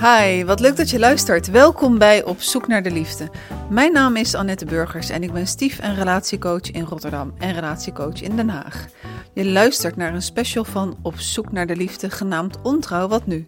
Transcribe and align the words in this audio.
Hi, 0.00 0.44
wat 0.44 0.60
leuk 0.60 0.76
dat 0.76 0.90
je 0.90 0.98
luistert. 0.98 1.50
Welkom 1.50 1.98
bij 1.98 2.24
Op 2.24 2.40
Zoek 2.40 2.66
naar 2.66 2.82
de 2.82 2.90
Liefde. 2.90 3.30
Mijn 3.70 3.92
naam 3.92 4.16
is 4.16 4.34
Annette 4.34 4.64
Burgers 4.64 5.08
en 5.08 5.22
ik 5.22 5.32
ben 5.32 5.46
stief- 5.46 5.78
en 5.78 5.94
relatiecoach 5.94 6.70
in 6.70 6.84
Rotterdam 6.84 7.34
en 7.38 7.54
relatiecoach 7.54 8.22
in 8.22 8.36
Den 8.36 8.48
Haag. 8.48 8.86
Je 9.34 9.44
luistert 9.44 9.96
naar 9.96 10.14
een 10.14 10.22
special 10.22 10.64
van 10.64 10.98
Op 11.02 11.18
Zoek 11.18 11.52
naar 11.52 11.66
de 11.66 11.76
Liefde 11.76 12.10
genaamd 12.10 12.62
Ontrouw 12.62 13.08
Wat 13.08 13.26
Nu. 13.26 13.46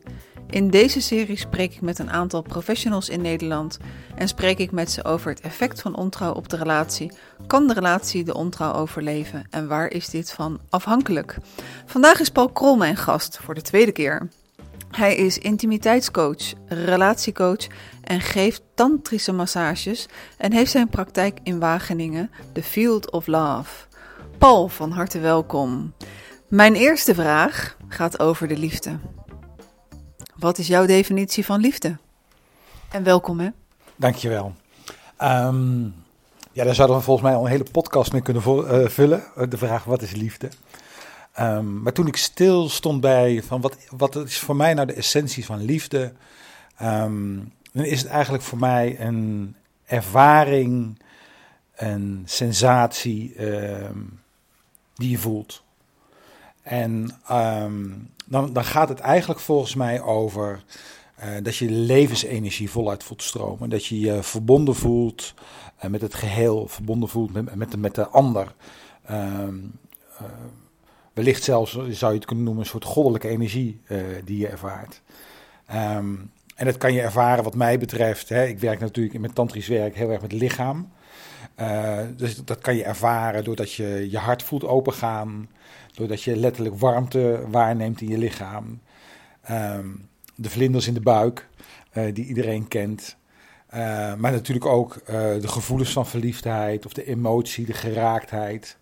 In 0.51 0.71
deze 0.71 1.01
serie 1.01 1.37
spreek 1.37 1.75
ik 1.75 1.81
met 1.81 1.99
een 1.99 2.11
aantal 2.11 2.43
professionals 2.43 3.09
in 3.09 3.21
Nederland 3.21 3.79
en 4.15 4.29
spreek 4.29 4.59
ik 4.59 4.71
met 4.71 4.91
ze 4.91 5.05
over 5.05 5.31
het 5.31 5.41
effect 5.41 5.81
van 5.81 5.97
ontrouw 5.97 6.33
op 6.33 6.49
de 6.49 6.57
relatie. 6.57 7.13
Kan 7.47 7.67
de 7.67 7.75
relatie 7.75 8.25
de 8.25 8.35
ontrouw 8.35 8.73
overleven 8.73 9.45
en 9.51 9.69
waar 9.69 9.91
is 9.91 10.09
dit 10.09 10.33
van 10.33 10.61
afhankelijk? 10.71 11.37
Vandaag 11.87 12.21
is 12.21 12.31
Paul 12.31 12.49
Krol 12.49 12.77
mijn 12.77 12.97
gast 12.97 13.39
voor 13.43 13.55
de 13.55 13.63
tweede 13.63 13.93
keer. 13.93 14.29
Hij 14.93 15.17
is 15.17 15.39
intimiteitscoach, 15.39 16.53
relatiecoach 16.67 17.67
en 18.03 18.21
geeft 18.21 18.63
tantrische 18.75 19.33
massages 19.33 20.07
en 20.39 20.53
heeft 20.53 20.71
zijn 20.71 20.89
praktijk 20.89 21.39
in 21.43 21.59
Wageningen, 21.59 22.31
The 22.53 22.63
Field 22.63 23.11
of 23.11 23.27
Love. 23.27 23.87
Paul, 24.39 24.69
van 24.69 24.91
harte 24.91 25.19
welkom. 25.19 25.95
Mijn 26.49 26.75
eerste 26.75 27.15
vraag 27.15 27.77
gaat 27.89 28.19
over 28.19 28.49
de 28.49 28.57
liefde. 28.57 28.99
Wat 30.37 30.59
is 30.59 30.67
jouw 30.67 30.87
definitie 30.87 31.45
van 31.45 31.61
liefde? 31.61 31.97
En 32.91 33.03
welkom 33.03 33.41
hè. 33.41 33.49
Dankjewel. 33.97 34.55
Um, 35.23 35.95
ja, 36.53 36.65
daar 36.65 36.75
zouden 36.75 36.97
we 36.97 37.03
volgens 37.03 37.27
mij 37.27 37.37
al 37.37 37.45
een 37.45 37.51
hele 37.51 37.67
podcast 37.73 38.13
mee 38.13 38.23
kunnen 38.23 38.43
uh, 38.47 38.89
vullen. 38.89 39.23
De 39.49 39.59
vraag 39.59 39.85
wat 39.85 40.03
is 40.03 40.13
liefde? 40.13 40.49
Um, 41.41 41.83
maar 41.83 41.93
toen 41.93 42.07
ik 42.07 42.17
stil 42.17 42.69
stond 42.69 43.01
bij 43.01 43.43
van 43.43 43.61
wat, 43.61 43.77
wat 43.97 44.17
is 44.17 44.39
voor 44.39 44.57
mij 44.57 44.75
nou 44.75 44.87
de 44.87 44.93
essentie 44.93 45.45
van 45.45 45.65
liefde, 45.65 46.13
um, 46.83 47.53
dan 47.73 47.85
is 47.85 48.01
het 48.01 48.11
eigenlijk 48.11 48.43
voor 48.45 48.59
mij 48.59 49.01
een 49.01 49.55
ervaring, 49.85 51.03
een 51.75 52.23
sensatie 52.25 53.47
um, 53.47 54.21
die 54.95 55.11
je 55.11 55.19
voelt. 55.19 55.63
En 56.63 57.11
dan, 58.27 58.53
dan 58.53 58.65
gaat 58.65 58.89
het 58.89 59.01
eigenlijk 59.01 59.41
volgens 59.41 59.75
mij 59.75 60.01
over 60.01 60.65
uh, 61.25 61.27
dat 61.43 61.57
je 61.57 61.71
levensenergie 61.71 62.71
voluit 62.71 63.05
voelt 63.05 63.23
stromen. 63.23 63.71
Dat 63.71 63.87
je 63.87 64.01
je 64.01 64.23
verbonden 64.23 64.75
voelt 64.75 65.35
uh, 65.85 65.91
met 65.91 66.01
het 66.01 66.15
geheel, 66.15 66.69
verbonden 66.69 67.09
voelt 67.09 67.33
met, 67.33 67.55
met, 67.55 67.71
de, 67.71 67.77
met 67.77 67.95
de 67.95 68.09
ander. 68.09 68.55
Uh, 69.11 69.49
wellicht 71.13 71.43
zelfs, 71.43 71.73
zou 71.73 72.13
je 72.13 72.19
het 72.19 72.27
kunnen 72.27 72.45
noemen, 72.45 72.63
een 72.63 72.69
soort 72.69 72.85
goddelijke 72.85 73.29
energie 73.29 73.81
uh, 73.89 73.99
die 74.25 74.39
je 74.39 74.49
ervaart. 74.49 75.03
Um, 75.75 76.31
en 76.57 76.67
dat 76.67 76.77
kan 76.77 76.93
je 76.93 77.03
ervaren 77.03 77.45
wat 77.45 77.55
mij 77.55 77.79
betreft. 77.79 78.29
Hè, 78.29 78.45
ik 78.45 78.59
werk 78.59 78.81
natuurlijk 78.81 79.15
in 79.15 79.21
mijn 79.21 79.33
tantrisch 79.33 79.69
werk 79.69 79.97
heel 79.97 80.11
erg 80.11 80.23
met 80.23 80.33
lichaam. 80.33 80.93
Uh, 81.61 81.99
dus 82.17 82.45
dat 82.45 82.59
kan 82.59 82.77
je 82.77 82.85
ervaren 82.85 83.45
doordat 83.45 83.73
je 83.73 84.07
je 84.11 84.19
hart 84.19 84.43
voelt 84.43 84.65
opengaan. 84.65 85.49
Doordat 85.95 86.23
je 86.23 86.37
letterlijk 86.37 86.79
warmte 86.79 87.45
waarneemt 87.51 88.01
in 88.01 88.09
je 88.09 88.19
lichaam. 88.19 88.81
Um, 89.51 90.09
de 90.35 90.51
vlinders 90.51 90.87
in 90.87 90.95
de 90.95 91.01
buik, 91.01 91.49
uh, 91.93 92.15
die 92.15 92.27
iedereen 92.27 92.69
kent. 92.69 93.17
Maar 94.19 94.33
natuurlijk 94.33 94.67
ook 94.67 95.01
de 95.07 95.49
gevoelens 95.49 95.93
van 95.93 96.07
verliefdheid 96.07 96.87
of 96.87 96.93
de 96.93 97.05
emotie, 97.05 97.67
de 97.67 97.73
geraaktheid. 97.73 98.79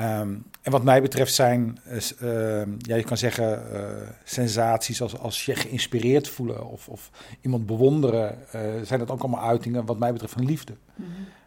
Um, 0.00 0.44
en 0.62 0.70
wat 0.70 0.82
mij 0.82 1.02
betreft 1.02 1.34
zijn, 1.34 1.78
uh, 2.22 2.62
ja, 2.78 2.96
je 2.96 3.04
kan 3.04 3.16
zeggen, 3.16 3.62
uh, 3.72 3.80
sensaties 4.24 5.02
als, 5.02 5.18
als 5.18 5.44
je 5.44 5.54
geïnspireerd 5.54 6.28
voelen 6.28 6.68
of, 6.70 6.88
of 6.88 7.10
iemand 7.40 7.66
bewonderen, 7.66 8.38
uh, 8.54 8.60
zijn 8.82 8.98
dat 8.98 9.10
ook 9.10 9.20
allemaal 9.20 9.48
uitingen 9.48 9.84
wat 9.84 9.98
mij 9.98 10.12
betreft 10.12 10.32
van 10.32 10.44
liefde. 10.44 10.74
Mm 10.94 11.06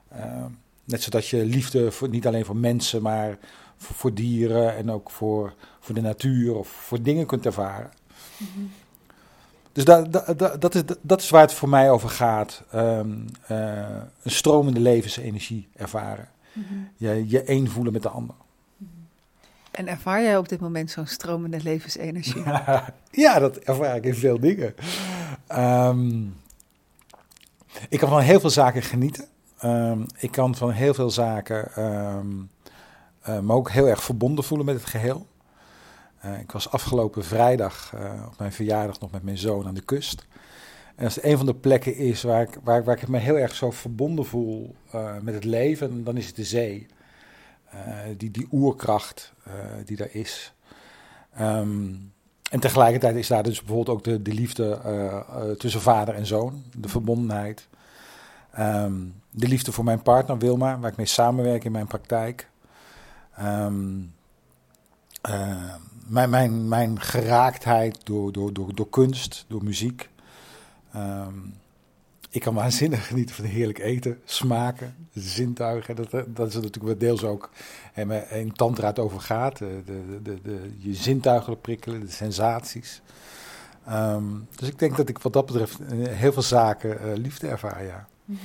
-hmm. 0.09 0.57
net 0.84 1.01
zodat 1.01 1.28
je 1.28 1.45
liefde 1.45 1.91
voor, 1.91 2.09
niet 2.09 2.28
alleen 2.28 2.45
voor 2.45 2.56
mensen, 2.56 3.01
maar 3.01 3.38
voor, 3.78 3.95
voor, 3.95 4.13
dieren 4.13 4.75
en 4.75 4.91
ook 4.91 5.12
voor, 5.12 5.53
voor 5.79 5.95
de 5.95 6.01
natuur 6.01 6.56
of 6.56 6.68
voor 6.68 7.01
dingen 7.01 7.25
kunt 7.25 7.45
ervaren. 7.45 7.89
Mm 8.38 8.47
-hmm. 8.53 8.72
Dus 9.72 9.85
da, 9.85 10.01
da, 10.01 10.33
da, 10.33 10.57
dat, 10.57 10.75
is, 10.75 10.81
dat 11.01 11.22
is 11.22 11.29
waar 11.29 11.41
het 11.41 11.53
voor 11.53 11.69
mij 11.69 11.91
over 11.91 12.09
gaat. 12.09 12.63
Um, 12.75 13.25
een 13.47 14.31
stromende 14.31 14.79
levensenergie 14.79 15.68
ervaren. 15.75 16.29
Mm 16.53 16.66
-hmm. 16.68 16.89
je, 16.97 17.25
je 17.28 17.41
één 17.41 17.68
voelen 17.68 17.94
met 17.94 18.01
de 18.01 18.09
ander. 18.09 18.35
En 19.72 19.88
ervaar 19.88 20.22
jij 20.22 20.38
op 20.38 20.50
dit 20.50 20.59
moment 20.59 20.92
zo'n 20.92 21.08
stromende 21.08 21.64
levensenergie? 21.64 22.44
ja, 23.24 23.40
dat 23.40 23.58
ervaar 23.58 23.96
ik 23.96 24.06
in 24.06 24.16
veel 24.16 24.40
dingen. 24.40 24.74
Um, 25.50 26.36
ik 27.90 28.00
kan 28.00 28.10
van 28.10 28.20
heel 28.20 28.40
veel 28.40 28.50
zaken 28.50 28.81
genieten. 28.81 29.26
Um, 29.64 30.06
ik 30.20 30.31
kan 30.31 30.56
van 30.56 30.72
heel 30.72 30.94
veel 30.94 31.10
zaken 31.10 31.84
um, 31.84 32.50
me 33.46 33.54
ook 33.54 33.72
heel 33.72 33.88
erg 33.88 34.04
verbonden 34.04 34.44
voelen 34.44 34.66
met 34.66 34.76
het 34.76 34.86
geheel. 34.86 35.28
Uh, 36.26 36.40
ik 36.40 36.52
was 36.52 36.72
afgelopen 36.72 37.24
vrijdag 37.24 37.94
uh, 37.96 38.26
op 38.28 38.40
mijn 38.40 38.52
verjaardag 38.52 39.00
nog 39.00 39.12
met 39.12 39.24
mijn 39.24 39.38
zoon 39.38 39.68
aan 39.68 39.74
de 39.74 39.86
kust. 39.86 40.26
En 40.96 41.06
als 41.06 41.16
het 41.16 41.24
een 41.24 41.38
van 41.38 41.46
de 41.46 41.56
plekken 41.56 41.96
is 41.96 42.24
waar 42.24 42.42
ik, 42.42 42.58
waar, 42.64 42.84
waar 42.84 42.98
ik 43.02 43.08
me 43.08 43.18
heel 43.18 43.38
erg 43.38 43.56
zo 43.56 43.72
verbonden 43.72 44.26
voel 44.26 44.76
met 45.22 45.34
het 45.34 45.44
leven, 45.44 46.04
dan 46.04 46.18
is 46.18 46.28
het 46.28 46.36
de 46.36 46.44
zee. 46.44 46.88
Uh, 47.74 47.80
die, 48.18 48.32
die 48.32 48.48
oerkracht 48.52 49.34
uh, 49.48 49.54
die 49.86 49.98
daar 49.98 50.12
is. 50.12 50.54
Um, 51.40 52.12
en 52.50 52.59
tegelijkertijd 52.59 53.16
is 53.16 53.28
daar 53.28 53.44
dus 53.44 53.59
bijvoorbeeld 53.59 53.98
ook 53.98 54.04
de, 54.04 54.22
de 54.22 54.34
liefde 54.34 54.80
uh, 54.86 55.52
tussen 55.52 55.81
vader 55.81 56.16
en 56.16 56.26
zoon, 56.26 56.64
de 56.78 56.90
verbondenheid. 56.90 57.68
Um, 58.60 59.22
de 59.30 59.48
liefde 59.48 59.72
voor 59.72 59.84
mijn 59.84 60.02
partner 60.02 60.38
Wilma, 60.38 60.80
waar 60.80 60.92
ik 60.92 60.98
mee 60.98 61.06
samenwerk 61.06 61.64
in 61.64 61.72
mijn 61.72 61.88
praktijk. 61.88 62.50
Um, 63.40 64.14
mijn, 66.08 66.30
mijn, 66.30 66.68
mijn 66.68 67.02
geraaktheid 67.02 68.06
door, 68.06 68.31
door, 68.31 68.54
door, 68.54 68.76
door 68.76 68.90
kunst, 68.90 69.46
door 69.48 69.64
muziek. 69.64 70.10
Ik 72.31 72.42
kan 72.42 72.53
waanzinnig 72.53 73.08
genieten 73.08 73.36
van 73.36 73.46
heerlijk 73.46 73.80
eten, 73.80 74.19
smaken, 74.25 74.96
zintuigen. 75.14 75.96
Dat, 75.96 76.12
dat 76.12 76.47
is 76.47 76.53
natuurlijk 76.53 76.84
wat 76.84 77.00
deels 77.00 77.24
ook 77.24 77.50
in 78.30 78.53
tantra 78.53 78.88
het 78.88 79.00
over 79.00 79.19
gaat. 79.19 79.58
De, 79.58 79.81
de, 79.86 80.22
de, 80.24 80.42
de, 80.42 80.74
je 80.78 80.94
zintuigen 80.94 81.62
prikkelen, 81.62 82.00
de 82.00 82.12
sensaties. 82.12 83.02
Um, 83.90 84.47
dus 84.56 84.68
ik 84.68 84.80
denk 84.80 84.97
dat 84.97 85.09
ik 85.09 85.19
wat 85.19 85.34
dat 85.34 85.46
betreft 85.46 85.80
heel 86.09 86.34
veel 86.34 86.42
zaken 86.42 86.97
uh, 87.06 87.16
liefde 87.16 87.47
ervaar, 87.47 87.86
ja. 87.86 88.08
-hmm. 88.25 88.38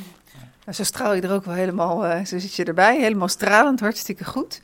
nou, 0.64 0.76
zo 0.76 0.84
straal 0.84 1.14
je 1.14 1.20
er 1.20 1.32
ook 1.32 1.44
wel 1.44 1.54
helemaal, 1.54 2.26
zo 2.26 2.38
zit 2.38 2.54
je 2.54 2.64
erbij, 2.64 3.00
helemaal 3.00 3.28
stralend, 3.28 3.80
hartstikke 3.80 4.24
goed. 4.24 4.60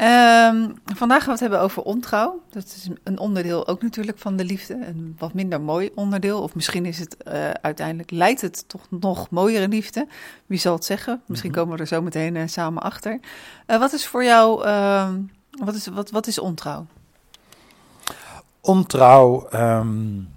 Um, 0.00 0.74
vandaag 0.84 1.18
gaan 1.18 1.26
we 1.26 1.30
het 1.30 1.40
hebben 1.40 1.60
over 1.60 1.82
ontrouw. 1.82 2.42
Dat 2.50 2.64
is 2.64 2.88
een 3.02 3.18
onderdeel 3.18 3.66
ook 3.66 3.82
natuurlijk 3.82 4.18
van 4.18 4.36
de 4.36 4.44
liefde. 4.44 4.74
Een 4.86 5.14
wat 5.18 5.34
minder 5.34 5.60
mooi 5.60 5.90
onderdeel. 5.94 6.42
Of 6.42 6.54
misschien 6.54 6.86
is 6.86 6.98
het 6.98 7.16
uh, 7.28 7.50
uiteindelijk 7.50 8.10
leidt 8.10 8.40
het 8.40 8.68
toch 8.68 8.86
nog 8.90 9.30
mooiere 9.30 9.68
liefde. 9.68 10.06
Wie 10.46 10.58
zal 10.58 10.74
het 10.74 10.84
zeggen? 10.84 11.22
Misschien 11.26 11.50
mm 11.50 11.56
-hmm. 11.56 11.64
komen 11.64 11.78
we 11.78 11.82
er 11.90 11.94
zo 11.96 12.02
meteen 12.02 12.34
uh, 12.34 12.42
samen 12.46 12.82
achter. 12.82 13.20
Uh, 13.66 13.78
wat 13.78 13.92
is 13.92 14.06
voor 14.06 14.24
jou, 14.24 14.66
uh, 14.66 15.08
wat, 15.50 15.74
is, 15.74 15.86
wat, 15.86 16.10
wat 16.10 16.26
is 16.26 16.38
ontrouw? 16.38 16.86
Ontrouw 18.60 19.48
um, 19.52 20.28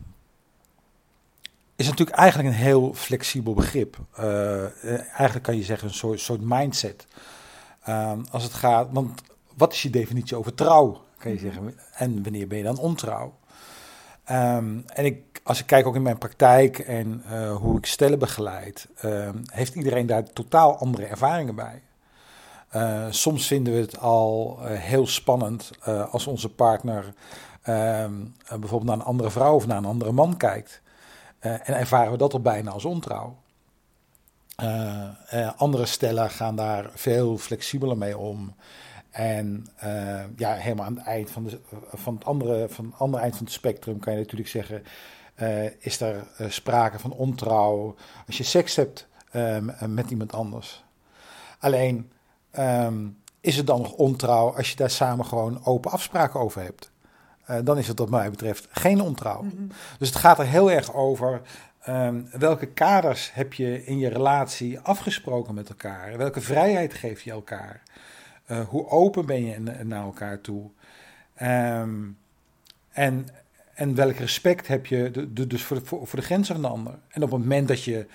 is 1.76 1.88
natuurlijk 1.88 2.18
eigenlijk 2.18 2.50
een 2.50 2.62
heel 2.62 2.94
flexibel 2.94 3.54
begrip. 3.54 3.98
eigenlijk 4.84 5.44
kan 5.44 5.58
je 5.58 5.64
zeggen 5.64 5.88
een 5.88 5.94
soort, 5.94 6.20
soort 6.20 6.42
mindset. 6.42 7.08
Um, 7.90 8.26
als 8.32 8.44
het 8.44 8.54
gaat, 8.54 8.88
want 8.92 9.22
wat 9.58 9.74
is 9.74 9.82
je 9.82 9.90
definitie 9.90 10.38
over 10.38 10.54
trouw, 10.54 11.02
kan 11.18 11.32
je 11.32 11.38
zeggen. 11.38 11.80
En 11.94 12.24
wanneer 12.24 12.48
ben 12.48 12.58
je 12.58 12.64
dan 12.64 12.78
ontrouw? 12.78 13.34
Um, 14.32 14.84
en 14.88 15.06
ik, 15.06 15.42
als 15.44 15.60
ik 15.60 15.66
kijk 15.66 15.88
ook 15.88 15.96
in 15.96 16.02
mijn 16.02 16.18
praktijk 16.18 16.80
en 16.80 17.24
uh, 17.32 17.56
hoe 17.56 17.78
ik 17.78 17.86
stellen 17.86 18.20
begeleid, 18.20 18.88
uh, 19.06 19.30
heeft 19.46 19.76
iedereen 19.76 20.06
daar 20.06 20.24
totaal 20.24 20.78
andere 20.78 21.06
ervaringen 21.06 21.56
bij. 21.56 21.82
Uh, 22.76 23.06
soms 23.10 23.48
vinden 23.48 23.74
we 23.74 23.80
het 23.80 24.00
al 24.00 24.60
heel 24.64 25.08
spannend 25.08 25.72
als 26.12 26.28
onze 26.28 26.50
partner 26.50 27.14
ehm, 27.62 28.14
bijvoorbeeld 28.50 28.84
naar 28.84 28.96
een 28.96 29.12
andere 29.12 29.32
vrouw 29.32 29.56
of 29.56 29.68
naar 29.68 29.78
een 29.78 29.86
andere 29.86 30.12
man 30.12 30.38
kijkt. 30.38 30.82
en 31.40 31.76
ervaren 31.76 32.12
we 32.12 32.18
dat 32.18 32.34
al 32.34 32.42
bijna 32.42 32.72
als 32.72 32.86
ontrouw. 32.86 33.36
andere 35.58 35.86
stellen 35.86 36.30
gaan 36.30 36.56
daar 36.56 36.90
veel 36.94 37.38
flexibeler 37.38 37.98
mee 37.98 38.18
om. 38.18 38.56
En 39.18 39.68
uh, 39.84 40.24
ja, 40.36 40.54
helemaal 40.54 40.86
aan 40.86 40.96
het 40.96 41.06
eind 41.06 41.32
van, 41.32 41.44
de, 41.44 41.60
van, 41.94 42.14
het 42.14 42.26
andere, 42.26 42.70
van 42.70 42.86
het 42.86 43.00
andere 43.00 43.24
eind 43.24 43.36
van 43.36 43.46
het 43.46 43.54
spectrum 43.54 44.00
kan 44.00 44.14
je 44.14 44.20
natuurlijk 44.20 44.50
zeggen: 44.50 44.84
uh, 45.42 45.86
is 45.86 46.02
er 46.02 46.28
uh, 46.42 46.50
sprake 46.50 47.00
van 47.00 47.12
ontrouw 47.12 47.96
als 48.28 48.38
je 48.38 48.44
seks 48.44 48.76
hebt 48.76 49.08
um, 49.34 49.72
met 49.88 50.10
iemand 50.10 50.34
anders? 50.34 50.84
Alleen 51.60 52.12
um, 52.60 53.18
is 53.42 53.58
het 53.58 53.68
dan 53.68 53.82
nog 53.82 53.92
ontrouw 53.92 54.56
als 54.56 54.70
je 54.70 54.76
daar 54.76 54.90
samen 54.90 55.26
gewoon 55.26 55.66
open 55.66 55.92
afspraken 55.92 56.40
over 56.40 56.62
hebt? 56.62 56.92
dan 57.64 57.78
is 57.78 57.88
het 57.88 58.00
wat 58.00 58.10
mij 58.10 58.30
betreft 58.30 58.68
geen 58.72 59.02
ontrouw. 59.02 59.46
Dus 60.00 60.08
het 60.08 60.18
gaat 60.18 60.40
er 60.40 60.46
heel 60.46 60.72
erg 60.72 60.94
over 60.94 61.42
um, 61.90 62.30
welke 62.32 62.66
kaders 62.66 63.34
heb 63.34 63.54
je 63.54 63.86
in 63.86 63.98
je 63.98 64.10
relatie 64.10 64.80
afgesproken 64.80 65.54
met 65.54 65.70
elkaar? 65.70 66.18
Welke 66.18 66.42
vrijheid 66.42 66.94
geef 66.94 67.22
je 67.22 67.32
elkaar? 67.32 67.82
Uh, 68.52 68.60
hoe 68.68 68.88
open 68.88 69.26
ben 69.26 69.46
je 69.46 69.60
naar 69.84 70.04
elkaar 70.04 70.42
toe? 70.42 70.70
Um, 71.42 72.18
en, 72.92 73.28
en 73.74 73.96
welk 73.96 74.16
respect 74.16 74.68
heb 74.68 74.86
je 74.86 75.30
dus 75.48 75.64
voor 75.64 75.78
de, 75.78 75.86
voor, 75.86 76.16
de 76.16 76.22
grenzen 76.22 76.54
van 76.54 76.64
de 76.64 76.70
ander? 76.70 77.00
En 77.10 77.24
op 77.24 77.32
het 77.32 77.40
moment 77.40 77.68
dat 77.68 77.84
je 77.84 78.06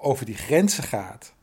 over 0.00 0.26
die 0.26 0.34
grenzen 0.34 0.84
gaat, 0.84 1.34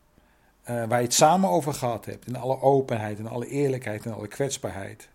uh, 0.69 0.85
waar 0.85 0.99
je 0.99 1.05
het 1.05 1.13
samen 1.13 1.49
over 1.49 1.73
gehad 1.73 2.05
hebt, 2.05 2.27
in 2.27 2.35
alle 2.35 2.61
openheid, 2.61 3.19
in 3.19 3.27
alle 3.27 3.47
eerlijkheid 3.47 4.05
en 4.05 4.13
alle 4.13 4.27
kwetsbaarheid. 4.27 5.09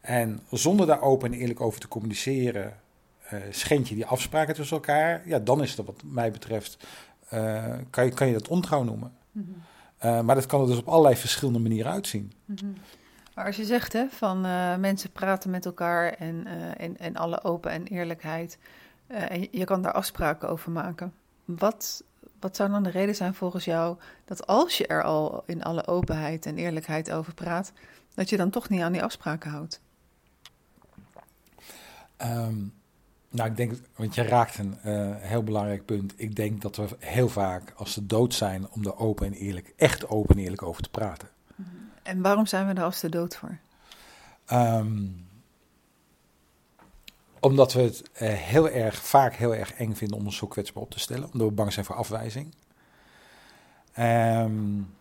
En 0.00 0.40
zonder 0.50 0.86
daar 0.86 1.02
open 1.02 1.32
en 1.32 1.38
eerlijk 1.38 1.60
over 1.60 1.80
te 1.80 1.88
communiceren, 1.88 2.76
uh, 3.32 3.40
schend 3.50 3.88
je 3.88 3.94
die 3.94 4.06
afspraken 4.06 4.54
tussen 4.54 4.76
elkaar. 4.76 5.22
Ja, 5.24 5.38
dan 5.38 5.62
is 5.62 5.74
dat 5.74 5.86
wat 5.86 6.02
mij 6.04 6.30
betreft, 6.30 6.86
kan, 7.90 8.04
je, 8.04 8.10
kan 8.14 8.26
je 8.26 8.32
dat 8.32 8.48
ontrouw 8.48 8.82
noemen. 8.82 9.12
Mm. 9.32 9.62
Maar 10.00 10.34
dat 10.34 10.46
kan 10.46 10.60
er 10.60 10.66
dus 10.66 10.78
op 10.78 10.88
allerlei 10.88 11.16
verschillende 11.16 11.58
manieren 11.58 11.92
uitzien. 11.92 12.32
Mm 12.44 12.56
-hmm. 12.60 12.74
Maar 13.34 13.46
als 13.46 13.56
je 13.56 13.64
zegt 13.64 13.92
hè, 13.92 14.06
van 14.08 14.40
mensen 14.80 15.10
praten 15.10 15.50
met 15.50 15.66
elkaar 15.66 16.12
en, 16.12 16.46
en, 16.76 16.98
en 16.98 17.16
alle 17.16 17.44
open 17.44 17.70
en 17.70 17.86
eerlijkheid, 17.86 18.58
en 19.06 19.48
je 19.50 19.64
kan 19.64 19.82
daar 19.82 19.92
afspraken 19.92 20.48
over 20.48 20.70
maken. 20.70 21.12
Wat, 21.44 22.04
wat 22.40 22.56
zou 22.56 22.70
dan 22.70 22.82
de 22.82 22.90
reden 22.90 23.14
zijn 23.14 23.34
volgens 23.34 23.64
jou 23.64 23.96
dat 24.24 24.46
als 24.46 24.78
je 24.78 24.86
er 24.86 25.02
al 25.02 25.42
in 25.46 25.62
alle 25.62 25.86
openheid 25.86 26.46
en 26.46 26.56
eerlijkheid 26.56 27.12
over 27.12 27.34
praat, 27.34 27.72
dat 28.14 28.28
je 28.28 28.36
dan 28.36 28.50
toch 28.50 28.68
niet 28.68 28.80
aan 28.80 28.92
die 28.92 29.02
afspraken 29.02 29.50
houdt? 29.50 29.80
Um, 32.22 32.72
nou, 33.30 33.50
ik 33.50 33.56
denk, 33.56 33.72
want 33.96 34.14
je 34.14 34.22
raakt 34.22 34.58
een 34.58 34.78
uh, 34.84 35.10
heel 35.16 35.42
belangrijk 35.42 35.84
punt. 35.84 36.14
Ik 36.16 36.36
denk 36.36 36.62
dat 36.62 36.76
we 36.76 36.88
heel 36.98 37.28
vaak, 37.28 37.72
als 37.76 37.92
ze 37.92 38.06
dood 38.06 38.34
zijn, 38.34 38.70
om 38.70 38.84
er 38.84 38.98
open 38.98 39.26
en 39.26 39.32
eerlijk, 39.32 39.72
echt 39.76 40.08
open 40.08 40.36
en 40.36 40.42
eerlijk 40.42 40.62
over 40.62 40.82
te 40.82 40.90
praten. 40.90 41.28
En 42.02 42.22
waarom 42.22 42.46
zijn 42.46 42.66
we 42.66 42.72
er 42.72 42.82
als 42.82 43.00
de 43.00 43.08
dood 43.08 43.36
voor? 43.36 43.58
Um, 44.52 45.26
omdat 47.40 47.72
we 47.72 47.80
het 47.80 48.02
uh, 48.02 48.28
heel 48.32 48.68
erg, 48.68 48.96
vaak 48.96 49.34
heel 49.34 49.54
erg 49.54 49.72
eng 49.74 49.94
vinden 49.94 50.16
om 50.16 50.24
ons 50.24 50.36
zo 50.36 50.46
kwetsbaar 50.46 50.82
op 50.82 50.90
te 50.90 50.98
stellen. 50.98 51.32
Omdat 51.32 51.48
we 51.48 51.54
bang 51.54 51.72
zijn 51.72 51.84
voor 51.84 51.96
afwijzing. 51.96 52.54
Um, 53.98 54.94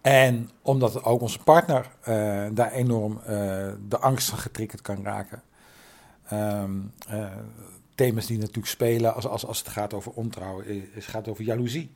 en 0.00 0.50
omdat 0.62 1.04
ook 1.04 1.20
onze 1.20 1.38
partner 1.38 1.90
uh, 2.00 2.46
daar 2.52 2.72
enorm 2.72 3.20
de 3.88 3.98
angst 4.00 4.28
van 4.28 4.38
getriggerd 4.38 4.82
kan 4.82 5.04
raken. 5.04 5.42
Um, 6.32 6.92
uh, 7.10 7.32
thema's 7.94 8.26
die 8.26 8.38
natuurlijk 8.38 8.66
spelen 8.66 9.14
als, 9.14 9.26
als, 9.26 9.46
als 9.46 9.58
het 9.58 9.68
gaat 9.68 9.94
over 9.94 10.12
ontrouw, 10.12 10.62
het 10.92 11.04
gaat 11.04 11.28
over 11.28 11.44
jaloezie. 11.44 11.94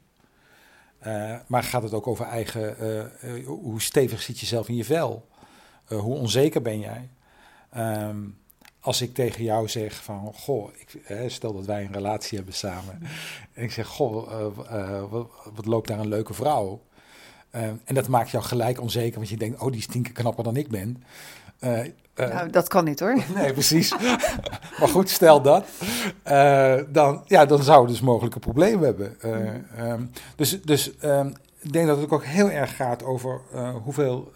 Uh, 1.07 1.37
maar 1.47 1.63
gaat 1.63 1.83
het 1.83 1.93
ook 1.93 2.07
over 2.07 2.27
eigen, 2.27 2.77
hoe 3.45 3.81
stevig 3.81 4.23
zit 4.23 4.41
je 4.41 4.47
zelf 4.47 4.69
in 4.69 4.77
je 4.77 4.85
vel? 4.85 5.29
hoe 5.87 6.17
onzeker 6.17 6.63
ben 6.63 6.81
jij? 6.81 7.09
Um, 7.77 8.39
als 8.81 9.01
ik 9.03 9.15
tegen 9.15 9.45
jou 9.45 9.69
zeg 9.69 10.05
van, 10.05 10.33
goh, 10.35 10.71
ik, 10.79 11.01
stel 11.27 11.53
dat 11.53 11.65
wij 11.67 11.85
een 11.85 11.93
relatie 11.93 12.37
hebben 12.37 12.55
samen. 12.55 13.03
En 13.53 13.63
ik 13.63 13.73
zeg, 13.73 13.87
goh, 13.87 14.47
wat, 15.11 15.31
wat, 15.55 15.67
loopt 15.67 15.89
daar 15.89 15.99
een 15.99 16.09
leuke 16.09 16.35
vrouw? 16.35 16.83
en 17.51 17.95
dat 17.95 18.09
maakt 18.09 18.31
jou 18.31 18.45
gelijk 18.45 18.81
onzeker, 18.81 19.17
want 19.17 19.29
je 19.29 19.37
denkt, 19.37 19.61
oh, 19.61 19.73
die 19.73 20.03
keer 20.03 20.13
knapper 20.13 20.45
dan 20.45 20.57
ik 20.57 20.69
ben. 20.69 21.03
Uh, 21.61 21.81
nou, 22.15 22.51
dat 22.51 22.69
kan 22.69 22.85
niet 22.85 23.01
hoor. 23.01 23.23
Nee, 23.35 23.53
precies. 23.53 23.95
maar 24.79 24.89
goed, 24.89 25.11
stel 25.11 25.43
dat. 25.43 25.69
Uh, 26.27 26.79
dan, 26.89 27.23
ja, 27.27 27.47
dan 27.47 27.63
zouden 27.63 27.87
we 27.87 27.93
dus 27.93 28.09
mogelijke 28.09 28.39
problemen 28.39 28.85
hebben. 28.85 29.17
Uh, 29.25 29.91
um, 29.91 30.11
dus 30.37 30.63
dus 30.63 30.93
um, 31.05 31.35
ik 31.61 31.73
denk 31.73 31.87
dat 31.87 32.01
het 32.01 32.11
ook 32.11 32.25
heel 32.25 32.51
erg 32.51 32.77
gaat 32.77 33.05
over 33.05 33.41
hoeveel 33.83 34.33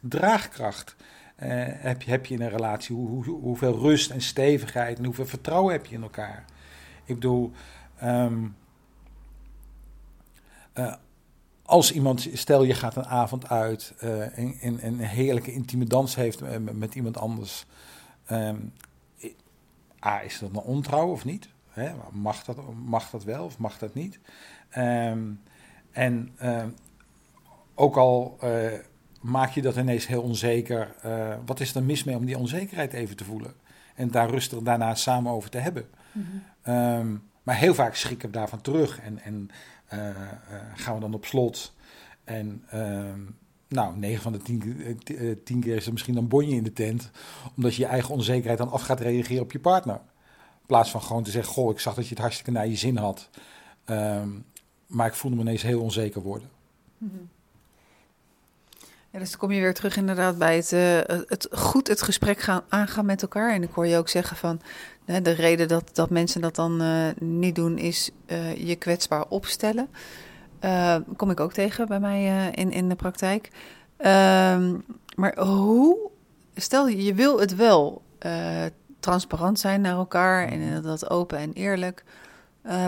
draagkracht 0.00 0.96
heb, 1.36 2.02
je, 2.02 2.10
heb 2.10 2.26
je 2.26 2.34
in 2.34 2.42
een 2.42 2.50
relatie. 2.50 2.96
Hoe, 2.96 3.24
hoe, 3.24 3.40
hoeveel 3.40 3.78
rust 3.78 4.10
en 4.10 4.20
stevigheid 4.20 4.98
en 4.98 5.04
hoeveel 5.04 5.26
vertrouwen 5.26 5.72
heb 5.72 5.86
je 5.86 5.94
in 5.94 6.02
elkaar. 6.02 6.44
Ik 7.04 7.14
bedoel... 7.14 7.52
Um, 8.02 8.56
als 11.66 11.92
iemand, 11.92 12.28
stel 12.32 12.62
je 12.62 12.74
gaat 12.74 12.96
een 12.96 13.06
avond 13.06 13.48
uit 13.48 13.94
uh, 14.02 14.38
en, 14.38 14.58
en, 14.60 14.84
een 14.84 14.98
heerlijke 14.98 15.52
intieme 15.52 15.84
dans 15.84 16.14
heeft 16.14 16.40
met, 16.40 16.78
met 16.78 16.94
iemand 16.94 17.16
anders. 17.16 17.66
Um, 18.30 18.72
A, 20.06 20.22
is 20.22 20.38
dat 20.38 20.50
een 20.50 20.56
ontrouw 20.56 21.10
of 21.10 21.24
niet? 21.24 21.48
Mag, 22.10 22.44
dat, 22.44 22.56
mag 22.84 23.10
dat 23.10 23.24
wel 23.24 23.44
of 23.44 23.58
mag 23.58 23.78
dat 23.78 23.94
niet? 23.94 24.18
Um, 24.78 25.40
en 25.90 26.36
um, 26.42 26.74
ook 27.74 27.96
al 27.96 28.38
uh, 28.44 28.72
maak 29.20 29.50
je 29.50 29.62
dat 29.62 29.76
ineens 29.76 30.06
heel 30.06 30.22
onzeker, 30.22 30.94
uh, 31.04 31.34
wat 31.46 31.60
is 31.60 31.74
er 31.74 31.82
mis 31.82 32.04
mee 32.04 32.16
om 32.16 32.24
die 32.24 32.38
onzekerheid 32.38 32.92
even 32.92 33.16
te 33.16 33.24
voelen? 33.24 33.54
En 33.94 34.10
daar 34.10 34.30
rustig 34.30 34.58
daarna 34.58 34.94
samen 34.94 35.32
over 35.32 35.50
te 35.50 35.58
hebben. 35.58 35.86
Mm 36.12 36.26
-hmm. 36.62 37.22
maar 37.42 37.56
heel 37.56 37.74
vaak 37.74 37.94
schrikken 37.94 38.28
we 38.28 38.34
daarvan 38.34 38.60
terug 38.60 39.00
en, 39.00 39.20
en 39.20 39.50
gaan 40.74 40.94
we 40.94 41.00
dan 41.00 41.14
op 41.14 41.24
slot. 41.24 41.72
En 42.24 42.64
uh, 42.74 43.12
nou, 43.68 43.96
9 43.96 44.22
van 44.22 44.32
de 44.32 44.38
10, 44.38 45.00
10 45.44 45.60
keer 45.60 45.76
is 45.76 45.86
er 45.86 45.92
misschien 45.92 46.16
een 46.16 46.28
bonje 46.28 46.56
in 46.56 46.64
de 46.64 46.72
tent. 46.72 47.10
Omdat 47.56 47.74
je 47.74 47.82
je 47.82 47.88
eigen 47.88 48.14
onzekerheid 48.14 48.58
dan 48.58 48.70
af 48.70 48.82
gaat 48.82 49.00
reageren 49.00 49.42
op 49.42 49.52
je 49.52 49.60
partner. 49.60 49.94
In 49.94 50.66
plaats 50.66 50.90
van 50.90 51.02
gewoon 51.02 51.22
te 51.22 51.30
zeggen: 51.30 51.52
Goh, 51.52 51.70
ik 51.70 51.80
zag 51.80 51.94
dat 51.94 52.04
je 52.04 52.10
het 52.10 52.18
hartstikke 52.18 52.50
naar 52.50 52.66
je 52.66 52.76
zin 52.76 52.96
had. 52.96 53.30
Um, 53.86 54.44
maar 54.86 55.06
ik 55.06 55.14
voelde 55.14 55.36
me 55.36 55.42
ineens 55.42 55.62
heel 55.62 55.80
onzeker 55.80 56.22
worden. 56.22 56.48
Mm. 56.98 57.28
Ja, 59.14 59.20
dus 59.20 59.30
dan 59.30 59.38
kom 59.38 59.50
je 59.50 59.60
weer 59.60 59.74
terug 59.74 59.96
inderdaad 59.96 60.38
bij 60.38 60.56
het, 60.56 60.72
uh, 60.72 60.98
het 61.28 61.48
goed 61.50 61.88
het 61.88 62.02
gesprek 62.02 62.38
gaan, 62.38 62.62
aangaan 62.68 63.06
met 63.06 63.22
elkaar. 63.22 63.52
En 63.52 63.62
ik 63.62 63.70
hoor 63.72 63.86
je 63.86 63.96
ook 63.96 64.08
zeggen 64.08 64.36
van 64.36 64.60
de 65.04 65.30
reden 65.30 65.68
dat, 65.68 65.90
dat 65.92 66.10
mensen 66.10 66.40
dat 66.40 66.54
dan 66.54 66.82
uh, 66.82 67.06
niet 67.20 67.54
doen 67.54 67.78
is 67.78 68.10
je 68.56 68.76
kwetsbaar 68.78 69.24
opstellen. 69.28 69.88
kom 71.16 71.30
ik 71.30 71.40
ook 71.40 71.52
tegen 71.52 71.86
bij 71.86 72.00
mij 72.00 72.50
in, 72.50 72.70
in 72.70 72.88
de 72.88 72.94
praktijk. 72.94 73.50
Ehm, 73.96 74.74
maar 75.16 75.38
hoe, 75.38 76.10
stel 76.54 76.88
je 76.88 77.14
wil 77.14 77.40
het 77.40 77.56
wel 77.56 78.02
transparant 79.00 79.58
zijn 79.58 79.80
naar 79.80 79.96
elkaar 79.96 80.48
en 80.48 80.82
dat 80.82 81.10
open 81.10 81.38
en 81.38 81.52
eerlijk. 81.52 82.04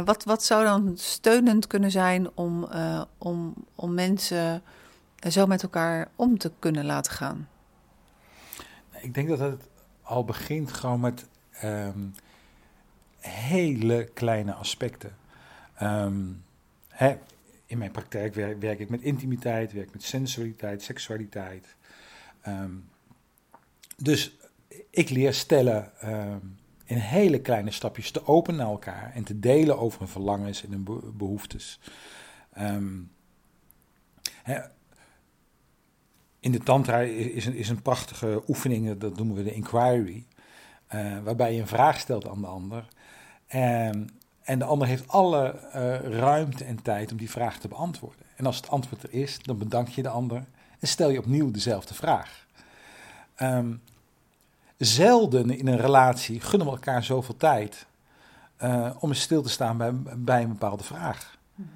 wat, 0.04 0.24
wat 0.24 0.44
zou 0.44 0.64
dan 0.64 0.92
steunend 0.96 1.66
kunnen 1.66 1.90
zijn 1.90 2.30
om, 2.34 2.68
om, 3.18 3.54
om 3.74 3.94
mensen 3.94 4.62
zo 5.18 5.46
met 5.46 5.62
elkaar 5.62 6.08
om 6.16 6.38
te 6.38 6.52
kunnen 6.58 6.84
laten 6.84 7.12
gaan? 7.12 7.48
Ik 9.00 9.14
denk 9.14 9.28
dat 9.28 9.38
het 9.38 9.68
al 10.02 10.24
begint 10.24 10.72
gewoon 10.72 11.00
met 11.00 11.26
um, 11.64 12.14
hele 13.18 14.04
kleine 14.04 14.54
aspecten. 14.54 15.16
Um, 15.82 16.44
hè, 16.88 17.18
in 17.66 17.78
mijn 17.78 17.90
praktijk 17.90 18.34
werk, 18.34 18.60
werk, 18.60 18.78
ik 18.78 18.88
met 18.88 19.02
intimiteit, 19.02 19.72
werk 19.72 19.92
met 19.92 20.02
sensualiteit, 20.02 20.82
seksualiteit. 20.82 21.74
Um, 22.48 22.88
dus 23.96 24.36
ik 24.90 25.10
leer 25.10 25.34
stellen 25.34 25.90
in 26.84 26.96
hele 26.96 27.40
kleine 27.40 27.70
stapjes 27.70 28.10
te 28.10 28.26
openen 28.26 28.60
naar 28.60 28.70
elkaar 28.70 29.12
en 29.14 29.24
te 29.24 29.40
delen 29.40 29.78
over 29.78 29.98
hun 29.98 30.08
verlangens 30.08 30.64
en 30.64 30.70
hun 30.70 30.84
behoeftes. 31.16 31.80
Hè, 34.42 34.60
in 36.46 36.52
de 36.52 36.58
tantra 36.58 37.00
is 37.00 37.46
een, 37.46 37.54
is 37.54 37.68
een 37.68 37.82
prachtige 37.82 38.42
oefening, 38.48 38.98
dat 38.98 39.16
noemen 39.16 39.36
we 39.36 39.42
de 39.42 39.54
inquiry, 39.54 40.26
uh, 40.94 41.18
waarbij 41.24 41.54
je 41.54 41.60
een 41.60 41.66
vraag 41.66 41.98
stelt 41.98 42.28
aan 42.28 42.40
de 42.40 42.46
ander. 42.46 42.88
En, 43.46 44.08
en 44.42 44.58
de 44.58 44.64
ander 44.64 44.88
heeft 44.88 45.08
alle 45.08 45.54
uh, 45.54 45.98
ruimte 46.18 46.64
en 46.64 46.82
tijd 46.82 47.10
om 47.10 47.16
die 47.16 47.30
vraag 47.30 47.58
te 47.58 47.68
beantwoorden. 47.68 48.26
En 48.36 48.46
als 48.46 48.56
het 48.56 48.68
antwoord 48.68 49.02
er 49.02 49.12
is, 49.12 49.38
dan 49.42 49.58
bedank 49.58 49.88
je 49.88 50.02
de 50.02 50.08
ander 50.08 50.44
en 50.78 50.88
stel 50.88 51.10
je 51.10 51.18
opnieuw 51.18 51.50
dezelfde 51.50 51.94
vraag. 51.94 52.46
Um, 53.42 53.82
zelden 54.76 55.58
in 55.58 55.66
een 55.66 55.80
relatie 55.80 56.40
gunnen 56.40 56.68
we 56.68 56.74
elkaar 56.74 57.04
zoveel 57.04 57.36
tijd 57.36 57.86
uh, 58.62 58.90
om 58.98 59.08
eens 59.08 59.20
stil 59.20 59.42
te 59.42 59.48
staan 59.48 59.76
bij, 59.76 59.92
bij 60.16 60.42
een 60.42 60.48
bepaalde 60.48 60.84
vraag. 60.84 61.36
Mm 61.54 61.68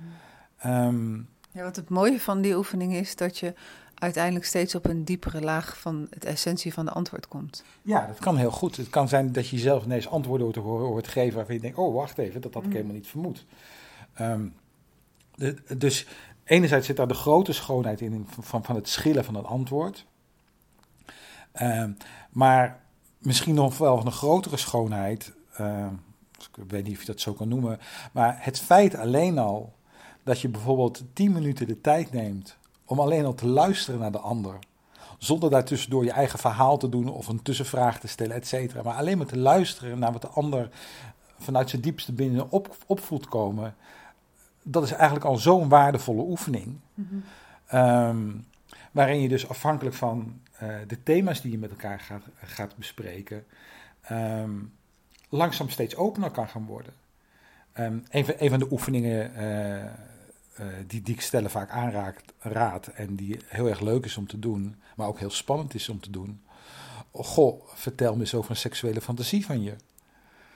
-hmm. 0.59 0.73
um, 0.73 1.29
ja, 1.51 1.63
wat 1.63 1.77
het 1.77 1.89
mooie 1.89 2.21
van 2.21 2.41
die 2.41 2.57
oefening 2.57 2.95
is 2.95 3.17
dat 3.17 3.39
je 3.39 3.55
uiteindelijk 4.01 4.45
steeds 4.45 4.75
op 4.75 4.87
een 4.87 5.05
diepere 5.05 5.41
laag 5.41 5.79
van 5.79 6.07
het 6.11 6.25
essentie 6.25 6.73
van 6.73 6.85
de 6.85 6.91
antwoord 6.91 7.29
komt. 7.29 7.65
Ja, 7.83 8.07
dat 8.07 8.19
kan 8.19 8.37
heel 8.37 8.51
goed. 8.51 8.77
Het 8.77 8.91
kan 8.91 9.09
zijn 9.09 9.33
dat 9.33 9.49
je 9.49 9.59
zelf 9.59 9.85
ineens 9.85 10.09
antwoorden 10.09 10.47
hoort, 10.47 10.57
hoort 10.57 11.09
geven 11.09 11.37
waarvan 11.37 11.55
je 11.55 11.61
denkt, 11.61 11.79
oh 11.79 11.95
wacht 11.95 12.19
even, 12.19 12.41
dat 12.41 12.55
had 12.55 12.63
ik 12.63 12.69
mm. 12.69 12.75
helemaal 12.75 12.95
niet 12.95 13.07
vermoed. 13.07 13.45
Um, 14.21 14.55
de, 15.35 15.57
dus 15.77 16.07
enerzijds 16.45 16.87
zit 16.87 16.97
daar 16.97 17.09
de 17.09 17.15
grote 17.15 17.53
schoonheid 17.53 18.01
in 18.01 18.27
van, 18.41 18.65
van 18.65 18.75
het 18.75 18.89
schillen 18.89 19.25
van 19.25 19.35
het 19.35 19.45
antwoord. 19.45 20.07
Um, 21.63 21.97
maar 22.31 22.81
misschien 23.19 23.55
nog 23.55 23.79
wel 23.79 23.97
van 23.97 24.07
een 24.07 24.13
grotere 24.13 24.57
schoonheid. 24.57 25.33
Uh, 25.61 25.87
ik 26.39 26.65
weet 26.69 26.85
niet 26.85 26.95
of 26.95 27.01
je 27.01 27.07
dat 27.07 27.21
zo 27.21 27.33
kan 27.33 27.49
noemen. 27.49 27.79
Maar 28.13 28.37
het 28.41 28.61
feit 28.61 28.95
alleen 28.95 29.39
al 29.39 29.75
dat 30.23 30.41
je 30.41 30.49
bijvoorbeeld 30.49 31.03
10 31.13 31.33
minuten 31.33 31.67
de 31.67 31.81
tijd 31.81 32.13
neemt 32.13 32.59
om 32.91 33.01
alleen 33.01 33.25
al 33.25 33.35
te 33.35 33.47
luisteren 33.47 34.01
naar 34.01 34.13
de 34.13 34.19
ander. 34.19 34.59
Zonder 35.19 35.51
daartussendoor 35.51 36.05
je 36.05 36.11
eigen 36.11 36.39
verhaal 36.39 36.79
te 36.79 36.89
doen 36.89 37.09
of 37.09 37.29
een 37.29 37.43
tussenvraag 37.43 38.01
te 38.01 38.09
stellen, 38.09 38.37
et 38.37 38.47
cetera. 38.47 38.83
Maar 38.83 38.95
alleen 38.95 39.19
maar 39.19 39.27
te 39.27 39.39
luisteren 39.39 39.99
naar 39.99 40.13
wat 40.13 40.23
de 40.23 40.29
ander 40.29 40.69
vanuit 41.39 41.71
zijn 41.71 41.83
diepste 41.83 42.13
binnen 42.13 42.51
op, 42.51 42.77
opvoelt 42.87 43.29
komen. 43.29 43.75
Dat 44.63 44.83
is 44.83 44.91
eigenlijk 44.93 45.25
al 45.25 45.37
zo'n 45.37 45.69
waardevolle 45.69 46.23
oefening. 46.23 46.79
Mm 46.95 47.25
waarin 48.91 49.21
je 49.21 49.29
dus 49.29 49.49
afhankelijk 49.49 49.97
van 49.97 50.41
uh, 50.63 50.75
de 50.87 51.03
thema's 51.03 51.41
die 51.41 51.51
je 51.51 51.59
met 51.59 51.71
elkaar 51.71 52.01
gaat, 52.01 52.23
gaat 52.45 52.77
bespreken, 52.77 53.45
um, 54.11 54.73
langzaam 55.29 55.69
steeds 55.69 55.97
opener 55.97 56.31
kan 56.31 56.49
gaan 56.49 56.67
worden. 56.67 56.93
Um, 57.79 58.05
een, 58.11 58.25
van, 58.25 58.35
een, 58.39 58.51
van, 58.51 58.59
de 58.59 58.71
oefeningen 58.71 59.33
uh, 59.33 59.85
die, 60.87 61.03
die 61.03 61.15
ik 61.15 61.21
stellen 61.21 61.51
vaak 61.51 61.71
aanraakt, 61.71 62.33
raad 62.39 62.87
en 62.87 63.15
die 63.15 63.41
heel 63.47 63.69
erg 63.69 63.81
leuk 63.81 64.05
is 64.05 64.17
om 64.17 64.27
te 64.27 64.39
doen, 64.39 64.77
maar 64.97 65.07
ook 65.07 65.19
heel 65.19 65.31
spannend 65.31 65.75
is 65.75 65.89
om 65.89 66.01
te 66.01 66.11
doen. 66.11 66.43
Goh, 67.13 67.63
vertel 67.75 68.15
me 68.15 68.21
eens 68.21 68.35
over 68.35 68.51
een 68.51 68.57
seksuele 68.57 69.01
fantasie 69.01 69.47
van 69.47 69.63
je. 69.63 69.75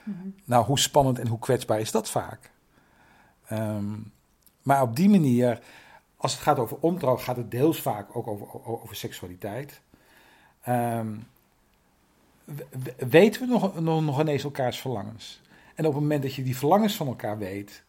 Mm 0.02 0.16
-hmm. 0.20 0.34
Nou, 0.44 0.64
hoe 0.64 0.78
spannend 0.78 1.18
en 1.18 1.26
hoe 1.26 1.38
kwetsbaar 1.38 1.80
is 1.80 1.90
dat 1.90 2.10
vaak? 2.10 2.50
Um, 3.52 4.12
maar 4.62 4.82
op 4.82 4.96
die 4.96 5.08
manier 5.08 5.60
als 6.16 6.32
het 6.32 6.42
gaat 6.42 6.58
over 6.58 6.76
ontrouw, 6.80 7.16
gaat 7.16 7.36
het 7.36 7.50
deels 7.50 7.80
vaak 7.80 8.16
ook 8.16 8.26
over, 8.26 8.64
over 8.64 8.96
seksualiteit. 8.96 9.80
Um, 10.68 11.26
weten 12.96 13.40
we 13.40 13.46
nog, 13.46 13.80
nog, 13.80 14.02
nog 14.02 14.20
ineens 14.20 14.44
elkaars 14.44 14.80
verlangens? 14.80 15.40
En 15.74 15.86
op 15.86 15.92
het 15.92 16.02
moment 16.02 16.22
dat 16.22 16.34
je 16.34 16.42
die 16.42 16.56
verlangens 16.56 16.96
van 16.96 17.06
elkaar 17.06 17.38
weet, 17.38 17.82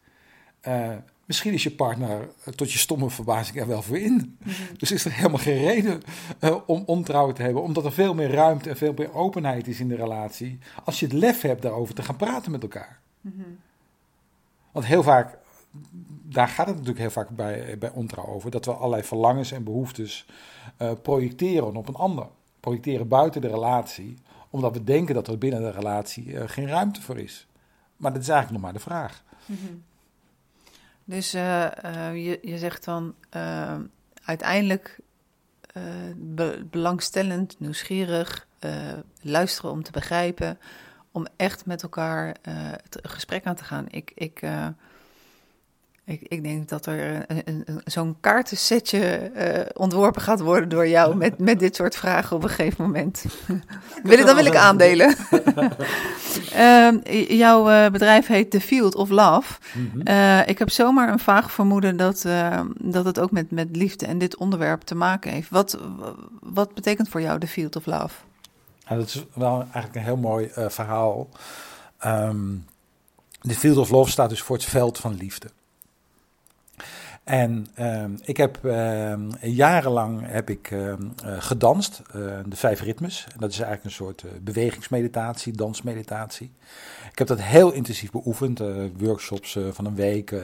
uh, 0.68 0.96
misschien 1.25 1.53
is 1.53 1.63
je 1.63 1.72
partner 1.72 2.22
uh, 2.22 2.53
tot 2.53 2.72
je 2.72 2.77
stomme 2.77 3.10
verbazing 3.10 3.60
er 3.60 3.67
wel 3.67 3.82
voor 3.82 3.98
in. 3.98 4.13
Mm 4.13 4.38
-hmm. 4.44 4.77
Dus 4.77 4.91
is 4.91 5.05
er 5.05 5.13
helemaal 5.13 5.38
geen 5.38 5.58
reden 5.58 6.01
uh, 6.39 6.55
om 6.65 6.84
ontrouw 6.86 7.32
te 7.32 7.41
hebben, 7.41 7.63
omdat 7.63 7.86
er 7.86 7.91
veel 7.91 8.13
meer 8.13 8.32
ruimte 8.32 8.70
en 8.70 8.77
veel 8.77 8.94
meer 8.98 9.13
openheid 9.13 9.67
is 9.67 9.79
in 9.79 9.88
de 9.88 9.96
relatie. 9.96 10.60
Als 10.84 11.00
je 11.00 11.05
het 11.05 11.15
lef 11.15 11.41
hebt 11.41 11.62
daarover 11.62 11.96
te 11.96 12.03
gaan 12.03 12.15
praten 12.15 12.51
met 12.51 12.62
elkaar. 12.62 13.00
Mm 13.22 13.34
-hmm. 13.36 13.58
Want 14.72 14.86
heel 14.86 15.03
vaak 15.03 15.38
daar 16.24 16.48
gaat 16.48 16.65
het 16.67 16.75
natuurlijk 16.75 17.00
heel 17.00 17.10
vaak 17.10 17.29
bij, 17.29 17.77
bij 17.77 17.91
ontrouw 17.91 18.25
over. 18.25 18.51
Dat 18.51 18.65
we 18.65 18.74
allerlei 18.74 19.03
verlangens 19.03 19.51
en 19.51 19.63
behoeftes 19.63 20.25
uh, 20.82 20.91
projecteren 21.01 21.75
op 21.75 21.88
een 21.88 21.96
ander. 21.96 22.27
Projecteren 22.60 23.08
buiten 23.08 23.41
de 23.41 23.48
relatie. 23.48 24.17
Omdat 24.50 24.74
we 24.74 24.84
denken 24.84 25.15
dat 25.15 25.27
er 25.27 25.38
binnen 25.38 25.62
de 25.62 25.72
relatie 25.72 26.25
uh, 26.25 26.44
geen 26.46 26.67
ruimte 26.67 27.01
voor 27.01 27.20
is. 27.20 27.48
Maar 27.98 28.13
dat 28.13 28.22
is 28.22 28.29
eigenlijk 28.29 28.62
nog 28.62 28.72
maar 28.72 28.82
de 28.82 28.89
vraag. 28.89 29.24
Mm 29.46 29.58
-hmm. 29.65 29.84
Dus 31.06 31.36
uh, 31.36 31.68
je, 32.14 32.40
je 32.42 32.58
zegt 32.58 32.86
dan 32.86 33.16
uiteindelijk 34.24 35.00
be 36.16 36.66
belangstellend, 36.70 37.60
nieuwsgierig, 37.60 38.48
luisteren 39.22 39.72
om 39.72 39.84
te 39.84 39.92
begrijpen. 39.92 40.60
Om 41.12 41.28
echt 41.36 41.66
met 41.66 41.84
elkaar 41.84 42.36
het 42.84 43.00
gesprek 43.02 43.46
aan 43.46 43.56
te 43.56 43.64
gaan. 43.64 43.86
Ik, 43.90 44.12
ik 44.16 44.42
ik, 46.06 46.22
ik, 46.22 46.44
denk 46.44 46.70
dat 46.70 46.86
er 46.86 47.26
zo'n 47.86 48.16
kaartensetje 48.20 49.32
uh, 49.36 49.66
ontworpen 49.74 50.22
gaat 50.22 50.40
worden 50.40 50.70
door 50.70 50.88
jou 50.88 51.16
met, 51.16 51.40
met 51.40 51.60
dit 51.60 51.76
soort 51.76 51.96
vragen 51.96 52.36
op 52.36 52.44
een 52.44 52.50
gegeven 52.50 52.84
moment. 52.84 53.26
wil, 54.04 54.26
dan 54.26 54.36
wil 54.36 54.46
ik 54.46 54.56
aandelen. 54.56 55.16
uh, 56.56 57.30
jouw 57.44 57.70
uh, 57.70 57.90
bedrijf 57.90 58.28
heet 58.28 58.52
The 58.52 58.62
Field 58.62 58.96
of 58.96 59.10
Love. 59.10 59.60
Mm 59.74 59.92
-hmm. 59.94 60.44
ik 60.46 60.60
heb 60.60 60.70
zomaar 60.70 61.10
een 61.10 61.20
vaag 61.20 61.52
vermoeden 61.52 61.98
dat, 61.98 62.26
dat 62.78 63.06
het 63.06 63.20
ook 63.20 63.32
met, 63.32 63.52
met 63.52 63.76
liefde 63.76 64.06
en 64.06 64.18
dit 64.18 64.38
onderwerp 64.38 64.82
te 64.82 64.96
maken 64.96 65.32
heeft. 65.32 65.50
Wat, 65.50 65.78
wat 66.40 66.74
betekent 66.74 67.10
voor 67.10 67.22
jou 67.22 67.40
The 67.40 67.48
Field 67.48 67.76
of 67.76 67.86
Love? 67.86 68.16
Ja, 68.88 68.96
dat 68.96 69.08
is 69.08 69.26
wel 69.34 69.60
eigenlijk 69.62 69.96
een 69.96 70.02
heel 70.02 70.18
mooi 70.18 70.50
verhaal. 70.54 71.30
Um, 72.06 72.66
The 73.42 73.54
Field 73.54 73.78
of 73.78 73.90
Love 73.90 74.12
staat 74.12 74.30
dus 74.30 74.42
voor 74.42 74.56
het 74.56 74.66
veld 74.66 74.98
van 74.98 75.16
liefde. 75.16 75.48
En 77.25 77.67
uh, 77.79 78.03
ik 78.24 78.38
heb 78.38 78.60
uh, 78.63 79.13
jarenlang 79.41 80.27
heb 80.27 80.50
ik 80.50 80.72
uh, 80.72 80.94
gedanst, 81.39 82.01
eh, 82.08 82.13
de 82.46 82.55
vijf 82.55 82.82
ritmes. 82.82 83.27
En 83.34 83.39
dat 83.39 83.51
is 83.51 83.60
eigenlijk 83.60 83.86
een 83.86 84.05
soort 84.05 84.24
eh, 84.24 84.32
bewegingsmeditatie, 84.41 85.53
dansmeditatie. 85.53 86.51
Ik 87.12 87.17
heb 87.17 87.27
dat 87.27 87.41
heel 87.41 87.72
intensief 87.72 88.12
beoefend, 88.12 88.62
workshops 88.98 89.58
van 89.72 89.86
een 89.86 89.96
week, 89.96 90.36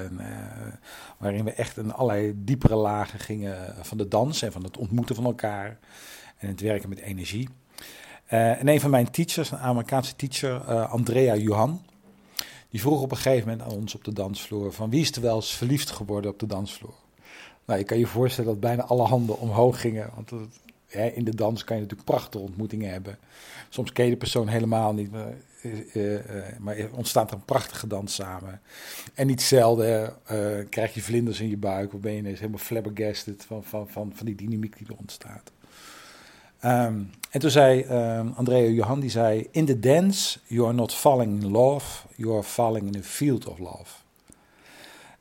waarin 1.18 1.44
we 1.44 1.52
echt 1.52 1.78
in 1.78 1.94
allerlei 1.94 2.34
diepere 2.36 2.76
lagen 2.76 3.20
gingen 3.20 3.76
van 3.82 3.98
de 3.98 4.08
dans 4.08 4.42
en 4.42 4.52
van 4.52 4.64
het 4.64 4.78
ontmoeten 4.78 5.16
van 5.16 5.26
elkaar 5.26 5.78
en 6.38 6.48
het 6.48 6.62
werken 6.62 6.90
met 6.90 7.00
energie. 7.00 7.50
en 8.26 8.68
een 8.68 8.80
van 8.80 8.90
mijn 8.90 9.12
teachers, 9.12 9.52
een 9.52 9.58
Amerikaanse 9.58 10.16
teacher, 10.16 10.60
Andrea 10.86 11.36
Johan, 11.36 11.82
die 12.72 12.82
vroeg 12.82 13.02
op 13.02 13.12
een 13.12 13.18
gegeven 13.18 13.50
moment 13.50 13.68
aan 13.68 13.78
ons 13.78 13.96
op 13.96 14.04
de 14.04 14.14
dansvloer: 14.14 14.74
van 14.74 14.90
wie 14.90 15.02
is 15.02 15.12
er 15.12 15.22
wel 15.22 15.36
eens 15.36 15.56
verliefd 15.56 15.90
geworden 15.90 16.32
op 16.32 16.40
de 16.40 16.46
dansvloer? 16.46 16.94
Nou, 17.66 17.80
je 17.80 17.86
kan 17.86 18.00
je 18.00 18.08
voorstellen 18.08 18.52
dat 18.52 18.60
bijna 18.60 18.84
alle 18.84 19.08
handen 19.08 19.40
omhoog 19.40 19.82
gingen. 19.82 20.10
Want 20.16 20.32
hè, 20.88 21.08
in 21.08 21.24
de 21.24 21.36
dans 21.36 21.64
kan 21.64 21.76
je 21.76 21.82
natuurlijk 21.82 22.10
prachtige 22.10 22.44
ontmoetingen 22.44 22.92
hebben. 22.92 23.18
Soms 23.70 23.92
ken 23.92 24.06
je 24.06 24.12
de 24.12 24.18
persoon 24.18 24.48
helemaal 24.48 24.94
niet, 24.94 25.12
maar, 25.12 25.34
uh, 25.94 26.94
ontstaat 26.94 27.30
er 27.30 27.36
een 27.36 27.46
prachtige 27.46 27.88
dans 27.88 28.14
samen. 28.14 28.62
En 29.14 29.28
niet 29.28 29.42
zelden 29.42 30.16
krijg 30.70 30.94
je 30.94 31.02
vlinders 31.02 31.40
in 31.40 31.50
je 31.50 31.58
buik, 31.58 31.94
of 31.94 32.00
ben 32.00 32.12
je 32.12 32.18
ineens 32.18 32.40
helemaal 32.40 32.60
flabbergasted 32.60 33.44
van, 33.44 33.64
van, 33.64 33.90
van, 33.90 34.12
van 34.16 34.26
die 34.26 34.36
dynamiek 34.36 34.78
die 34.78 34.88
er 34.88 34.98
ontstaat. 34.98 35.52
Um, 36.66 37.12
en 37.30 37.40
toen 37.40 37.50
zei 37.50 37.86
um, 38.18 38.34
Andrea 38.36 38.70
Johan, 38.70 39.00
die 39.00 39.10
zei... 39.10 39.48
In 39.52 39.66
the 39.66 39.80
dance, 39.80 40.40
you 40.48 40.66
are 40.66 40.74
not 40.74 40.94
falling 40.94 41.44
in 41.44 41.52
love, 41.52 42.08
you 42.16 42.34
are 42.34 42.44
falling 42.44 42.88
in 42.88 43.02
a 43.02 43.04
field 43.04 43.48
of 43.48 43.60
love. 43.60 44.00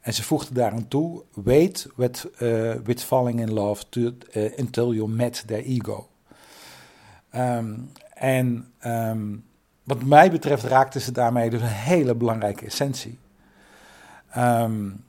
En 0.00 0.14
ze 0.14 0.22
voegde 0.22 0.54
daaraan 0.54 0.88
toe... 0.88 1.22
Wait 1.34 1.86
with, 1.96 2.28
uh, 2.42 2.74
with 2.84 3.02
falling 3.02 3.40
in 3.40 3.52
love 3.52 3.84
to, 3.88 4.00
uh, 4.00 4.58
until 4.58 4.94
you 4.94 5.08
met 5.08 5.42
their 5.46 5.64
ego. 5.64 6.08
Um, 7.36 7.92
en 8.14 8.72
wat 9.84 10.02
mij 10.04 10.30
betreft 10.30 10.64
raakte 10.64 11.00
ze 11.00 11.12
daarmee 11.12 11.50
dus 11.50 11.60
een 11.60 11.66
hele 11.66 12.14
belangrijke 12.14 12.66
essentie. 12.66 13.18
Um, 14.36 15.04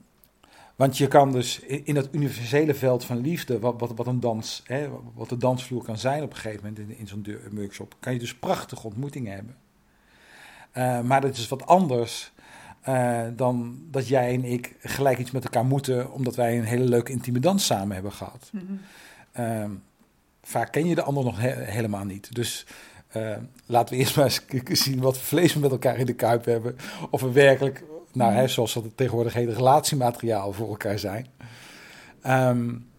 want 0.82 0.98
je 0.98 1.08
kan 1.08 1.32
dus 1.32 1.60
in 1.60 1.94
dat 1.94 2.10
universele 2.12 2.74
veld 2.74 3.06
van 3.06 3.18
liefde, 3.18 3.60
wat, 3.60 3.80
wat, 3.80 3.92
wat 3.96 4.08
een 4.08 4.20
dans, 4.20 4.62
hè, 4.66 4.90
wat 5.14 5.30
de 5.30 5.38
dansvloer 5.38 5.84
kan 5.84 5.98
zijn 5.98 6.24
op 6.24 6.30
een 6.30 6.36
gegeven 6.36 6.64
moment 6.64 6.80
in, 6.80 6.98
in 6.98 7.08
zo'n 7.08 7.26
workshop, 7.52 7.96
kan 8.00 8.14
je 8.14 8.20
dus 8.20 8.36
prachtige 8.36 8.88
ontmoetingen 8.88 9.34
hebben. 9.34 9.56
Uh, 10.78 11.02
maar 11.02 11.22
dat 11.22 11.38
is 11.38 11.48
wat 11.48 11.66
anders 11.66 12.32
uh, 12.90 13.22
dan 13.36 13.80
dat 13.92 14.08
jij 14.08 14.34
en 14.34 14.46
ik 14.46 14.76
gelijk 14.80 15.18
iets 15.18 15.32
met 15.32 15.44
elkaar 15.44 15.66
moeten, 15.66 16.12
omdat 16.12 16.36
wij 16.36 16.58
een 16.58 16.64
hele 16.64 16.90
leuke 16.90 17.12
intieme 17.12 17.40
dans 17.40 17.66
samen 17.66 17.94
hebben 17.94 18.12
gehad. 18.12 18.50
Mm 18.52 18.80
-hmm. 19.34 19.46
uh, 19.46 19.78
vaak 20.44 20.72
ken 20.72 20.88
je 20.88 20.96
de 20.96 21.04
ander 21.04 21.24
nog 21.24 21.40
he 21.40 21.64
helemaal 21.64 22.06
niet. 22.06 22.36
Dus 22.36 22.66
uh, 23.16 23.38
laten 23.66 23.96
we 23.96 24.00
eerst 24.02 24.16
maar 24.16 24.26
eens 24.26 24.82
zien 24.84 25.00
wat 25.00 25.18
voor 25.18 25.26
vlees 25.26 25.54
we 25.54 25.60
met 25.60 25.72
elkaar 25.72 25.98
in 25.98 26.06
de 26.06 26.14
kuip 26.14 26.46
hebben. 26.46 26.76
Of 27.10 27.22
we 27.22 27.32
werkelijk 27.32 27.84
nou, 28.13 28.34
hè, 28.34 28.48
zoals 28.48 28.74
dat 28.74 28.86
tegenwoordig 28.96 29.34
heet, 29.34 29.50
relatiemateriaal 29.50 30.53
voor 30.53 30.70
elkaar 30.70 31.00
zijn. 31.00 31.27
Um, 32.27 32.89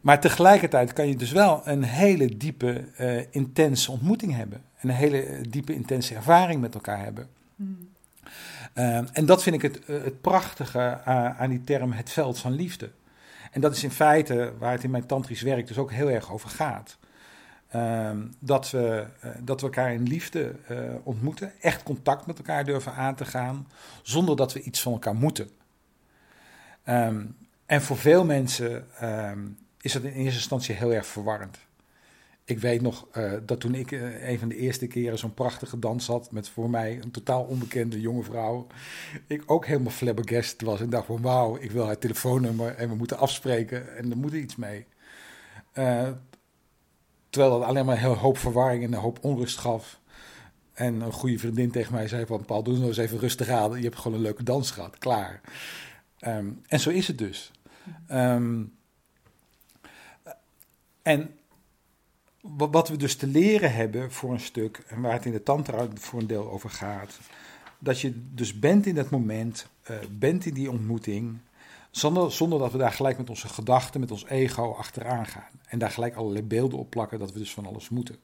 maar 0.00 0.20
tegelijkertijd 0.20 0.92
kan 0.92 1.08
je 1.08 1.16
dus 1.16 1.32
wel 1.32 1.60
een 1.64 1.82
hele 1.82 2.36
diepe, 2.36 2.84
uh, 3.00 3.24
intense 3.30 3.90
ontmoeting 3.90 4.36
hebben. 4.36 4.62
Een 4.80 4.90
hele 4.90 5.40
diepe, 5.48 5.74
intense 5.74 6.14
ervaring 6.14 6.60
met 6.60 6.74
elkaar 6.74 7.02
hebben. 7.04 7.28
Mm. 7.54 7.88
Um, 8.74 9.08
en 9.12 9.26
dat 9.26 9.42
vind 9.42 9.56
ik 9.56 9.62
het, 9.62 9.80
uh, 9.86 10.02
het 10.02 10.20
prachtige 10.20 11.04
aan 11.38 11.50
die 11.50 11.60
term 11.60 11.92
het 11.92 12.10
veld 12.10 12.38
van 12.38 12.52
liefde. 12.52 12.90
En 13.50 13.60
dat 13.60 13.76
is 13.76 13.84
in 13.84 13.90
feite 13.90 14.52
waar 14.58 14.72
het 14.72 14.84
in 14.84 14.90
mijn 14.90 15.06
tantrisch 15.06 15.42
werk 15.42 15.66
dus 15.66 15.78
ook 15.78 15.92
heel 15.92 16.10
erg 16.10 16.32
over 16.32 16.48
gaat. 16.48 16.98
Um, 17.76 18.34
dat, 18.38 18.70
we, 18.70 19.06
uh, 19.24 19.30
dat 19.40 19.60
we 19.60 19.66
elkaar 19.66 19.92
in 19.92 20.02
liefde 20.02 20.54
uh, 20.70 20.78
ontmoeten, 21.02 21.52
echt 21.60 21.82
contact 21.82 22.26
met 22.26 22.38
elkaar 22.38 22.64
durven 22.64 22.94
aan 22.94 23.14
te 23.14 23.24
gaan, 23.24 23.68
zonder 24.02 24.36
dat 24.36 24.52
we 24.52 24.62
iets 24.62 24.82
van 24.82 24.92
elkaar 24.92 25.14
moeten. 25.14 25.50
Um, 26.88 27.36
en 27.66 27.82
voor 27.82 27.96
veel 27.96 28.24
mensen 28.24 28.86
um, 29.02 29.58
is 29.80 29.92
dat 29.92 30.02
in 30.02 30.12
eerste 30.12 30.38
instantie 30.38 30.74
heel 30.74 30.92
erg 30.92 31.06
verwarrend. 31.06 31.58
Ik 32.44 32.58
weet 32.58 32.82
nog 32.82 33.06
uh, 33.16 33.32
dat 33.42 33.60
toen 33.60 33.74
ik 33.74 33.90
een 34.22 34.38
van 34.38 34.48
de 34.48 34.56
eerste 34.56 34.86
keren 34.86 35.18
zo'n 35.18 35.34
prachtige 35.34 35.78
dans 35.78 36.06
had 36.06 36.32
met 36.32 36.48
voor 36.48 36.70
mij 36.70 36.98
een 37.02 37.10
totaal 37.10 37.42
onbekende 37.42 38.00
jonge 38.00 38.22
vrouw, 38.22 38.66
ik 39.26 39.42
ook 39.46 39.66
helemaal 39.66 39.92
flabbergasted 39.92 40.62
was 40.62 40.80
en 40.80 40.90
dacht 40.90 41.06
van 41.06 41.22
wauw, 41.22 41.56
ik 41.56 41.70
wil 41.70 41.86
haar 41.86 41.98
telefoonnummer 41.98 42.74
en 42.74 42.88
we 42.88 42.94
moeten 42.94 43.18
afspreken 43.18 43.96
en 43.96 44.10
er 44.10 44.16
moet 44.16 44.32
iets 44.32 44.56
mee. 44.56 44.86
Terwijl 47.30 47.58
dat 47.58 47.68
alleen 47.68 47.84
maar 47.84 48.04
een 48.04 48.16
hoop 48.16 48.38
verwarring 48.38 48.84
en 48.84 48.92
een 48.92 48.98
hoop 48.98 49.18
onrust 49.24 49.58
gaf. 49.58 50.00
En 50.72 51.00
een 51.00 51.12
goede 51.12 51.38
vriendin 51.38 51.70
tegen 51.70 51.94
mij 51.94 52.08
zei 52.08 52.26
van... 52.26 52.44
Paul, 52.44 52.62
doe 52.62 52.74
nou 52.74 52.86
eens 52.86 52.96
even 52.96 53.18
rustig 53.18 53.48
aan. 53.48 53.76
Je 53.76 53.82
hebt 53.82 53.96
gewoon 53.96 54.16
een 54.16 54.22
leuke 54.22 54.42
dans 54.42 54.70
gehad. 54.70 54.98
Klaar. 54.98 55.40
Ehm, 56.18 56.48
en 56.66 56.80
zo 56.80 56.90
is 56.90 57.06
het 57.06 57.18
dus. 57.18 57.50
Ehm, 58.06 58.62
en 61.02 61.34
wat 62.40 62.88
we 62.88 62.96
dus 62.96 63.16
te 63.16 63.26
leren 63.26 63.74
hebben 63.74 64.12
voor 64.12 64.32
een 64.32 64.40
stuk... 64.40 64.82
en 64.86 65.00
waar 65.00 65.12
het 65.12 65.24
in 65.24 65.32
de 65.32 65.42
tantra 65.42 65.88
voor 65.94 66.20
een 66.20 66.26
deel 66.26 66.50
over 66.50 66.70
gaat... 66.70 67.18
dat 67.78 68.00
je 68.00 68.12
dus 68.34 68.58
bent 68.58 68.86
in 68.86 68.94
dat 68.94 69.10
moment, 69.10 69.66
uh, 69.90 69.96
bent 70.10 70.46
in 70.46 70.54
die 70.54 70.70
ontmoeting... 70.70 71.38
Zonder, 71.90 72.32
zonder 72.32 72.58
dat 72.58 72.72
we 72.72 72.78
daar 72.78 72.92
gelijk 72.92 73.18
met 73.18 73.30
onze 73.30 73.48
gedachten, 73.48 74.00
met 74.00 74.10
ons 74.10 74.26
ego 74.26 74.72
achteraan 74.72 75.26
gaan. 75.26 75.50
En 75.68 75.78
daar 75.78 75.90
gelijk 75.90 76.14
allerlei 76.14 76.44
beelden 76.44 76.78
op 76.78 76.90
plakken 76.90 77.18
dat 77.18 77.32
we 77.32 77.38
dus 77.38 77.52
van 77.52 77.66
alles 77.66 77.88
moeten. 77.88 78.16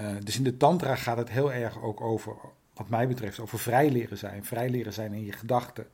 Uh, 0.00 0.06
dus 0.20 0.36
in 0.36 0.44
de 0.44 0.56
tantra 0.56 0.94
gaat 0.94 1.16
het 1.16 1.30
heel 1.30 1.52
erg 1.52 1.82
ook 1.82 2.00
over, 2.00 2.36
wat 2.74 2.88
mij 2.88 3.08
betreft, 3.08 3.40
over 3.40 3.58
vrij 3.58 3.90
leren 3.90 4.18
zijn. 4.18 4.44
Vrij 4.44 4.70
leren 4.70 4.92
zijn 4.92 5.12
in 5.12 5.24
je 5.24 5.32
gedachten. 5.32 5.86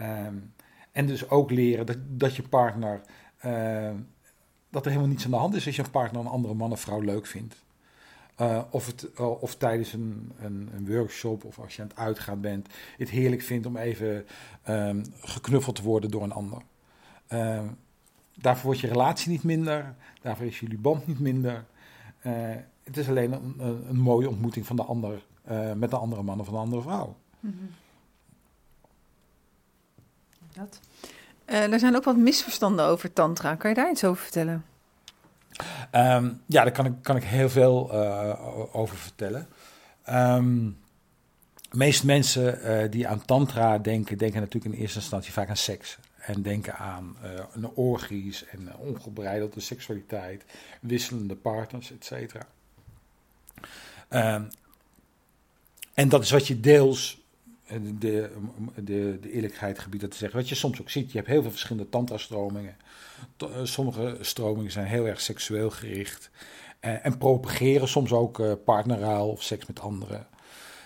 Um, 0.00 0.54
en 0.92 1.06
dus 1.06 1.30
ook 1.30 1.50
leren 1.50 1.86
dat, 1.86 1.96
dat 2.08 2.36
je 2.36 2.42
partner, 2.42 3.00
uh, 3.44 3.90
dat 4.70 4.84
er 4.84 4.90
helemaal 4.90 5.10
niets 5.10 5.24
aan 5.24 5.30
de 5.30 5.36
hand 5.36 5.54
is 5.54 5.66
als 5.66 5.76
je 5.76 5.82
een 5.82 5.90
partner 5.90 6.20
een 6.20 6.26
andere 6.26 6.54
man 6.54 6.72
of 6.72 6.80
vrouw 6.80 7.00
leuk 7.00 7.26
vindt. 7.26 7.56
Uh, 8.40 8.62
of, 8.70 8.86
het, 8.86 9.08
uh, 9.20 9.42
of 9.42 9.54
tijdens 9.56 9.92
een, 9.92 10.32
een, 10.40 10.70
een, 10.74 10.86
workshop 10.86 11.44
of 11.44 11.58
als 11.58 11.76
je 11.76 11.82
aan 11.82 11.88
het 11.88 11.96
uitgaan 11.96 12.40
bent, 12.40 12.68
het 12.96 13.10
heerlijk 13.10 13.42
vindt 13.42 13.66
om 13.66 13.76
even 13.76 14.26
um, 14.68 15.04
geknuffeld 15.20 15.76
te 15.76 15.82
worden 15.82 16.10
door 16.10 16.22
een 16.22 16.32
ander. 16.32 16.62
Uh, 17.32 17.62
daarvoor 18.34 18.64
wordt 18.64 18.80
je 18.80 18.86
relatie 18.86 19.30
niet 19.30 19.42
minder, 19.42 19.94
daarvoor 20.22 20.46
is 20.46 20.60
jullie 20.60 20.78
band 20.78 21.06
niet 21.06 21.20
minder. 21.20 21.64
het 22.82 22.96
is 22.96 23.08
alleen 23.08 23.32
een, 23.32 23.54
een, 23.88 24.00
mooie 24.00 24.28
ontmoeting 24.28 24.66
van 24.66 24.76
de 24.76 24.82
ander 24.84 25.22
met 25.76 25.92
een 25.92 25.98
andere 25.98 26.22
man 26.22 26.40
of 26.40 26.48
een 26.48 26.54
andere 26.54 26.82
vrouw. 26.82 27.16
-hmm. 27.40 27.70
Dat. 30.52 30.80
er 31.44 31.78
zijn 31.78 31.96
ook 31.96 32.04
wat 32.04 32.16
misverstanden 32.16 32.84
over 32.84 33.12
Tantra. 33.12 33.54
Kan 33.54 33.70
je 33.70 33.76
daar 33.76 33.90
iets 33.90 34.04
over 34.04 34.22
vertellen? 34.22 34.64
Um, 35.94 36.42
ja, 36.46 36.62
daar 36.62 36.72
kan 36.72 36.86
ik, 36.86 36.92
kan 37.02 37.16
ik 37.16 37.24
heel 37.24 37.48
veel 37.50 37.94
uh, 37.94 38.76
over 38.76 38.96
vertellen. 38.96 39.48
Um, 40.10 40.78
meeste 41.70 42.06
mensen 42.06 42.58
uh, 42.64 42.90
die 42.90 43.08
aan 43.08 43.24
tantra 43.24 43.78
denken, 43.78 44.18
denken 44.18 44.40
natuurlijk 44.40 44.74
in 44.74 44.80
eerste 44.80 44.98
instantie 44.98 45.32
vaak 45.32 45.48
aan 45.48 45.56
seks. 45.56 45.98
En 46.18 46.42
denken 46.42 46.76
aan 46.76 47.16
uh, 47.56 47.68
orgies 47.74 48.44
en 48.44 48.76
ongebreidelde 48.76 49.60
seksualiteit, 49.60 50.44
wisselende 50.80 51.34
partners, 51.34 51.92
et 51.92 52.04
cetera. 52.04 52.46
Um, 54.34 54.48
en 55.94 56.08
dat 56.08 56.22
is 56.22 56.30
wat 56.30 56.46
je 56.46 56.60
deels 56.60 57.18
de, 57.98 58.30
de, 58.74 59.18
de 59.20 59.32
eerlijkheid 59.32 59.78
gebied 59.78 60.00
dat 60.00 60.10
te 60.10 60.16
zeggen. 60.16 60.38
Wat 60.38 60.48
je 60.48 60.54
soms 60.54 60.80
ook 60.80 60.90
ziet, 60.90 61.10
je 61.12 61.16
hebt 61.16 61.30
heel 61.30 61.42
veel 61.42 61.50
verschillende 61.50 61.88
tantra-stromingen. 61.88 62.76
Eh, 63.36 63.48
sommige 63.62 64.16
stromingen 64.20 64.72
zijn 64.72 64.86
heel 64.86 65.06
erg 65.06 65.20
seksueel 65.20 65.70
gericht. 65.70 66.30
En, 66.80 67.02
en 67.02 67.18
propageren 67.18 67.88
soms 67.88 68.12
ook 68.12 68.64
partneraal 68.64 69.30
of 69.30 69.42
seks 69.42 69.66
met 69.66 69.80
anderen. 69.80 70.26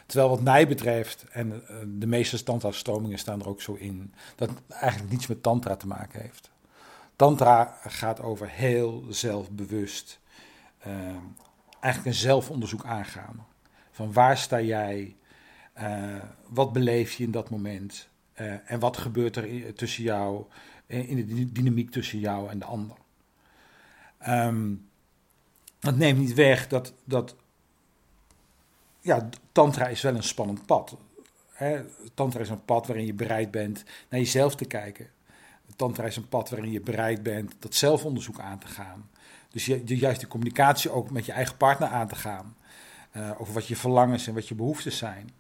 Terwijl 0.06 0.30
wat 0.30 0.42
mij 0.42 0.68
betreft, 0.68 1.24
en 1.30 1.62
de 1.98 2.06
meeste 2.06 2.42
tantra-stromingen 2.42 3.18
staan 3.18 3.40
er 3.40 3.48
ook 3.48 3.62
zo 3.62 3.74
in, 3.74 4.14
dat 4.36 4.50
eigenlijk 4.68 5.12
niets 5.12 5.26
met 5.26 5.42
tantra 5.42 5.76
te 5.76 5.86
maken 5.86 6.20
heeft. 6.20 6.50
Tantra 7.16 7.78
gaat 7.86 8.20
over 8.20 8.48
heel 8.48 9.04
zelfbewust, 9.08 10.20
eigenlijk 11.80 12.06
een 12.06 12.20
zelfonderzoek 12.20 12.84
aangaan. 12.84 13.46
Van 13.90 14.12
waar 14.12 14.38
sta 14.38 14.60
jij, 14.60 15.16
wat 16.48 16.72
beleef 16.72 17.12
je 17.12 17.24
in 17.24 17.30
dat 17.30 17.50
moment? 17.50 18.08
Uh, 18.40 18.70
en 18.70 18.78
wat 18.78 18.96
gebeurt 18.96 19.36
er 19.36 19.74
tussen 19.74 20.02
jou, 20.02 20.44
in 20.86 21.16
de 21.16 21.52
dynamiek 21.52 21.90
tussen 21.90 22.18
jou 22.18 22.50
en 22.50 22.58
de 22.58 22.64
ander? 22.64 22.96
Dat 25.78 25.96
neemt 25.96 26.18
niet 26.18 26.34
weg 26.34 26.68
dat, 26.68 26.92
dat 27.04 27.36
ja, 29.00 29.28
tantra 29.52 29.86
is 29.86 30.02
wel 30.02 30.14
een 30.14 30.22
spannend 30.22 30.66
pad. 30.66 30.96
Hè? 31.52 31.80
Tantra 32.14 32.40
is 32.40 32.48
een 32.48 32.64
pad 32.64 32.86
waarin 32.86 33.06
je 33.06 33.14
bereid 33.14 33.50
bent 33.50 33.84
naar 34.08 34.20
jezelf 34.20 34.56
te 34.56 34.64
kijken. 34.64 35.10
Tantra 35.76 36.04
is 36.04 36.16
een 36.16 36.28
pad 36.28 36.50
waarin 36.50 36.70
je 36.70 36.80
bereid 36.80 37.22
bent 37.22 37.54
dat 37.58 37.74
zelfonderzoek 37.74 38.38
aan 38.38 38.58
te 38.58 38.66
gaan. 38.66 39.10
Dus 39.48 39.66
je, 39.66 39.84
de 39.84 39.96
juiste 39.96 40.26
communicatie 40.26 40.90
ook 40.90 41.10
met 41.10 41.26
je 41.26 41.32
eigen 41.32 41.56
partner 41.56 41.88
aan 41.88 42.08
te 42.08 42.14
gaan. 42.14 42.56
Uh, 43.16 43.30
over 43.38 43.54
wat 43.54 43.66
je 43.66 43.76
verlangens 43.76 44.26
en 44.26 44.34
wat 44.34 44.48
je 44.48 44.54
behoeftes 44.54 44.98
zijn. 44.98 45.30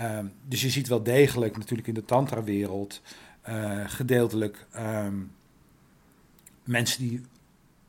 Um, 0.00 0.32
dus 0.44 0.62
je 0.62 0.70
ziet 0.70 0.88
wel 0.88 1.02
degelijk 1.02 1.56
natuurlijk 1.56 1.88
in 1.88 1.94
de 1.94 2.04
tantra-wereld 2.04 3.00
uh, 3.48 3.82
gedeeltelijk 3.86 4.66
um, 4.76 5.32
mensen 6.64 7.08
die 7.08 7.20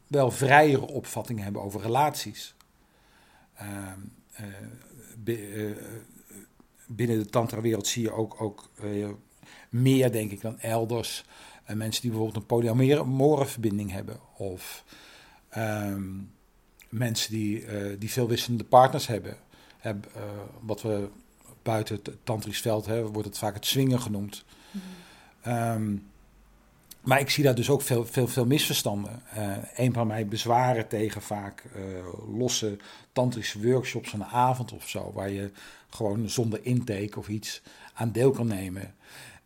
wel 0.07 0.31
vrijere 0.31 0.87
opvattingen 0.87 1.43
hebben 1.43 1.61
over 1.61 1.81
relaties. 1.81 2.55
Um, 3.61 4.11
uh, 5.25 5.75
binnen 6.87 7.17
de 7.19 7.25
tantra-wereld 7.25 7.87
zie 7.87 8.01
je 8.03 8.11
ook, 8.11 8.41
ook 8.41 8.69
meer, 9.69 10.11
denk 10.11 10.31
ik, 10.31 10.41
dan 10.41 10.59
elders. 10.59 11.25
mensen 11.73 12.01
die 12.01 12.11
bijvoorbeeld 12.11 12.41
een 12.41 12.45
polyamore 12.45 13.45
verbinding 13.45 13.91
hebben. 13.91 14.19
Of 14.37 14.83
mensen 16.89 17.31
die, 17.31 17.65
die 17.97 18.11
veel 18.11 18.27
wisselende 18.27 18.63
partners 18.63 19.07
hebben. 19.07 19.37
Heb, 19.77 20.11
wat 20.61 20.81
we 20.81 21.09
buiten 21.67 21.95
het 21.95 22.11
tantrisch 22.23 22.61
veld 22.61 22.85
hè, 22.85 23.01
wordt 23.01 23.27
het 23.27 23.37
vaak 23.37 23.53
het 23.53 23.65
swingen 23.65 24.01
genoemd. 24.01 24.45
Mm 24.71 24.81
-hmm. 25.41 25.53
um, 25.53 26.09
maar 27.07 27.19
ik 27.19 27.29
zie 27.29 27.43
daar 27.43 27.55
dus 27.55 27.69
ook 27.69 27.81
veel, 27.81 28.05
veel, 28.05 28.27
veel 28.27 28.45
misverstanden. 28.45 29.21
Uh, 29.37 29.57
een 29.75 29.93
van 29.93 30.07
mijn 30.07 30.29
bezwaren 30.29 30.87
tegen 30.87 31.21
vaak 31.21 31.63
uh, 31.75 31.83
losse 32.37 32.77
tantrische 33.11 33.61
workshops 33.61 34.13
een 34.13 34.23
avond 34.23 34.73
of 34.73 34.89
zo, 34.89 35.11
waar 35.13 35.29
je 35.29 35.51
gewoon 35.89 36.29
zonder 36.29 36.59
intake 36.63 37.19
of 37.19 37.27
iets 37.27 37.61
aan 37.93 38.11
deel 38.11 38.31
kan 38.31 38.47
nemen, 38.47 38.95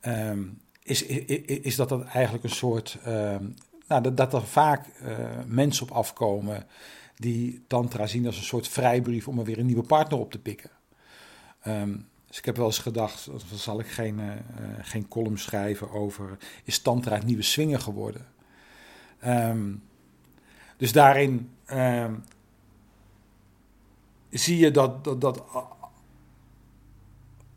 um, 0.01 0.61
is, 0.83 1.03
is, 1.03 1.41
is, 1.45 1.75
dat 1.75 1.89
dat 1.89 2.05
eigenlijk 2.05 2.43
een 2.43 2.49
soort. 2.49 2.97
Um, 3.07 3.55
nou, 3.87 4.03
dat, 4.03 4.17
dat 4.17 4.33
er 4.33 4.47
vaak 4.47 4.85
uh, 4.87 5.17
mensen 5.47 5.83
op 5.89 5.91
afkomen 5.91 6.65
die 7.15 7.63
Tantra 7.67 8.07
zien 8.07 8.25
als 8.25 8.37
een 8.37 8.43
soort 8.43 8.67
vrijbrief 8.67 9.27
om 9.27 9.39
er 9.39 9.45
weer 9.45 9.59
een 9.59 9.65
nieuwe 9.65 9.83
partner 9.83 10.19
op 10.19 10.31
te 10.31 10.39
pikken. 10.39 10.69
Um, 11.67 12.07
dus 12.31 12.39
ik 12.39 12.45
heb 12.45 12.57
wel 12.57 12.65
eens 12.65 12.79
gedacht, 12.79 13.25
dan 13.25 13.57
zal 13.57 13.79
ik 13.79 13.87
geen, 13.87 14.19
uh, 14.19 14.31
geen 14.81 15.07
column 15.07 15.37
schrijven 15.37 15.91
over, 15.91 16.37
is 16.63 16.79
tantra 16.79 17.15
het 17.15 17.25
nieuwe 17.25 17.41
swingen 17.41 17.81
geworden? 17.81 18.25
Um, 19.25 19.83
dus 20.77 20.91
daarin 20.91 21.49
um, 21.71 22.23
zie 24.29 24.57
je 24.57 24.71
dat, 24.71 25.03
dat, 25.03 25.21
dat 25.21 25.43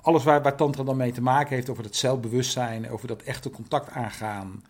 alles 0.00 0.24
waar, 0.24 0.42
waar 0.42 0.56
tantra 0.56 0.82
dan 0.82 0.96
mee 0.96 1.12
te 1.12 1.22
maken 1.22 1.54
heeft, 1.54 1.68
over 1.68 1.82
dat 1.82 1.96
zelfbewustzijn, 1.96 2.90
over 2.90 3.08
dat 3.08 3.22
echte 3.22 3.50
contact 3.50 3.90
aangaan, 3.90 4.64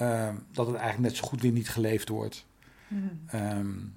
um, 0.00 0.46
dat 0.52 0.66
het 0.66 0.76
eigenlijk 0.76 1.08
net 1.08 1.16
zo 1.16 1.28
goed 1.28 1.40
weer 1.42 1.52
niet 1.52 1.68
geleefd 1.68 2.08
wordt. 2.08 2.46
Mm. 2.88 3.94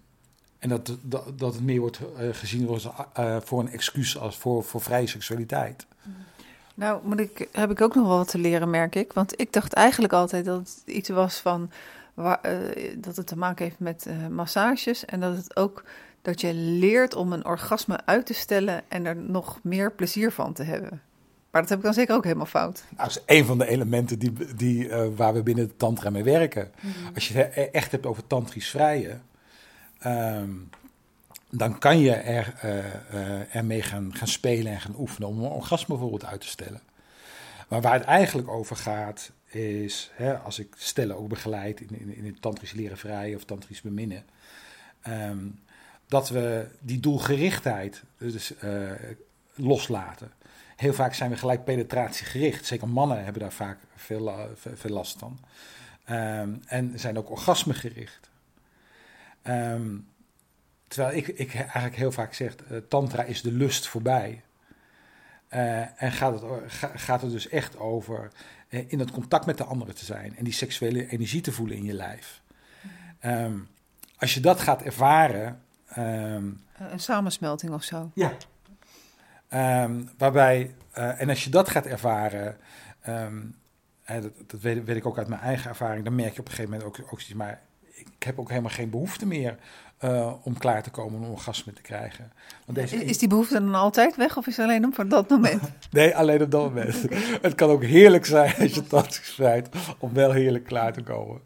En 0.65 0.71
dat, 0.71 0.97
dat, 1.01 1.39
dat 1.39 1.54
het 1.54 1.63
meer 1.63 1.80
wordt 1.80 1.99
uh, 1.99 2.30
gezien 2.32 2.67
als, 2.67 2.88
uh, 3.19 3.38
voor 3.41 3.60
een 3.60 3.69
excuus 3.69 4.17
als 4.17 4.38
voor, 4.38 4.63
voor 4.63 4.82
vrije 4.82 5.08
seksualiteit. 5.08 5.86
Nou, 6.75 6.99
moet 7.04 7.19
ik, 7.19 7.47
heb 7.51 7.71
ik 7.71 7.82
ook 7.82 7.95
nog 7.95 8.08
wel 8.08 8.17
wat 8.17 8.28
te 8.28 8.38
leren, 8.38 8.69
merk 8.69 8.95
ik. 8.95 9.13
Want 9.13 9.39
ik 9.39 9.54
dacht 9.54 9.73
eigenlijk 9.73 10.13
altijd 10.13 10.45
dat 10.45 10.58
het 10.58 10.82
iets 10.86 11.10
was 11.10 11.39
van. 11.39 11.71
Waar, 12.13 12.39
uh, 12.45 12.95
dat 12.97 13.15
het 13.15 13.28
te 13.28 13.38
maken 13.38 13.65
heeft 13.65 13.80
met 13.80 14.08
massages. 14.30 15.06
En 15.06 15.19
dat 15.19 15.36
het 15.38 15.56
ook 15.56 15.84
dat 16.21 16.41
je 16.41 16.54
leert 16.54 17.15
om 17.15 17.34
een 17.34 17.45
orgasme 17.45 17.99
uit 18.06 18.25
te 18.25 18.34
stellen 18.34 18.82
en 18.88 19.06
er 19.06 19.15
nog 19.15 19.60
meer 19.63 19.91
plezier 19.91 20.32
van 20.32 20.54
te 20.54 20.63
hebben. 20.63 21.01
Maar 21.51 21.62
dat 21.62 21.69
heb 21.69 21.80
ik 21.80 21.86
dan 21.86 21.93
zeker 21.93 22.15
ook 22.15 22.23
helemaal 22.23 22.45
fout. 22.45 22.84
Nou, 22.89 23.08
dat 23.08 23.17
is 23.17 23.38
een 23.38 23.45
van 23.45 23.58
de 23.58 23.67
elementen 23.67 24.19
die, 24.19 24.34
die, 24.56 24.89
waar 25.15 25.34
we 25.34 25.43
binnen 25.43 25.67
de 25.67 25.78
tantra 25.78 26.10
mee 26.10 26.23
werken. 26.23 26.71
Mm 26.82 26.91
-hmm. 26.91 27.13
Als 27.13 27.28
je 27.28 27.38
het 27.38 27.71
echt 27.71 27.91
hebt 27.91 28.06
over 28.06 28.28
tantrisch 28.28 28.69
vrije 28.69 29.19
Um, 30.05 30.69
dan 31.49 31.79
kan 31.79 31.99
je 31.99 32.12
er, 32.12 32.53
uh, 32.65 33.55
ermee 33.55 33.81
gaan, 33.81 34.15
gaan 34.15 34.27
spelen 34.27 34.71
en 34.71 34.81
gaan 34.81 34.95
oefenen 34.97 35.29
om 35.29 35.43
een 35.43 35.51
orgasme 35.51 35.88
bijvoorbeeld 35.88 36.25
uit 36.25 36.41
te 36.41 36.47
stellen. 36.47 36.81
Maar 37.67 37.81
waar 37.81 37.93
het 37.93 38.03
eigenlijk 38.03 38.47
over 38.47 38.75
gaat, 38.75 39.31
is 39.45 40.12
hè, 40.13 40.38
als 40.38 40.60
ik 40.60 40.73
stellen 40.77 41.17
ook 41.17 41.27
begeleid 41.27 41.81
in, 41.81 41.99
in, 41.99 42.15
in 42.15 42.25
het 42.25 42.41
tantrisch 42.41 42.71
leren 42.71 42.97
vrij 42.97 43.36
of 43.36 43.43
tantrisch 43.43 43.81
beminnen, 43.81 44.25
um, 45.08 45.60
dat 46.08 46.29
we 46.29 46.67
die 46.79 46.99
doelgerichtheid 46.99 48.03
dus, 48.17 48.53
uh, 48.63 48.91
loslaten. 49.53 50.31
Heel 50.75 50.93
vaak 50.93 51.13
zijn 51.13 51.29
we 51.29 51.38
gelijk 51.38 51.63
penetratiegericht. 51.63 52.65
Zeker 52.65 52.88
mannen 52.88 53.23
hebben 53.23 53.41
daar 53.41 53.51
vaak 53.51 53.79
veel, 53.95 54.49
veel 54.55 54.91
last 54.91 55.19
van. 55.19 55.39
Um, 56.10 56.62
en 56.65 56.99
zijn 56.99 57.17
ook 57.17 57.29
orgasmegericht. 57.29 58.29
Um, 59.47 60.08
terwijl 60.88 61.17
ik, 61.17 61.27
ik 61.27 61.53
eigenlijk 61.53 61.95
heel 61.95 62.12
vaak 62.12 62.34
zeg, 62.34 62.55
uh, 62.71 62.77
tantra 62.77 63.23
is 63.23 63.41
de 63.41 63.51
lust 63.51 63.88
voorbij. 63.88 64.43
Uh, 65.49 66.03
en 66.03 66.12
gaat 66.12 66.41
het, 66.41 66.43
gaat 66.95 67.21
het 67.21 67.31
dus 67.31 67.49
echt 67.49 67.77
over 67.77 68.31
uh, 68.69 68.91
in 68.91 68.99
het 68.99 69.12
contact 69.12 69.45
met 69.45 69.58
de 69.58 69.63
anderen 69.63 69.95
te 69.95 70.05
zijn 70.05 70.38
en 70.38 70.43
die 70.43 70.53
seksuele 70.53 71.08
energie 71.08 71.41
te 71.41 71.51
voelen 71.51 71.77
in 71.77 71.84
je 71.84 71.93
lijf. 71.93 72.41
Um, 73.25 73.67
als 74.17 74.34
je 74.34 74.39
dat 74.39 74.60
gaat 74.60 74.81
ervaren. 74.81 75.62
Um, 75.97 76.63
een 76.77 76.99
samensmelting 76.99 77.73
of 77.73 77.84
zo. 77.84 78.12
Ja. 78.13 78.34
Um, 79.84 80.10
waarbij, 80.17 80.75
en 80.91 81.29
als 81.29 81.43
je 81.43 81.49
dat 81.49 81.69
gaat 81.69 81.86
ervaren, 81.86 82.58
dat, 84.05 84.31
dat 84.47 84.62
weet, 84.62 84.84
weet, 84.84 84.95
ik 84.95 85.05
ook 85.05 85.17
uit 85.17 85.27
mijn 85.27 85.41
eigen 85.41 85.69
ervaring, 85.69 86.03
dan 86.03 86.15
merk 86.15 86.34
je 86.34 86.39
op 86.39 86.45
een 86.45 86.53
gegeven 86.53 86.71
moment 86.71 86.89
ook, 86.99 87.12
ook 87.12 87.34
maar 87.34 87.62
ik 87.95 88.23
heb 88.23 88.39
ook 88.39 88.49
helemaal 88.49 88.71
geen 88.71 88.89
behoefte 88.89 89.25
meer 89.25 89.58
uh, 90.03 90.34
om 90.43 90.58
klaar 90.58 90.84
te 90.84 90.89
komen 90.89 91.21
om 91.21 91.29
orgasme 91.29 91.73
te 91.73 91.81
krijgen. 91.81 92.31
Want 92.65 92.77
deze... 92.77 93.05
Is 93.05 93.17
die 93.17 93.27
behoefte 93.27 93.53
dan 93.53 93.75
altijd 93.75 94.15
weg 94.15 94.38
of 94.38 94.47
is 94.47 94.58
het 94.58 94.65
alleen 94.65 94.86
op 94.86 95.10
dat 95.10 95.29
moment? 95.29 95.62
nee, 95.91 96.15
alleen 96.15 96.41
op 96.41 96.51
dat 96.51 96.63
moment. 96.63 97.05
het 97.41 97.55
kan 97.55 97.69
ook 97.69 97.84
heerlijk 97.84 98.25
zijn 98.25 98.53
als 98.60 98.73
je 98.73 98.84
dat 98.88 99.21
bent 99.38 99.69
om 99.99 100.13
wel 100.13 100.31
heerlijk 100.31 100.63
klaar 100.63 100.93
te 100.93 101.03
komen. 101.03 101.41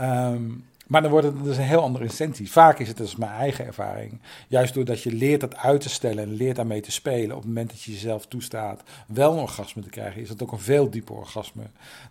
Um, 0.00 0.67
maar 0.88 1.02
dan 1.02 1.10
wordt 1.10 1.26
het 1.26 1.44
dus 1.44 1.56
een 1.56 1.62
heel 1.62 1.82
andere 1.82 2.04
intentie. 2.04 2.50
Vaak 2.50 2.78
is 2.78 2.88
het 2.88 2.96
dus 2.96 3.16
mijn 3.16 3.32
eigen 3.32 3.66
ervaring. 3.66 4.20
Juist 4.48 4.74
doordat 4.74 5.02
je 5.02 5.12
leert 5.12 5.40
dat 5.40 5.56
uit 5.56 5.80
te 5.80 5.88
stellen 5.88 6.24
en 6.24 6.32
leert 6.32 6.56
daarmee 6.56 6.80
te 6.80 6.90
spelen. 6.90 7.36
Op 7.36 7.42
het 7.42 7.46
moment 7.46 7.70
dat 7.70 7.82
je 7.82 7.92
jezelf 7.92 8.26
toestaat 8.26 8.82
wel 9.06 9.32
een 9.32 9.38
orgasme 9.38 9.82
te 9.82 9.88
krijgen, 9.88 10.20
is 10.20 10.28
dat 10.28 10.42
ook 10.42 10.52
een 10.52 10.58
veel 10.58 10.90
dieper 10.90 11.14
orgasme 11.14 11.62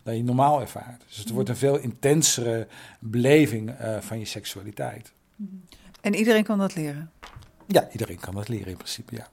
dan 0.04 0.18
je 0.18 0.24
normaal 0.24 0.62
ervaart. 0.62 1.04
Dus 1.08 1.18
het 1.18 1.30
wordt 1.30 1.50
een 1.50 1.58
veel 1.58 1.78
intensere 1.78 2.68
beleving 3.00 3.70
uh, 3.82 3.98
van 4.00 4.20
je 4.20 4.26
seksualiteit. 4.26 5.12
En 6.02 6.16
iedereen 6.16 6.44
kan 6.44 6.58
dat 6.58 6.76
leren? 6.76 7.12
Ja, 7.66 7.88
iedereen 7.92 8.20
kan 8.20 8.36
dat 8.36 8.48
leren 8.48 8.68
in 8.68 8.78
principe, 8.78 9.16
ja. 9.16 9.28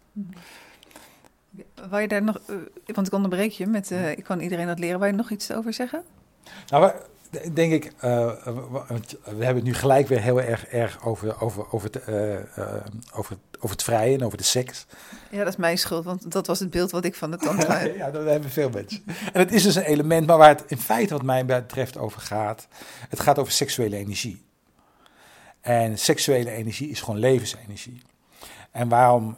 Wou 1.88 2.02
je 2.02 2.08
daar 2.08 2.22
nog, 2.22 2.40
uh, 2.50 2.56
want 2.86 3.06
ik 3.06 3.12
onderbreek 3.12 3.52
je 3.52 3.66
met, 3.66 3.90
uh, 3.90 4.10
ik 4.10 4.24
kan 4.24 4.40
iedereen 4.40 4.66
dat 4.66 4.78
leren. 4.78 4.98
Wou 4.98 5.10
je 5.10 5.16
nog 5.16 5.30
iets 5.30 5.52
over 5.52 5.72
zeggen? 5.72 6.02
Nou, 6.68 6.92
denk 7.52 7.72
ik, 7.72 7.84
uh, 7.84 7.90
we 9.24 9.44
hebben 9.44 9.54
het 9.54 9.64
nu 9.64 9.74
gelijk 9.74 10.08
weer 10.08 10.20
heel 10.20 10.40
erg, 10.40 10.66
erg 10.66 11.04
over, 11.04 11.40
over, 11.40 11.72
over, 11.72 11.90
het, 11.92 12.08
uh, 12.08 12.36
over, 13.14 13.36
over 13.56 13.70
het 13.70 13.82
vrije 13.82 14.14
en 14.14 14.24
over 14.24 14.38
de 14.38 14.44
seks. 14.44 14.86
Ja, 15.30 15.38
dat 15.38 15.48
is 15.48 15.56
mijn 15.56 15.78
schuld, 15.78 16.04
want 16.04 16.32
dat 16.32 16.46
was 16.46 16.60
het 16.60 16.70
beeld 16.70 16.90
wat 16.90 17.04
ik 17.04 17.14
van 17.14 17.30
de 17.30 17.36
tantra 17.36 17.78
heb. 17.78 17.96
ja, 17.96 18.10
dat 18.10 18.24
hebben 18.26 18.50
veel 18.50 18.70
mensen. 18.70 19.02
En 19.06 19.40
het 19.40 19.52
is 19.52 19.62
dus 19.62 19.74
een 19.74 19.82
element, 19.82 20.26
maar 20.26 20.38
waar 20.38 20.48
het 20.48 20.64
in 20.66 20.78
feite 20.78 21.12
wat 21.12 21.22
mij 21.22 21.44
betreft 21.44 21.98
over 21.98 22.20
gaat, 22.20 22.66
het 23.08 23.20
gaat 23.20 23.38
over 23.38 23.52
seksuele 23.52 23.96
energie. 23.96 24.42
En 25.60 25.98
seksuele 25.98 26.50
energie 26.50 26.88
is 26.88 27.00
gewoon 27.00 27.20
levensenergie. 27.20 28.02
En 28.70 28.88
waarom, 28.88 29.36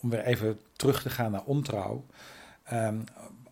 om 0.00 0.10
weer 0.10 0.24
even 0.24 0.60
terug 0.76 1.02
te 1.02 1.10
gaan 1.10 1.30
naar 1.30 1.42
ontrouw, 1.44 2.04
um, 2.72 3.04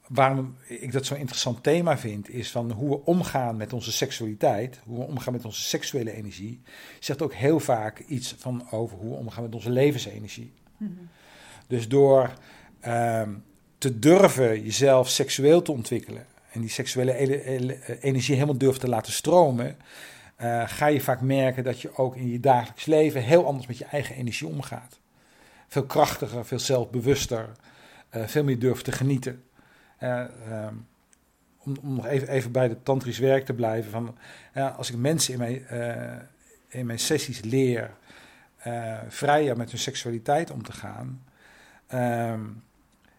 waarom 0.09 0.57
ik 0.67 0.93
dat 0.93 1.07
zo'n 1.07 1.17
interessant 1.17 1.63
thema 1.63 1.99
vind, 1.99 2.29
is 2.29 2.51
van 2.51 2.71
hoe 2.71 2.89
we 2.89 3.05
omgaan 3.05 3.57
met 3.57 3.73
onze 3.73 3.93
seksualiteit, 3.93 4.81
hoe 4.85 4.99
we 4.99 5.05
omgaan 5.05 5.33
met 5.33 5.45
onze 5.45 5.63
seksuele 5.63 6.13
energie, 6.13 6.61
zegt 7.01 7.23
ook 7.23 7.35
heel 7.35 7.61
vaak 7.61 7.99
iets 7.99 8.35
van 8.39 8.67
over 8.71 8.99
hoe 8.99 9.11
we 9.11 9.17
omgaan 9.17 9.43
met 9.43 9.55
onze 9.55 9.71
levensenergie. 9.71 10.53
Mm 10.77 11.09
Dus 11.67 11.89
door 11.89 12.33
uh, 12.87 13.23
te 13.79 13.99
durven 13.99 14.63
jezelf 14.63 15.09
seksueel 15.09 15.63
te 15.63 15.73
ontwikkelen 15.73 16.27
en 16.53 16.61
die 16.61 16.71
seksuele 16.71 17.15
energie 18.01 18.35
helemaal 18.35 18.59
durven 18.59 18.81
te 18.81 18.89
laten 18.89 19.13
stromen, 19.13 19.77
uh, 20.41 20.63
ga 20.67 20.87
je 20.87 21.01
vaak 21.01 21.21
merken 21.21 21.65
dat 21.65 21.81
je 21.81 21.97
ook 21.97 22.17
in 22.17 22.31
je 22.31 22.41
dagelijks 22.41 22.85
leven 22.85 23.23
heel 23.23 23.47
anders 23.47 23.67
met 23.67 23.79
je 23.79 23.85
eigen 23.85 24.17
energie 24.17 24.49
omgaat. 24.49 24.99
Veel 25.69 25.85
krachtiger, 25.85 26.47
veel 26.47 26.59
zelfbewuster, 26.59 27.49
uh, 28.17 28.27
veel 28.27 28.45
meer 28.45 28.59
durft 28.59 28.85
te 28.85 28.93
genieten. 28.93 29.43
Uh, 30.01 30.25
um, 30.51 30.87
om, 31.59 31.77
om, 31.83 31.95
nog 31.95 32.07
even, 32.07 32.29
even 32.29 32.53
bij 32.53 32.69
het 32.69 32.85
tantrisch 32.85 33.19
werk 33.19 33.45
te 33.45 33.53
blijven. 33.53 33.91
Van, 33.91 34.17
als 34.77 34.91
ik 34.91 34.97
mensen 34.97 35.33
in 35.33 35.39
mijn, 35.39 35.67
uh, 35.73 36.23
in 36.69 36.87
mijn 36.87 36.99
sessies 36.99 37.41
leer 37.41 37.91
vrijer 39.09 39.57
met 39.57 39.71
hun 39.71 39.79
seksualiteit 39.79 40.51
om 40.51 40.63
te 40.63 40.73
gaan, 40.73 41.23
um, 41.95 42.63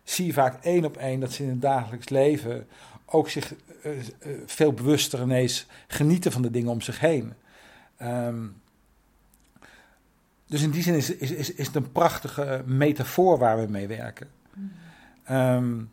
zie 0.03 0.25
je 0.25 0.33
vaak 0.33 0.63
één 0.63 0.85
op 0.85 0.97
één 0.97 1.19
dat 1.19 1.31
ze 1.31 1.43
in 1.43 1.49
het 1.49 1.61
dagelijks 1.61 2.09
leven 2.09 2.67
ook 3.05 3.29
zich 3.29 3.53
veel 4.45 4.73
bewuster 4.73 5.21
ineens 5.21 5.65
genieten 5.87 6.31
van 6.31 6.41
de 6.41 6.51
dingen 6.51 6.71
om 6.71 6.81
zich 6.81 6.99
heen. 6.99 7.33
Um, 8.01 8.61
dus 10.47 10.61
in 10.61 10.71
die 10.71 10.83
zin 10.83 10.95
is, 10.95 11.15
is, 11.15 11.31
is, 11.31 11.53
is 11.53 11.65
het 11.65 11.75
een 11.75 11.91
prachtige 11.91 12.63
metafoor 12.65 13.37
waar 13.37 13.59
we 13.59 13.71
mee 13.71 13.87
werken. 13.87 14.27
Um, 15.31 15.91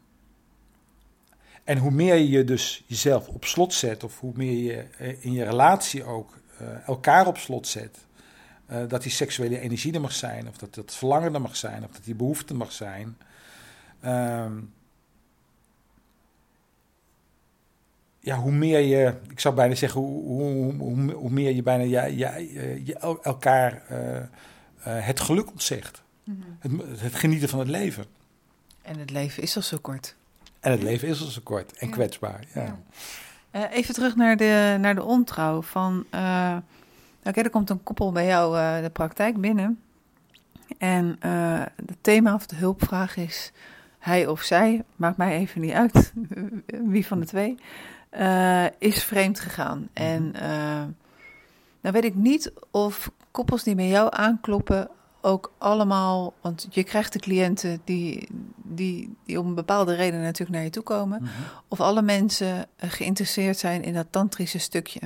en 1.64 1.78
hoe 1.78 1.90
meer 1.90 2.16
je 2.16 2.44
dus 2.44 2.84
jezelf 2.86 3.28
op 3.28 3.44
slot 3.44 3.74
zet, 3.74 4.04
of 4.04 4.20
hoe 4.20 4.32
meer 4.34 4.72
je 4.72 4.84
eh, 4.98 5.24
in 5.24 5.32
je 5.32 5.44
relatie 5.44 6.04
ook 6.04 6.38
uh, 6.60 6.88
elkaar 6.88 7.26
op 7.26 7.36
slot 7.36 7.66
zet, 7.66 7.98
uh, 8.70 8.88
dat 8.88 9.02
die 9.02 9.12
seksuele 9.12 9.58
energie 9.58 9.92
er 9.92 10.00
mag 10.00 10.12
zijn, 10.12 10.48
of 10.48 10.56
dat 10.56 10.74
dat 10.74 10.94
verlangen 10.94 11.34
er 11.34 11.40
mag 11.40 11.56
zijn, 11.56 11.84
of 11.84 11.90
dat 11.90 12.04
die 12.04 12.14
behoefte 12.14 12.54
mag 12.54 12.72
zijn. 12.72 13.16
Um, 14.04 14.72
ja, 18.20 18.36
hoe 18.36 18.52
meer 18.52 18.78
je, 18.78 19.14
ik 19.30 19.40
zou 19.40 19.54
bijna 19.54 19.74
zeggen, 19.74 20.00
hoe, 20.00 20.22
hoe, 20.22 20.74
hoe, 20.74 21.12
hoe 21.12 21.30
meer 21.30 21.54
je 21.54 21.62
bijna 21.62 21.82
ja, 21.82 22.04
ja, 22.04 22.36
je 22.84 23.18
elkaar 23.22 23.82
uh, 23.90 24.18
het 24.82 25.20
geluk 25.20 25.50
ontzegt. 25.50 26.02
Mm 26.24 26.42
-hmm. 26.60 26.80
het, 26.80 27.00
het 27.00 27.14
genieten 27.14 27.48
van 27.48 27.58
het 27.58 27.68
leven. 27.68 28.04
En 28.82 28.98
het 28.98 29.10
leven 29.10 29.42
is 29.42 29.56
al 29.56 29.62
zo 29.62 29.78
kort. 29.80 30.16
En 30.64 30.70
het 30.70 30.82
leven 30.82 31.08
is 31.08 31.20
al 31.20 31.26
zo 31.26 31.40
kort 31.42 31.72
en 31.72 31.90
kwetsbaar. 31.90 32.44
Ja. 32.54 32.78
Uh, 33.52 33.62
even 33.70 33.94
terug 33.94 34.16
naar 34.16 34.36
de, 34.36 34.76
naar 34.80 34.94
de 34.94 35.02
ontrouw. 35.02 35.62
Van, 35.62 36.04
uh, 36.14 36.56
Oké, 37.24 37.40
er 37.40 37.50
komt 37.50 37.70
een 37.70 37.82
koppel 37.82 38.12
bij 38.12 38.26
jou 38.26 38.56
uh, 38.56 38.82
de 38.82 38.90
praktijk 38.90 39.40
binnen. 39.40 39.80
En 40.78 41.16
het 41.86 41.96
thema 42.00 42.34
of 42.34 42.46
de 42.46 42.56
hulpvraag 42.56 43.16
is 43.16 43.52
hij 43.98 44.26
of 44.26 44.42
zij, 44.42 44.84
maakt 44.96 45.16
mij 45.16 45.36
even 45.36 45.60
niet 45.60 45.72
uit 45.72 46.12
wie 46.92 47.06
van 47.06 47.20
de 47.20 47.26
twee, 47.26 47.58
is 48.78 49.04
vreemd 49.04 49.40
gegaan. 49.40 49.78
-hmm. 49.78 50.04
En 50.06 50.32
nou 51.80 51.94
weet 51.94 52.04
ik 52.04 52.14
niet 52.14 52.52
of 52.70 53.10
koppels 53.30 53.62
die 53.62 53.74
bij 53.74 53.88
jou 53.88 54.08
aankloppen 54.10 54.88
ook 55.24 55.52
allemaal, 55.58 56.34
want 56.40 56.66
je 56.70 56.84
krijgt 56.84 57.12
de 57.12 57.18
cliënten 57.18 57.80
die, 57.84 58.28
die, 58.56 59.16
die 59.24 59.40
om 59.40 59.46
een 59.46 59.54
bepaalde 59.54 59.94
reden 59.94 60.20
natuurlijk 60.20 60.50
naar 60.50 60.64
je 60.64 60.70
toe 60.70 60.82
komen, 60.82 61.18
mm 61.20 61.26
-hmm. 61.26 61.44
of 61.68 61.80
alle 61.80 62.02
mensen 62.02 62.66
geïnteresseerd 62.76 63.58
zijn 63.58 63.82
in 63.82 63.94
dat 63.94 64.06
tantrische 64.10 64.58
stukje. 64.58 65.00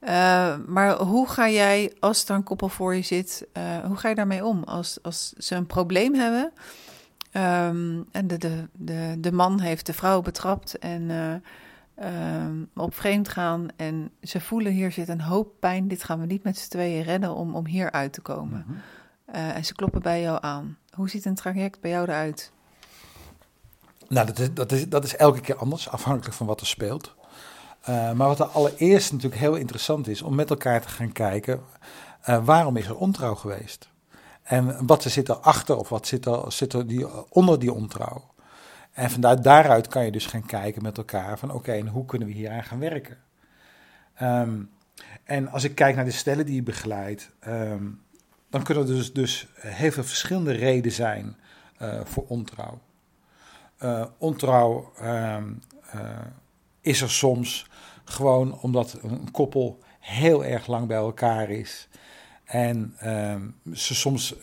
Uh, 0.00 0.54
maar 0.66 0.96
hoe 0.96 1.28
ga 1.28 1.48
jij, 1.48 1.92
als 2.00 2.24
er 2.24 2.34
een 2.34 2.42
koppel 2.42 2.68
voor 2.68 2.94
je 2.94 3.02
zit, 3.02 3.46
uh, 3.56 3.78
hoe 3.84 3.96
ga 3.96 4.08
je 4.08 4.14
daarmee 4.14 4.44
om? 4.44 4.64
Als, 4.64 4.98
als 5.02 5.32
ze 5.38 5.54
een 5.54 5.66
probleem 5.66 6.14
hebben 6.14 6.52
um, 7.32 8.06
en 8.10 8.26
de, 8.26 8.38
de, 8.38 8.68
de, 8.72 9.16
de 9.18 9.32
man 9.32 9.60
heeft 9.60 9.86
de 9.86 9.92
vrouw 9.92 10.20
betrapt 10.20 10.78
en 10.78 11.02
uh, 11.02 12.84
op 12.84 12.94
vreemd 12.94 13.28
gaan 13.28 13.68
en 13.76 14.10
ze 14.22 14.40
voelen 14.40 14.72
hier 14.72 14.92
zit 14.92 15.08
een 15.08 15.20
hoop 15.20 15.52
pijn, 15.60 15.88
dit 15.88 16.04
gaan 16.04 16.20
we 16.20 16.26
niet 16.26 16.44
met 16.44 16.58
z'n 16.58 16.70
tweeën 16.70 17.02
redden 17.02 17.34
om, 17.34 17.54
om 17.54 17.66
hier 17.66 17.90
uit 17.90 18.12
te 18.12 18.20
komen. 18.20 18.64
Mm 18.66 18.74
-hmm. 18.74 18.82
Uh, 19.32 19.56
en 19.56 19.64
ze 19.64 19.74
kloppen 19.74 20.02
bij 20.02 20.20
jou 20.20 20.38
aan. 20.40 20.78
Hoe 20.90 21.10
ziet 21.10 21.24
een 21.24 21.34
traject 21.34 21.80
bij 21.80 21.90
jou 21.90 22.04
eruit? 22.04 22.52
Nou, 24.08 24.26
dat 24.26 24.38
is, 24.38 24.54
dat 24.54 24.72
is, 24.72 24.88
dat 24.88 25.04
is 25.04 25.16
elke 25.16 25.40
keer 25.40 25.56
anders, 25.56 25.88
afhankelijk 25.88 26.34
van 26.34 26.46
wat 26.46 26.60
er 26.60 26.66
speelt. 26.66 27.14
Uh, 27.88 28.12
maar 28.12 28.28
wat 28.28 28.40
er 28.40 28.46
allereerst 28.46 29.12
natuurlijk 29.12 29.40
heel 29.40 29.54
interessant 29.54 30.08
is, 30.08 30.22
om 30.22 30.34
met 30.34 30.50
elkaar 30.50 30.80
te 30.80 30.88
gaan 30.88 31.12
kijken, 31.12 31.60
uh, 32.28 32.44
waarom 32.44 32.76
is 32.76 32.86
er 32.86 32.96
ontrouw 32.96 33.34
geweest? 33.34 33.90
En 34.42 34.86
wat 34.86 35.02
zit 35.02 35.28
er 35.28 35.36
achter 35.36 35.76
of 35.76 35.88
wat 35.88 36.06
zit 36.06 36.26
er, 36.26 36.52
zit 36.52 36.72
er 36.72 36.86
die, 36.86 37.28
onder 37.28 37.58
die 37.58 37.72
ontrouw? 37.72 38.30
En 38.92 39.10
vanuit 39.10 39.42
daaruit 39.42 39.88
kan 39.88 40.04
je 40.04 40.12
dus 40.12 40.26
gaan 40.26 40.46
kijken 40.46 40.82
met 40.82 40.98
elkaar 40.98 41.38
van 41.38 41.50
oké, 41.50 41.80
hoe 41.80 42.04
kunnen 42.04 42.28
we 42.28 42.34
hier 42.34 42.50
aan 42.50 42.64
gaan 42.64 42.78
werken? 42.78 43.18
Um, 44.22 44.70
en 45.24 45.48
als 45.48 45.64
ik 45.64 45.74
kijk 45.74 45.96
naar 45.96 46.04
de 46.04 46.10
stellen 46.10 46.46
die 46.46 46.54
je 46.54 46.62
begeleidt, 46.62 47.30
um, 47.46 48.02
dan 48.52 48.62
kunnen 48.62 48.88
er 48.88 48.94
dus, 48.94 49.12
dus 49.12 49.46
heel 49.54 49.90
veel 49.90 50.04
verschillende 50.04 50.52
redenen 50.52 50.92
zijn 50.92 51.36
uh, 51.82 52.00
voor 52.04 52.24
ontrouw. 52.26 52.80
Uh, 53.82 54.04
ontrouw 54.18 54.92
uh, 55.02 55.36
is 56.80 57.00
er 57.00 57.10
soms 57.10 57.66
gewoon 58.04 58.60
omdat 58.60 58.98
een 59.02 59.30
koppel 59.30 59.78
heel 60.00 60.44
erg 60.44 60.66
lang 60.66 60.86
bij 60.86 60.96
elkaar 60.96 61.50
is. 61.50 61.88
En 62.44 62.94
ehm, 62.98 63.48
ze 63.72 63.94
soms 63.94 64.34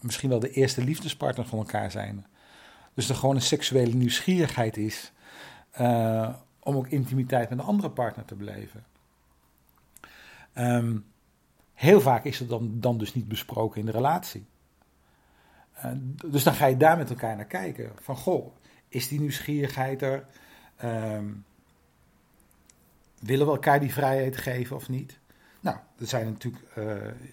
misschien 0.00 0.28
wel 0.28 0.38
de 0.38 0.50
eerste 0.50 0.84
liefdespartner 0.84 1.46
van 1.46 1.58
elkaar 1.58 1.90
zijn. 1.90 2.26
Dus 2.94 3.08
er 3.08 3.14
gewoon 3.14 3.34
een 3.34 3.42
seksuele 3.42 3.94
nieuwsgierigheid 3.94 4.76
is 4.76 5.12
om 6.60 6.76
ook 6.76 6.88
intimiteit 6.88 7.50
met 7.50 7.58
een 7.58 7.64
andere 7.64 7.90
partner 7.90 8.24
te 8.24 8.34
beleven. 8.34 8.84
Um, 10.54 11.04
heel 11.76 12.00
vaak 12.00 12.24
is 12.24 12.38
het 12.38 12.48
dan, 12.48 12.80
dan 12.80 12.98
dus 12.98 13.14
niet 13.14 13.28
besproken 13.28 13.80
in 13.80 13.86
de 13.86 13.92
relatie. 13.92 14.46
Uh, 15.84 15.90
dus 16.26 16.42
dan 16.42 16.54
ga 16.54 16.66
je 16.66 16.76
daar 16.76 16.96
met 16.96 17.10
elkaar 17.10 17.36
naar 17.36 17.44
kijken. 17.44 17.92
Van 18.00 18.16
goh, 18.16 18.54
is 18.88 19.08
die 19.08 19.20
nieuwsgierigheid 19.20 20.02
er? 20.02 20.26
Um, 20.84 21.44
willen 23.18 23.46
we 23.46 23.52
elkaar 23.52 23.80
die 23.80 23.92
vrijheid 23.92 24.36
geven 24.36 24.76
of 24.76 24.88
niet? 24.88 25.18
Nou, 25.60 25.76
er 25.98 26.06
zijn 26.06 26.26
natuurlijk 26.26 26.64
uh, 26.78 26.84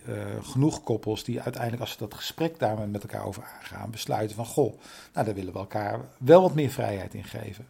uh, 0.07 0.43
genoeg 0.43 0.83
koppels 0.83 1.23
die 1.23 1.41
uiteindelijk, 1.41 1.81
als 1.81 1.91
ze 1.91 1.97
dat 1.97 2.13
gesprek 2.13 2.59
daar 2.59 2.89
met 2.89 3.01
elkaar 3.01 3.25
over 3.25 3.43
aangaan, 3.43 3.91
besluiten 3.91 4.35
van 4.35 4.45
goh, 4.45 4.79
nou 5.13 5.25
daar 5.25 5.35
willen 5.35 5.53
we 5.53 5.59
elkaar 5.59 5.99
wel 6.17 6.41
wat 6.41 6.55
meer 6.55 6.69
vrijheid 6.69 7.13
in 7.13 7.23
geven. 7.23 7.67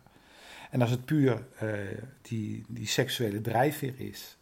En 0.69 0.81
als 0.81 0.89
het 0.89 1.05
puur 1.05 1.45
die, 2.21 2.65
die 2.67 2.87
seksuele 2.87 3.41
drijfveer 3.41 3.99
is, 3.99 4.37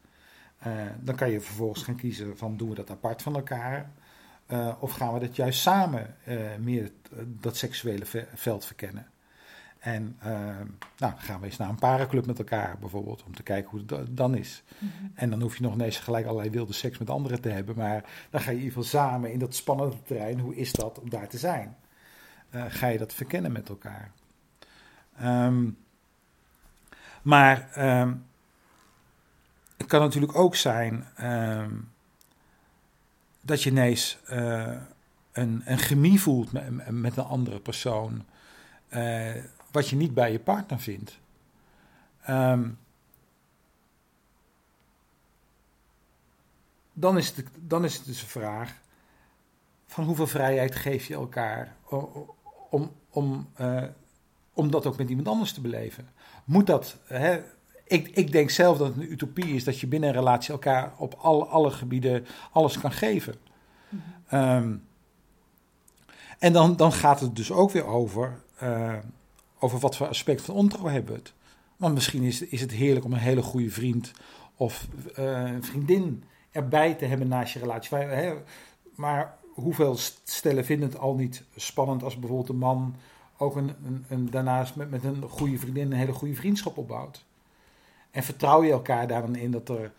dan 1.00 1.16
kan 1.16 1.32
je 1.32 1.42
vervolgens 1.42 1.84
gaan 1.84 1.96
kiezen 1.96 2.38
van 2.38 2.58
doen 2.58 2.70
we 2.70 2.76
dat 2.76 2.90
apart 2.90 3.22
van 3.22 3.36
elkaar 3.36 3.92
of 4.80 4.92
gaan 4.92 5.14
we 5.14 5.20
dat 5.20 5.36
juist 5.36 5.62
samen 5.62 6.16
meer 6.60 6.92
dat 7.26 7.58
seksuele 7.58 8.06
veld 8.34 8.66
verkennen. 8.66 9.08
En 9.80 10.18
nou, 10.98 11.14
gaan 11.18 11.40
we 11.40 11.46
eens 11.46 11.58
naar 11.58 11.70
een 11.70 11.76
parenclub 11.76 12.26
met 12.26 12.40
elkaar 12.40 12.78
bijvoorbeeld, 12.80 13.24
om 13.24 13.36
te 13.36 13.44
kijken 13.44 13.70
hoe 13.70 14.00
het 14.00 14.18
dan 14.18 14.36
is. 14.36 14.64
Mm 14.78 14.92
-hmm. 14.98 15.12
En 15.16 15.30
dan 15.30 15.42
hoef 15.42 15.58
je 15.58 15.64
nog 15.64 15.74
ineens 15.74 15.98
gelijk 15.98 16.26
allerlei 16.26 16.50
wilde 16.50 16.74
seks 16.74 16.98
met 16.98 17.10
anderen 17.10 17.42
te 17.42 17.50
hebben, 17.50 17.76
maar 17.76 18.10
dan 18.30 18.42
ga 18.42 18.50
je 18.52 18.58
in 18.58 18.64
ieder 18.64 18.84
geval 18.84 19.02
samen 19.02 19.32
in 19.32 19.40
dat 19.40 19.56
spannende 19.56 20.02
terrein, 20.02 20.40
hoe 20.40 20.56
is 20.56 20.72
dat 20.72 21.00
om 21.00 21.10
daar 21.10 21.28
te 21.28 21.38
zijn? 21.38 21.76
Ga 22.52 22.88
je 22.88 22.98
dat 22.98 23.14
verkennen 23.14 23.52
met 23.52 23.70
elkaar. 23.70 24.12
Um, 25.24 25.78
maar 27.22 27.70
um, 28.02 28.26
het 29.82 29.90
kan 29.90 30.00
natuurlijk 30.00 30.36
ook 30.36 30.56
zijn 30.56 31.08
um, 31.22 31.92
dat 33.42 33.64
je 33.64 33.70
ineens 33.70 34.18
uh, 34.30 34.76
een, 35.32 35.62
een 35.66 35.78
chemie 35.78 36.22
voelt 36.22 36.52
met, 36.52 36.90
met 36.90 37.18
een 37.18 37.24
andere 37.24 37.60
persoon. 37.60 38.26
Uh, 38.90 39.36
wat 39.72 39.90
je 39.90 39.96
niet 39.96 40.14
bij 40.14 40.32
je 40.32 40.40
partner 40.40 40.80
vindt. 40.80 41.20
Um, 42.30 42.78
dan, 46.94 47.18
is 47.18 47.36
het, 47.36 47.46
dan 47.56 47.84
is 47.86 47.96
het 47.96 48.06
dus 48.06 48.22
een 48.22 48.28
vraag 48.28 48.74
van 49.88 50.04
hoeveel 50.04 50.28
vrijheid 50.28 50.76
geef 50.76 51.06
je 51.06 51.14
elkaar 51.14 51.76
om, 52.70 52.92
om, 53.10 53.50
uh, 53.62 53.84
om 54.54 54.72
dat 54.72 54.86
ook 54.86 54.98
met 54.98 55.10
iemand 55.10 55.28
anders 55.28 55.54
te 55.54 55.62
beleven. 55.62 56.10
Moet 56.44 56.68
dat, 56.68 56.98
hè, 57.04 57.44
ik, 57.92 58.08
ik 58.08 58.32
denk 58.32 58.50
zelf 58.50 58.78
dat 58.78 58.88
het 58.88 58.96
een 58.96 59.12
utopie 59.12 59.56
is 59.56 59.64
dat 59.64 59.80
je 59.80 59.88
binnen 59.88 60.10
een 60.10 60.16
relatie 60.16 60.52
elkaar 60.52 60.94
op 60.98 61.14
alle, 61.14 61.46
alle 61.46 61.72
gebieden 61.72 62.26
alles 62.52 62.80
kan 62.80 62.92
geven. 62.92 63.36
Um, 64.34 64.84
en 66.40 66.54
dan, 66.54 66.76
dan 66.76 66.92
gaat 66.92 67.20
het 67.20 67.36
dus 67.36 67.52
ook 67.52 67.72
weer 67.72 67.86
over 67.86 68.42
uh, 68.64 68.98
over 69.60 69.80
wat 69.80 69.98
voor 69.98 70.08
aspect 70.08 70.42
van 70.42 70.56
ontrouw 70.56 70.86
hebben 70.86 71.14
we 71.14 71.20
het. 71.20 71.34
Want 71.78 71.94
misschien 71.94 72.24
is, 72.24 72.42
is 72.42 72.62
het 72.62 72.72
heerlijk 72.72 73.06
om 73.06 73.14
een 73.14 73.20
hele 73.20 73.42
goede 73.42 73.70
vriend 73.70 74.12
of 74.56 74.88
uh, 75.20 75.52
vriendin 75.60 76.24
erbij 76.52 76.94
te 76.94 77.06
hebben 77.06 77.28
naast 77.28 77.54
je 77.54 77.60
relatie. 77.60 77.98
Hè, 77.98 78.34
maar 78.96 79.38
hoeveel 79.54 79.98
stellen 80.24 80.66
vinden 80.66 80.90
het 80.90 81.00
al 81.00 81.16
niet 81.16 81.44
spannend 81.56 82.04
als 82.04 82.20
bijvoorbeeld 82.20 82.50
een 82.50 82.58
man 82.58 82.96
ook 83.38 83.56
een, 83.56 83.76
een, 84.08 84.30
daarnaast 84.30 84.76
met, 84.76 84.90
met 84.90 85.04
een 85.04 85.22
goede 85.30 85.58
vriendin 85.58 85.92
een 85.92 85.98
hele 85.98 86.14
goede 86.14 86.36
vriendschap 86.36 86.78
opbouwt? 86.78 87.26
En 88.12 88.24
vertrouw 88.24 88.64
je 88.64 88.72
elkaar 88.72 89.08
daar 89.08 89.22
dan 89.22 89.36
in 89.36 89.52
dat 89.52 89.70
er, 89.70 89.92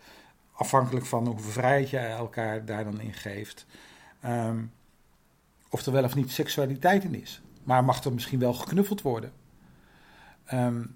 afhankelijk 0.53 1.05
van 1.05 1.27
hoeveel 1.27 1.51
vrijheid 1.51 1.89
je 1.89 1.97
elkaar 1.97 2.65
daar 2.65 2.83
dan 2.83 3.01
in 3.01 3.13
geeft, 3.13 3.65
um, 4.25 4.71
of 5.69 5.85
er 5.85 5.91
wel 5.91 6.03
of 6.03 6.15
niet 6.15 6.31
seksualiteit 6.31 7.03
in 7.03 7.21
is. 7.21 7.41
Maar 7.63 7.83
mag 7.83 8.03
er 8.03 8.13
misschien 8.13 8.39
wel 8.39 8.53
geknuffeld 8.53 9.01
worden? 9.01 9.31
Um, 10.53 10.95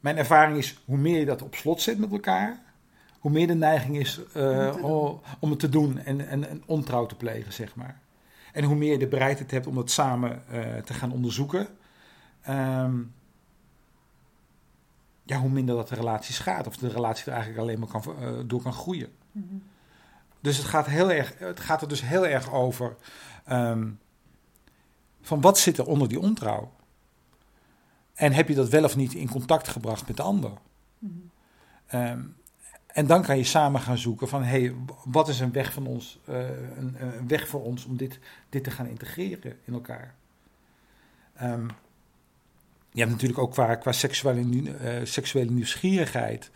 mijn 0.00 0.16
ervaring 0.16 0.58
is, 0.58 0.78
hoe 0.84 0.96
meer 0.96 1.18
je 1.18 1.24
dat 1.24 1.42
op 1.42 1.54
slot 1.54 1.80
zet 1.80 1.98
met 1.98 2.12
elkaar, 2.12 2.60
hoe 3.18 3.30
meer 3.30 3.46
de 3.46 3.54
neiging 3.54 3.98
is 3.98 4.20
uh, 4.36 4.74
om, 4.82 5.20
om 5.38 5.50
het 5.50 5.58
te 5.58 5.68
doen 5.68 5.98
en, 5.98 6.28
en, 6.28 6.48
en, 6.48 6.62
ontrouw 6.66 7.06
te 7.06 7.14
plegen, 7.14 7.52
zeg 7.52 7.74
maar. 7.74 8.00
En 8.52 8.64
hoe 8.64 8.76
meer 8.76 8.92
je 8.92 8.98
de 8.98 9.06
bereidheid 9.06 9.50
hebt 9.50 9.66
om 9.66 9.74
dat 9.74 9.90
samen 9.90 10.42
uh, 10.52 10.76
te 10.76 10.94
gaan 10.94 11.12
onderzoeken, 11.12 11.66
um, 12.48 13.12
ja, 15.28 15.38
hoe 15.38 15.50
minder 15.50 15.74
dat 15.74 15.88
de 15.88 15.94
relatie 15.94 16.34
schaadt. 16.34 16.66
Of 16.66 16.76
de 16.76 16.88
relatie 16.88 17.24
er 17.24 17.32
eigenlijk 17.32 17.60
alleen 17.60 17.78
maar 17.78 17.88
kan, 17.88 18.16
uh, 18.20 18.38
door 18.46 18.62
kan 18.62 18.72
groeien. 18.72 19.12
Mm 19.32 19.46
-hmm. 19.48 19.62
Dus 20.40 20.56
het 20.56 20.66
gaat, 20.66 20.86
heel 20.86 21.10
erg, 21.10 21.34
het 21.38 21.60
gaat 21.60 21.82
er 21.82 21.88
dus 21.88 22.00
heel 22.00 22.26
erg 22.26 22.52
over 22.52 22.96
um, 23.50 23.98
van 25.20 25.40
wat 25.40 25.58
zit 25.58 25.78
er 25.78 25.86
onder 25.86 26.08
die 26.08 26.20
ontrouw. 26.20 26.72
En 28.14 28.32
heb 28.32 28.48
je 28.48 28.54
dat 28.54 28.68
wel 28.68 28.84
of 28.84 28.96
niet 28.96 29.14
in 29.14 29.28
contact 29.28 29.68
gebracht 29.68 30.06
met 30.06 30.16
de 30.16 30.22
ander? 30.22 30.52
Mm-hmm. 30.98 31.30
Um, 31.94 32.36
en 32.86 33.06
dan 33.06 33.22
kan 33.22 33.36
je 33.36 33.44
samen 33.44 33.80
gaan 33.80 33.98
zoeken 33.98 34.28
van, 34.28 34.42
hé, 34.42 34.60
hey, 34.60 34.74
wat 35.04 35.28
is 35.28 35.40
een 35.40 35.52
weg, 35.52 35.72
van 35.72 35.86
ons, 35.86 36.18
uh, 36.28 36.48
een, 36.76 36.96
een, 36.98 37.28
weg 37.28 37.48
voor 37.48 37.62
ons 37.62 37.84
om 37.84 37.96
dit, 37.96 38.18
dit 38.48 38.64
te 38.64 38.70
gaan 38.70 38.86
integreren 38.86 39.56
in 39.64 39.72
elkaar? 39.72 40.14
Um, 41.42 41.70
je 42.98 43.04
hebt 43.04 43.16
natuurlijk 43.16 43.40
ook 43.40 43.52
qua, 43.52 43.74
qua 43.74 43.92
seksuele, 43.92 44.42
uh, 44.42 45.04
seksuele 45.04 45.50
nieuwsgierigheid, 45.50 46.50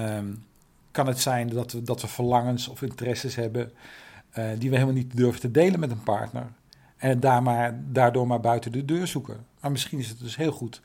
um, 0.00 0.44
kan 0.90 1.06
het 1.06 1.20
zijn 1.20 1.48
dat 1.48 1.72
we, 1.72 1.82
dat 1.82 2.00
we 2.00 2.08
verlangens 2.08 2.68
of 2.68 2.82
interesses 2.82 3.34
hebben 3.34 3.72
uh, 4.38 4.50
die 4.58 4.70
we 4.70 4.76
helemaal 4.76 4.94
niet 4.94 5.16
durven 5.16 5.40
te 5.40 5.50
delen 5.50 5.80
met 5.80 5.90
een 5.90 6.02
partner. 6.02 6.46
En 6.96 7.20
daar 7.20 7.42
maar, 7.42 7.80
daardoor 7.92 8.26
maar 8.26 8.40
buiten 8.40 8.72
de 8.72 8.84
deur 8.84 9.06
zoeken. 9.06 9.46
Maar 9.60 9.70
misschien 9.70 9.98
is 9.98 10.08
het 10.08 10.18
dus 10.18 10.36
heel 10.36 10.52
goed 10.52 10.80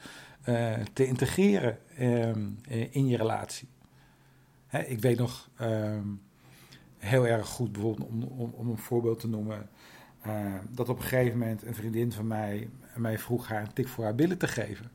uh, 0.45 0.73
te 0.93 1.07
integreren 1.07 1.77
um, 1.99 2.59
in 2.89 3.07
je 3.07 3.17
relatie. 3.17 3.67
Hè, 4.67 4.79
ik 4.79 4.99
weet 4.99 5.17
nog 5.17 5.49
um, 5.61 6.21
heel 6.97 7.27
erg 7.27 7.47
goed, 7.47 7.71
bijvoorbeeld 7.71 8.09
om, 8.09 8.23
om, 8.23 8.53
om 8.55 8.69
een 8.69 8.77
voorbeeld 8.77 9.19
te 9.19 9.27
noemen, 9.27 9.69
dat 10.69 10.89
op 10.89 10.97
een 10.97 11.03
gegeven 11.03 11.37
moment 11.39 11.65
een 11.65 11.75
vriendin 11.75 12.11
van 12.11 12.27
mij 12.27 12.69
mij 13.01 13.19
vroeg 13.19 13.47
haar 13.47 13.61
een 13.61 13.73
tik 13.73 13.87
voor 13.87 14.03
haar 14.03 14.15
billen 14.15 14.37
te 14.37 14.47
geven. 14.47 14.91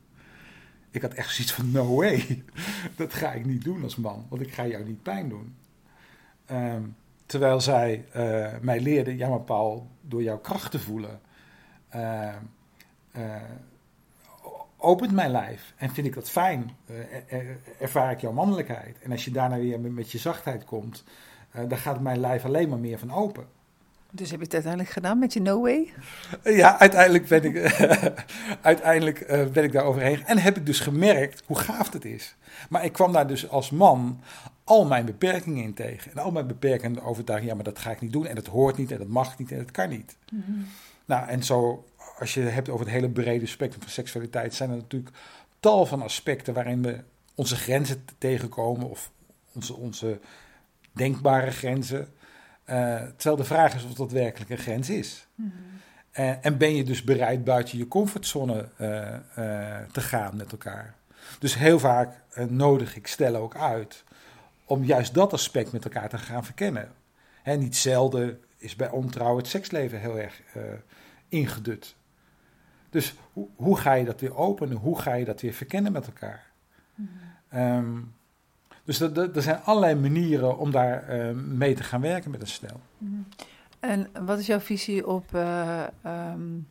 Ik 0.91 1.01
had 1.01 1.13
echt 1.13 1.33
zoiets 1.33 1.53
van, 1.53 1.71
no 1.71 1.95
way, 1.95 2.43
dat 2.95 3.13
ga 3.13 3.31
ik 3.31 3.45
niet 3.45 3.63
doen 3.63 3.83
als 3.83 3.95
man, 3.95 4.25
want 4.29 4.41
ik 4.41 4.53
ga 4.53 4.67
jou 4.67 4.83
niet 4.83 5.03
pijn 5.03 5.29
doen. 5.29 5.55
Um, 6.51 6.95
terwijl 7.25 7.61
zij 7.61 8.05
uh, 8.15 8.49
mij 8.61 8.79
leerde, 8.79 9.17
ja 9.17 9.29
maar 9.29 9.41
Paul, 9.41 9.89
door 10.01 10.23
jouw 10.23 10.37
kracht 10.37 10.71
te 10.71 10.79
voelen, 10.79 11.21
uh, 11.95 12.35
uh, 13.17 13.35
opent 14.77 15.11
mijn 15.11 15.31
lijf. 15.31 15.73
En 15.77 15.89
vind 15.89 16.07
ik 16.07 16.13
dat 16.13 16.29
fijn, 16.29 16.71
er, 17.27 17.57
ervaar 17.79 18.11
ik 18.11 18.21
jouw 18.21 18.31
mannelijkheid. 18.31 18.99
En 18.99 19.11
als 19.11 19.25
je 19.25 19.31
daarna 19.31 19.57
weer 19.57 19.79
met, 19.79 19.91
met 19.91 20.11
je 20.11 20.17
zachtheid 20.17 20.65
komt, 20.65 21.03
dan 21.67 21.77
gaat 21.77 21.99
mijn 21.99 22.19
lijf 22.19 22.45
alleen 22.45 22.69
maar 22.69 22.79
meer 22.79 22.99
van 22.99 23.11
open. 23.11 23.47
Dus 24.11 24.29
heb 24.29 24.39
je 24.39 24.45
het 24.45 24.53
uiteindelijk 24.53 24.93
gedaan 24.93 25.19
met 25.19 25.33
je 25.33 25.41
No 25.41 25.61
Way? 25.61 25.93
Ja, 26.43 26.79
uiteindelijk 26.79 27.27
ben 27.27 27.43
ik, 27.43 27.55
uiteindelijk, 28.61 29.31
uh, 29.31 29.47
ben 29.47 29.63
ik 29.63 29.71
daar 29.71 29.83
overheen. 29.83 30.25
En 30.25 30.37
heb 30.37 30.57
ik 30.57 30.65
dus 30.65 30.79
gemerkt 30.79 31.43
hoe 31.45 31.57
gaaf 31.57 31.93
het 31.93 32.05
is. 32.05 32.35
Maar 32.69 32.85
ik 32.85 32.93
kwam 32.93 33.11
daar 33.11 33.27
dus 33.27 33.49
als 33.49 33.69
man 33.69 34.21
al 34.63 34.85
mijn 34.85 35.05
beperkingen 35.05 35.63
in 35.63 35.73
tegen. 35.73 36.11
En 36.11 36.17
al 36.17 36.31
mijn 36.31 36.47
beperkende 36.47 37.01
overtuigingen, 37.01 37.55
ja, 37.55 37.61
maar 37.63 37.73
dat 37.73 37.83
ga 37.83 37.91
ik 37.91 38.01
niet 38.01 38.13
doen. 38.13 38.25
En 38.25 38.35
dat 38.35 38.47
hoort 38.47 38.77
niet, 38.77 38.91
en 38.91 38.97
dat 38.97 39.07
mag 39.07 39.37
niet, 39.37 39.51
en 39.51 39.57
dat 39.57 39.71
kan 39.71 39.89
niet. 39.89 40.17
Mm 40.31 40.43
-hmm. 40.45 40.67
Nou, 41.05 41.27
en 41.27 41.43
zo, 41.43 41.85
als 42.19 42.33
je 42.33 42.41
het 42.41 42.53
hebt 42.53 42.69
over 42.69 42.85
het 42.85 42.93
hele 42.93 43.09
brede 43.09 43.45
spectrum 43.45 43.81
van 43.81 43.91
seksualiteit, 43.91 44.53
zijn 44.53 44.69
er 44.69 44.75
natuurlijk 44.75 45.15
tal 45.59 45.85
van 45.85 46.01
aspecten 46.01 46.53
waarin 46.53 46.81
we 46.81 47.03
onze 47.35 47.55
grenzen 47.55 48.05
tegenkomen, 48.17 48.89
of 48.89 49.11
onze, 49.53 49.75
onze 49.75 50.19
denkbare 50.91 51.51
grenzen. 51.51 52.07
Uh, 52.69 52.95
terwijl 52.95 53.35
de 53.35 53.43
vraag 53.43 53.75
is 53.75 53.83
of 53.83 53.93
dat 53.93 54.11
werkelijk 54.11 54.49
een 54.49 54.57
grens 54.57 54.89
is. 54.89 55.27
Mm 55.35 55.51
-hmm. 55.51 56.25
uh, 56.25 56.45
en 56.45 56.57
ben 56.57 56.75
je 56.75 56.83
dus 56.83 57.03
bereid 57.03 57.43
buiten 57.43 57.77
je 57.77 57.87
comfortzone 57.87 58.67
uh, 58.81 59.17
te 59.91 60.01
gaan 60.01 60.35
met 60.37 60.51
elkaar? 60.51 60.95
Dus 61.39 61.55
heel 61.55 61.79
vaak 61.79 62.15
nodig 62.47 62.95
ik 62.95 63.07
stellen 63.07 63.39
ook 63.39 63.55
uit 63.55 64.03
om 64.65 64.83
juist 64.83 65.13
dat 65.13 65.33
aspect 65.33 65.71
met 65.71 65.83
elkaar 65.83 66.09
te 66.09 66.17
gaan 66.17 66.45
verkennen. 66.45 66.91
Hè, 67.43 67.55
niet 67.55 67.75
zelden 67.75 68.39
is 68.57 68.75
bij 68.75 68.89
ontrouw 68.89 69.37
het 69.37 69.47
seksleven 69.47 69.99
heel 69.99 70.19
erg 70.19 70.41
ingedut. 71.29 71.95
Dus 72.89 73.15
hoe, 73.33 73.47
hoe 73.55 73.77
ga 73.77 73.93
je 73.93 74.05
dat 74.05 74.21
weer 74.21 74.35
openen? 74.35 74.77
Hoe 74.77 74.99
ga 74.99 75.13
je 75.13 75.25
dat 75.25 75.41
weer 75.41 75.53
verkennen 75.53 75.91
met 75.91 76.05
elkaar? 76.05 76.51
Mm 76.95 77.09
-hmm. 77.49 77.61
um, 77.61 78.13
dus 78.97 79.35
er 79.35 79.41
zijn 79.41 79.61
allerlei 79.63 79.95
manieren 79.95 80.57
om 80.57 80.71
daar 80.71 81.19
uh, 81.19 81.31
mee 81.35 81.73
te 81.73 81.83
gaan 81.83 82.01
werken 82.01 82.31
met 82.31 82.41
een 82.41 82.47
stel. 82.47 82.79
Mm-hmm. 82.97 83.27
En 83.79 84.09
wat 84.25 84.39
is 84.39 84.45
jouw 84.45 84.59
visie 84.59 85.07
op, 85.07 85.25
uh, 85.35 85.83
um, 86.05 86.67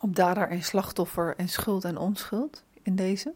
op 0.00 0.16
dader 0.16 0.48
en 0.48 0.62
slachtoffer 0.62 1.34
en 1.36 1.48
schuld 1.48 1.84
en 1.84 1.96
onschuld 1.96 2.64
in 2.82 2.96
deze? 2.96 3.32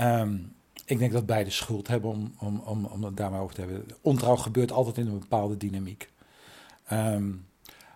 Um, 0.00 0.54
ik 0.84 0.98
denk 0.98 1.12
dat 1.12 1.26
beide 1.26 1.50
schuld 1.50 1.88
hebben 1.88 2.10
om, 2.10 2.34
om, 2.38 2.62
om, 2.64 2.84
om 2.84 3.04
het 3.04 3.16
daar 3.16 3.30
maar 3.30 3.40
over 3.40 3.54
te 3.54 3.60
hebben. 3.60 3.84
Ontrouw 4.00 4.36
gebeurt 4.36 4.72
altijd 4.72 4.98
in 4.98 5.06
een 5.06 5.18
bepaalde 5.18 5.56
dynamiek. 5.56 6.08
Ehm, 6.86 7.32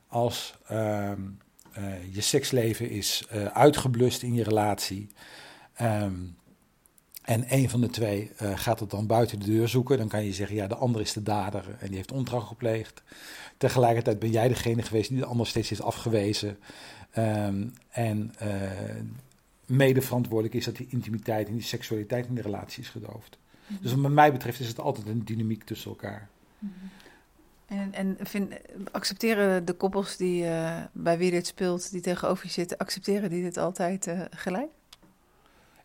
als 0.06 0.54
ehm, 0.66 1.20
eh, 1.72 2.14
je 2.14 2.20
seksleven 2.20 2.90
is 2.90 3.28
uitgeblust 3.52 4.22
in 4.22 4.34
je 4.34 4.42
relatie. 4.42 5.08
Ehm, 5.74 6.12
en 7.22 7.44
een 7.48 7.70
van 7.70 7.80
de 7.80 7.90
twee 7.90 8.30
uh, 8.42 8.58
gaat 8.58 8.80
het 8.80 8.90
dan 8.90 9.06
buiten 9.06 9.40
de 9.40 9.46
deur 9.46 9.68
zoeken. 9.68 9.98
Dan 9.98 10.08
kan 10.08 10.24
je 10.24 10.32
zeggen, 10.32 10.56
ja, 10.56 10.66
de 10.66 10.74
ander 10.74 11.00
is 11.00 11.12
de 11.12 11.22
dader 11.22 11.64
en 11.78 11.86
die 11.86 11.96
heeft 11.96 12.12
ontrouw 12.12 12.40
gepleegd. 12.40 13.02
Tegelijkertijd 13.56 14.18
ben 14.18 14.30
jij 14.30 14.48
degene 14.48 14.82
geweest 14.82 15.08
die 15.08 15.18
de 15.18 15.24
ander 15.24 15.46
steeds 15.46 15.70
is 15.70 15.82
afgewezen. 15.82 16.58
en 17.90 18.34
mede 19.70 20.00
verantwoordelijk 20.00 20.54
is 20.54 20.64
dat 20.64 20.76
die 20.76 20.86
intimiteit 20.90 21.48
en 21.48 21.52
die 21.52 21.62
seksualiteit 21.62 22.26
in 22.26 22.34
de 22.34 22.42
relatie 22.42 22.82
is 22.82 22.88
gedoofd. 22.88 23.38
Mhm. 23.66 23.82
Dus 23.82 23.94
wat 23.94 24.10
mij 24.10 24.32
betreft 24.32 24.60
is 24.60 24.68
het 24.68 24.80
altijd 24.80 25.06
een 25.06 25.24
dynamiek 25.24 25.64
tussen 25.64 25.90
elkaar. 25.90 26.28
Mhm. 26.58 26.72
En, 27.66 27.92
en 27.92 28.16
vind, 28.20 28.52
accepteren 28.90 29.64
de 29.64 29.72
koppels 29.72 30.16
die, 30.16 30.44
uh, 30.44 30.82
bij 30.92 31.18
wie 31.18 31.30
dit 31.30 31.46
speelt, 31.46 31.90
die 31.90 32.00
tegenover 32.00 32.44
je 32.44 32.50
zitten, 32.50 32.78
accepteren 32.78 33.30
die 33.30 33.42
dit 33.42 33.56
altijd 33.56 34.06
uh, 34.06 34.20
gelijk? 34.30 34.68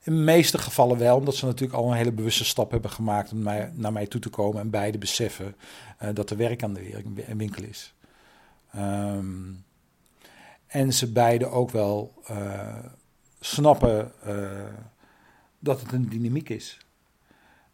In 0.05 0.13
de 0.15 0.21
meeste 0.21 0.57
gevallen 0.57 0.97
wel, 0.97 1.17
omdat 1.17 1.35
ze 1.35 1.45
natuurlijk 1.45 1.79
al 1.79 1.91
een 1.91 1.97
hele 1.97 2.11
bewuste 2.11 2.45
stap 2.45 2.71
hebben 2.71 2.91
gemaakt 2.91 3.31
om 3.31 3.43
naar 3.73 3.91
mij 3.93 4.07
toe 4.07 4.21
te 4.21 4.29
komen 4.29 4.61
en 4.61 4.69
beide 4.69 4.97
beseffen 4.97 5.55
uh, 6.01 6.09
dat 6.13 6.29
er 6.29 6.37
werk 6.37 6.63
aan 6.63 6.73
de 6.73 7.03
winkel 7.35 7.63
is. 7.63 7.93
Um, 8.75 9.63
en 10.67 10.93
ze 10.93 11.11
beide 11.11 11.45
ook 11.45 11.71
wel 11.71 12.23
snappen 13.39 14.11
dat 15.59 15.81
het 15.81 15.91
een 15.91 16.09
dynamiek 16.09 16.49
is. 16.49 16.77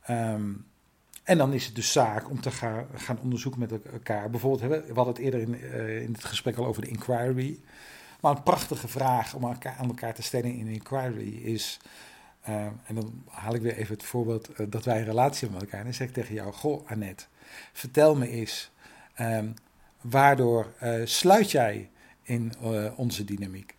Um, 0.10 0.66
en 1.24 1.38
dan 1.38 1.54
is 1.54 1.66
het 1.66 1.76
dus 1.76 1.92
zaak 1.92 2.30
om 2.30 2.42
te 2.42 2.52
gaan, 2.52 2.86
gaan 2.96 3.20
onderzoeken 3.20 3.60
met 3.60 3.72
elkaar. 3.92 4.30
Bijvoorbeeld, 4.30 4.72
we 4.88 4.94
hadden 4.94 5.14
het 5.14 5.24
eerder 5.24 5.40
in, 5.40 5.54
uh, 5.54 6.02
in 6.02 6.14
het 6.14 6.24
gesprek 6.24 6.58
al 6.58 6.66
over 6.66 6.82
de 6.82 6.88
inquiry. 6.88 7.60
Maar 8.20 8.36
een 8.36 8.44
prachtige 8.44 8.88
vraag 8.88 9.34
om 9.34 9.44
elkaar, 9.44 9.76
aan 9.80 9.88
elkaar 9.88 10.14
te 10.14 10.22
stellen 10.22 10.54
in 10.54 10.68
een 10.68 10.74
inquiry 10.74 11.36
is... 11.44 11.80
Uh, 12.50 12.66
en 12.66 12.96
dan 12.96 13.24
haal 13.30 13.56
ik 13.56 13.62
weer 13.62 13.76
even 13.76 13.94
het 13.94 14.04
voorbeeld 14.04 14.60
uh, 14.60 14.68
dat 14.70 14.86
wij 14.86 14.98
een 14.98 15.06
relatie 15.06 15.40
hebben 15.40 15.58
met 15.58 15.62
elkaar. 15.62 15.80
En 15.80 15.86
dan 15.86 15.94
zeg 15.94 16.08
ik 16.08 16.14
tegen 16.14 16.34
jou, 16.34 16.54
goh 16.54 16.90
Annette, 16.90 17.26
vertel 17.74 18.16
me 18.16 18.28
eens... 18.28 18.72
Um, 19.20 19.54
waardoor 20.02 20.74
sluit 21.04 21.52
jij 21.52 21.90
in 22.22 22.54
onze 22.96 23.24
dynamiek? 23.24 23.76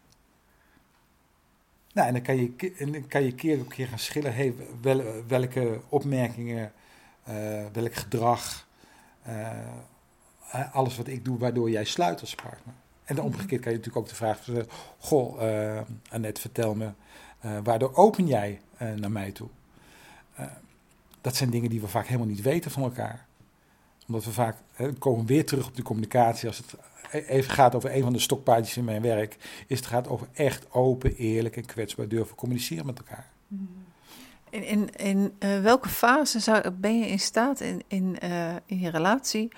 Nou, 1.93 2.07
en 2.09 2.13
dan 2.13 2.23
kan 2.23 2.37
je, 2.37 2.73
en 2.79 2.93
dan 2.93 3.07
kan 3.07 3.23
je 3.23 3.35
keer 3.35 3.61
op 3.61 3.69
keer 3.69 3.87
gaan 3.87 3.99
schillen. 3.99 4.35
Hey, 4.35 4.55
wel, 4.81 5.03
welke 5.27 5.81
opmerkingen 5.89 6.73
welk 7.73 7.95
gedrag, 7.95 8.69
alles 10.73 10.97
wat 10.97 11.07
ik 11.07 11.25
doe, 11.25 11.39
waardoor 11.39 11.71
jij 11.71 11.85
sluit 11.85 12.21
als 12.21 12.35
partner. 12.35 12.75
En 13.05 13.17
dan 13.17 13.25
omgekeerd 13.25 13.63
kan 13.63 13.73
je 13.73 13.79
natuurlijk 13.79 14.05
ook 14.05 14.09
de 14.11 14.15
vraag 14.15 14.43
stellen: 14.43 14.67
Goh, 14.99 15.43
uh, 15.43 15.81
Annette, 16.11 16.41
vertel 16.41 16.75
me, 16.75 16.91
waardoor 17.63 17.95
open 17.95 18.27
jij 18.27 18.61
naar 18.97 19.11
mij 19.11 19.33
toe? 19.33 19.49
dat 21.23 21.37
zijn 21.37 21.51
dingen 21.51 21.71
die 21.71 21.81
we 21.81 21.89
vaak 21.89 22.07
helemaal 22.07 22.27
niet 22.27 22.43
weten 22.43 22.71
van 22.71 22.83
elkaar. 22.83 23.27
Omdat 24.07 24.25
we 24.25 24.33
vaak, 24.33 24.57
hè, 24.73 24.93
komen 24.93 25.27
weer 25.27 25.47
terug 25.47 25.67
op 25.67 25.77
de 25.77 25.83
communicatie. 25.83 26.49
Als 26.49 26.57
het 26.57 26.75
e-, 27.11 27.19
even 27.19 27.53
gaat 27.53 27.75
over 27.75 27.95
een 27.95 28.03
van 28.03 28.13
de 28.13 28.19
stokpaardjes 28.19 28.77
in 28.77 28.85
mijn 28.85 29.03
werk, 29.03 29.37
is 29.67 29.79
het 29.79 29.87
gaat 29.87 30.09
over 30.09 30.29
echt 30.33 30.73
open, 30.73 31.17
eerlijk 31.17 31.57
en 31.57 31.67
kwetsbaar 31.67 32.09
durven 32.09 32.37
communiceren 32.37 32.87
met 32.87 32.99
elkaar. 32.99 33.31
Mm. 33.47 33.69
In, 34.51 34.65
in, 34.65 34.97
in 34.97 35.63
welke 35.63 35.89
fase 35.89 36.41
zou, 36.41 36.71
ben 36.71 36.99
je 36.99 37.07
in 37.07 37.19
staat 37.19 37.61
in, 37.61 37.83
in, 37.87 38.19
in 38.67 38.79
je 38.79 38.91
relatie 38.91 39.49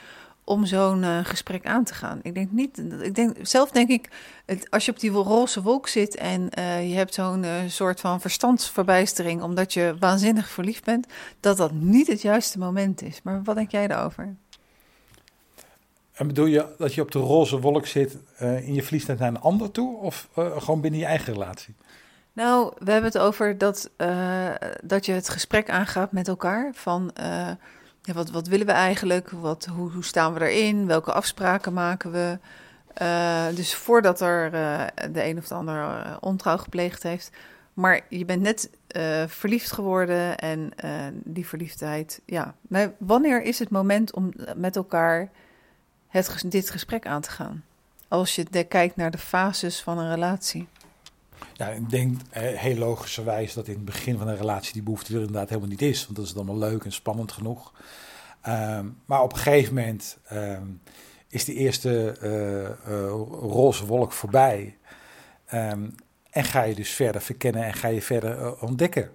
om 0.45 0.67
zo'n 0.67 1.03
uh, 1.03 1.19
gesprek 1.23 1.67
aan 1.67 1.85
te 1.85 1.95
gaan? 1.95 2.21
Ik 2.23 2.35
denk 2.35 2.51
niet, 2.51 2.79
ik 3.03 3.15
denk, 3.15 3.37
zelf 3.43 3.71
denk 3.71 3.89
ik, 3.89 4.09
het, 4.47 4.71
als 4.71 4.85
je 4.85 4.91
op 4.91 5.01
die 5.01 5.11
roze 5.11 5.63
wolk 5.63 5.89
zit 5.89 6.17
en 6.17 6.43
je 6.89 6.95
hebt 6.95 7.15
zo'n 7.15 7.45
soort 7.69 8.01
van 8.01 8.21
verstandsverbijstering 8.21 9.43
omdat 9.43 9.73
je 9.73 9.97
waanzinnig 9.99 10.49
verliefd 10.49 10.85
bent, 10.85 11.07
dat 11.41 11.57
dat 11.57 11.73
niet 11.73 12.07
het 12.07 12.23
juiste 12.23 12.59
moment 12.59 13.03
is. 13.03 13.21
Maar 13.23 13.43
wat 13.43 13.57
denk 13.57 13.71
jij 13.71 13.87
daarover? 13.87 14.35
En 16.13 16.27
bedoel 16.27 16.47
je 16.47 16.75
dat 16.79 16.95
je 16.95 17.01
op 17.01 17.11
de 17.11 17.19
roze 17.19 17.61
wolk 17.61 17.87
zit 17.87 18.17
in 18.39 18.75
je 18.75 18.83
verliefdheid 18.83 19.19
naar 19.19 19.29
een 19.29 19.41
ander 19.41 19.71
toe 19.71 19.97
of 19.97 20.29
gewoon 20.35 20.81
binnen 20.81 21.01
je 21.01 21.07
eigen 21.07 21.33
relatie? 21.33 21.75
Nou, 22.33 22.73
we 22.79 22.91
hebben 22.91 23.11
het 23.13 23.21
over 23.21 23.59
dat, 23.59 23.91
dat 24.83 25.07
je 25.07 25.13
het 25.13 25.29
gesprek 25.29 25.71
aangaat 25.71 26.13
met 26.13 26.29
elkaar. 26.29 26.71
Van 26.75 27.13
ja, 28.05 28.13
wat, 28.13 28.31
wat 28.31 28.47
willen 28.47 28.67
we 28.67 28.73
eigenlijk? 28.73 29.31
Wat, 29.31 29.65
hoe, 29.65 29.91
hoe 29.91 30.05
staan 30.05 30.35
we 30.35 30.51
erin? 30.51 30.87
Welke 30.87 31.13
afspraken 31.13 31.73
maken 31.73 32.13
we? 32.13 32.39
Uh, 33.03 33.47
dus 33.55 33.75
voordat 33.75 34.21
er 34.21 34.51
de 35.13 35.25
een 35.25 35.39
of 35.39 35.49
de 35.49 35.55
ander 35.55 36.17
ontrouw 36.21 36.57
gepleegd 36.57 37.03
heeft. 37.03 37.31
Maar 37.73 38.01
je 38.09 38.25
bent 38.25 38.43
net 38.43 38.71
verliefd 39.27 39.73
geworden 39.73 40.39
en 40.39 40.73
die 41.13 41.47
verliefdheid, 41.47 42.21
ja. 42.25 42.55
Wanneer 42.99 43.43
is 43.43 43.59
het 43.59 43.71
moment 43.71 44.13
om 44.13 44.33
met 44.57 44.77
elkaar 44.77 45.31
dit 46.47 46.71
gesprek 46.71 47.07
aan 47.07 47.21
te 47.21 47.31
gaan? 47.31 47.65
Als 48.09 48.35
je 48.35 48.65
kijkt 48.65 48.97
naar 48.97 49.11
de 49.11 49.19
fases 49.19 49.83
van 49.83 49.99
een 49.99 50.11
relatie. 50.11 50.69
Ja, 51.53 51.69
ik 51.69 51.91
denk 51.91 52.21
eh, 52.31 52.43
heel 52.43 52.77
logischerwijs 52.77 53.55
dat 53.55 53.67
in 53.67 53.75
het 53.75 53.85
begin 53.85 54.19
van 54.19 54.29
een 54.29 54.37
relatie 54.37 54.73
die 54.73 54.83
behoefte 54.83 55.13
er 55.13 55.19
inderdaad 55.19 55.49
helemaal 55.49 55.71
niet 55.71 55.83
is. 55.83 56.05
Want 56.05 56.17
dat 56.17 56.27
is 56.27 56.35
allemaal 56.35 56.59
leuk 56.59 56.85
en 56.85 56.93
spannend 56.93 57.33
genoeg. 57.33 57.73
Ehm, 58.41 58.87
maar 59.05 59.23
op 59.23 59.33
een 59.33 59.39
gegeven 59.39 59.75
moment 59.75 60.19
ehm, 60.25 60.67
is 61.29 61.45
die 61.45 61.55
eerste 61.55 62.17
uh, 62.23 63.09
roze 63.51 63.87
wolk 63.87 64.13
voorbij. 64.13 64.77
Ehm, 65.47 65.89
en 66.31 66.45
ga 66.45 66.63
je 66.63 66.75
dus 66.75 66.91
verder 66.91 67.21
verkennen 67.21 67.65
en 67.65 67.75
ga 67.75 67.89
je 67.89 68.03
verder 68.03 68.61
ontdekken. 68.61 69.11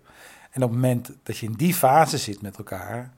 En 0.51 0.63
op 0.63 0.69
het 0.69 0.79
moment 0.79 1.11
dat 1.23 1.37
je 1.37 1.45
in 1.45 1.53
die 1.53 1.73
fase 1.73 2.17
zit 2.17 2.41
met 2.41 2.57
elkaar, 2.57 3.13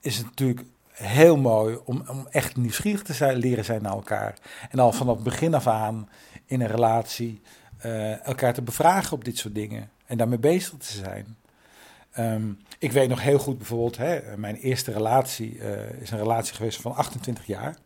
is 0.00 0.16
het 0.16 0.24
natuurlijk 0.26 0.64
heel 0.92 1.36
mooi 1.36 1.78
om, 1.84 2.04
om 2.08 2.26
echt 2.30 2.56
nieuwsgierig 2.56 3.02
te 3.02 3.12
zijn, 3.12 3.36
leren 3.36 3.64
zijn 3.64 3.82
naar 3.82 3.92
elkaar. 3.92 4.38
En 4.70 4.78
al 4.78 4.92
vanaf 4.92 5.18
begin 5.18 5.54
af 5.54 5.66
aan 5.66 6.08
in 6.46 6.60
een 6.60 6.66
relatie 6.66 7.40
uh, 7.86 8.26
elkaar 8.26 8.54
te 8.54 8.62
bevragen 8.62 9.12
op 9.12 9.24
dit 9.24 9.38
soort 9.38 9.54
dingen. 9.54 9.90
En 10.06 10.16
daarmee 10.16 10.38
bezig 10.38 10.78
te 10.78 10.92
zijn. 10.92 11.36
Um, 12.18 12.58
ik 12.78 12.92
weet 12.92 13.08
nog 13.08 13.22
heel 13.22 13.38
goed 13.38 13.58
bijvoorbeeld, 13.58 13.96
hè, 13.96 14.36
mijn 14.36 14.56
eerste 14.56 14.92
relatie 14.92 15.56
uh, 15.56 16.00
is 16.00 16.10
een 16.10 16.18
relatie 16.18 16.54
geweest 16.54 16.80
van 16.80 16.94
28 16.94 17.46
jaar. 17.46 17.76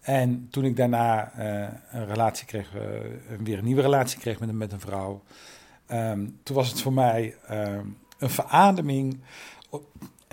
En 0.00 0.48
toen 0.50 0.64
ik 0.64 0.76
daarna 0.76 1.32
uh, 1.38 1.68
een 1.90 2.06
relatie 2.06 2.46
kreeg, 2.46 2.72
weer 3.38 3.58
een 3.58 3.64
nieuwe 3.64 3.82
relatie 3.82 4.18
kreeg 4.18 4.40
met, 4.40 4.52
met 4.52 4.72
een 4.72 4.80
vrouw. 4.80 5.22
Um, 5.92 6.38
toen 6.42 6.56
was 6.56 6.68
het 6.68 6.80
voor 6.80 6.92
mij 6.92 7.36
um, 7.50 7.98
een 8.18 8.30
verademing 8.30 9.20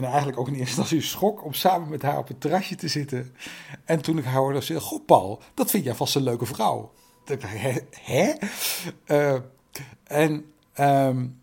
en 0.04 0.10
eigenlijk 0.10 0.40
ook 0.40 0.48
in 0.48 0.54
eerste 0.54 0.82
instantie 0.82 1.08
schok 1.08 1.44
om 1.44 1.54
samen 1.54 1.90
met 1.90 2.02
haar 2.02 2.18
op 2.18 2.28
het 2.28 2.42
terrasje 2.42 2.76
te 2.76 2.88
zitten. 2.88 3.36
En 3.86 4.02
toen 4.02 4.18
ik 4.18 4.24
haar 4.24 4.36
hoorde 4.36 4.62
zeggen, 4.62 4.86
goh 4.86 5.06
Paul, 5.06 5.42
dat 5.54 5.70
vind 5.70 5.84
jij 5.84 5.96
vast 5.96 6.16
een 6.16 6.24
leuke 6.24 6.46
vrouw. 6.46 6.92
Ik 7.26 7.42
dacht, 7.42 7.54
hè? 7.58 7.80
hè? 8.04 8.34
Uh, 9.08 9.40
en 10.04 10.46
um, 10.80 11.42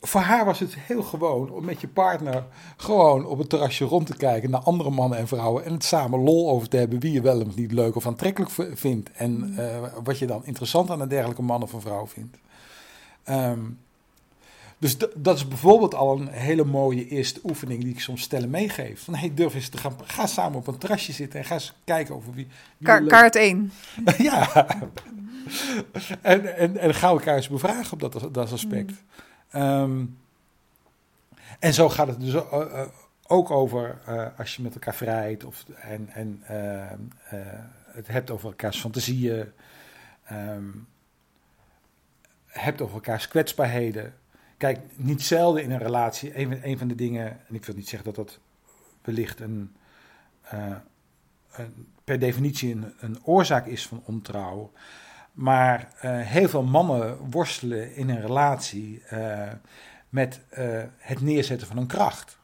voor 0.00 0.20
haar 0.20 0.44
was 0.44 0.58
het 0.58 0.74
heel 0.74 1.02
gewoon 1.02 1.50
om 1.50 1.64
met 1.64 1.80
je 1.80 1.88
partner 1.88 2.46
gewoon 2.76 3.26
op 3.26 3.38
het 3.38 3.48
terrasje 3.48 3.84
rond 3.84 4.06
te 4.06 4.16
kijken 4.16 4.50
naar 4.50 4.60
andere 4.60 4.90
mannen 4.90 5.18
en 5.18 5.28
vrouwen. 5.28 5.64
En 5.64 5.72
het 5.72 5.84
samen 5.84 6.20
lol 6.20 6.50
over 6.50 6.68
te 6.68 6.76
hebben 6.76 7.00
wie 7.00 7.12
je 7.12 7.20
wel 7.20 7.40
of 7.40 7.56
niet 7.56 7.72
leuk 7.72 7.96
of 7.96 8.06
aantrekkelijk 8.06 8.50
vindt. 8.74 9.10
En 9.12 9.54
uh, 9.58 9.84
wat 10.04 10.18
je 10.18 10.26
dan 10.26 10.46
interessant 10.46 10.90
aan 10.90 11.00
een 11.00 11.08
dergelijke 11.08 11.42
man 11.42 11.62
of 11.62 11.72
een 11.72 11.80
vrouw 11.80 12.06
vindt. 12.06 12.38
Um, 13.28 13.78
dus 14.82 14.96
dat 15.16 15.36
is 15.36 15.48
bijvoorbeeld 15.48 15.94
al 15.94 16.20
een 16.20 16.28
hele 16.28 16.64
mooie 16.64 17.08
eerste 17.08 17.40
oefening 17.44 17.82
die 17.82 17.92
ik 17.92 18.00
soms 18.00 18.22
stellen 18.22 18.50
meegeef. 18.50 19.04
Van 19.04 19.14
hey, 19.14 19.34
durf 19.34 19.54
eens 19.54 19.68
te 19.68 19.78
gaan, 19.78 19.96
ga 20.04 20.26
samen 20.26 20.58
op 20.58 20.66
een 20.66 20.78
terrasje 20.78 21.12
zitten 21.12 21.38
en 21.38 21.44
ga 21.44 21.54
eens 21.54 21.74
kijken 21.84 22.14
over 22.14 22.34
wie... 22.34 22.46
wie 22.78 23.06
kaart 23.06 23.36
1. 23.36 23.72
ja. 24.18 24.66
en, 26.22 26.56
en, 26.56 26.76
en 26.76 26.94
ga 26.94 27.08
elkaar 27.08 27.36
eens 27.36 27.48
bevragen 27.48 27.92
op 27.92 28.00
dat, 28.00 28.34
dat 28.34 28.52
aspect. 28.52 28.92
Mm. 29.52 29.60
Um, 29.60 30.18
en 31.58 31.74
zo 31.74 31.88
gaat 31.88 32.06
het 32.06 32.20
dus 32.20 32.34
uh, 32.34 32.82
ook 33.26 33.50
over 33.50 33.98
uh, 34.08 34.26
als 34.36 34.56
je 34.56 34.62
met 34.62 34.74
elkaar 34.74 34.94
vrijt 34.94 35.44
of, 35.44 35.64
en, 35.80 36.08
en 36.12 36.42
het 37.92 38.08
hebt 38.08 38.30
over 38.30 38.48
elkaars 38.48 38.80
fantasieën, 38.80 39.52
um, 40.32 40.86
hebt 42.46 42.80
over 42.80 42.94
elkaars 42.94 43.28
kwetsbaarheden. 43.28 44.14
Kijk, 44.62 44.80
niet 44.96 45.22
zelden 45.22 45.62
in 45.62 45.70
een 45.70 45.78
relatie, 45.78 46.38
een, 46.64 46.78
van 46.78 46.88
de 46.88 46.94
dingen, 46.94 47.40
en 47.48 47.54
ik 47.54 47.64
wil 47.64 47.74
niet 47.74 47.88
zeggen 47.88 48.14
dat 48.14 48.26
dat 48.26 48.38
wellicht 49.02 49.40
een, 49.40 49.72
uh, 50.54 50.76
een 51.52 51.86
per 52.04 52.18
definitie 52.18 52.72
een, 52.72 52.92
een, 53.00 53.24
oorzaak 53.24 53.66
is 53.66 53.86
van 53.86 54.02
ontrouw, 54.04 54.72
Maar 55.32 55.88
heel 56.02 56.48
veel 56.48 56.62
mannen 56.62 57.30
worstelen 57.30 57.94
in 57.94 58.08
een 58.08 58.20
relatie 58.20 59.02
met 60.08 60.40
het 60.98 61.20
neerzetten 61.20 61.66
van 61.66 61.76
een 61.76 61.86
kracht. 61.86 62.38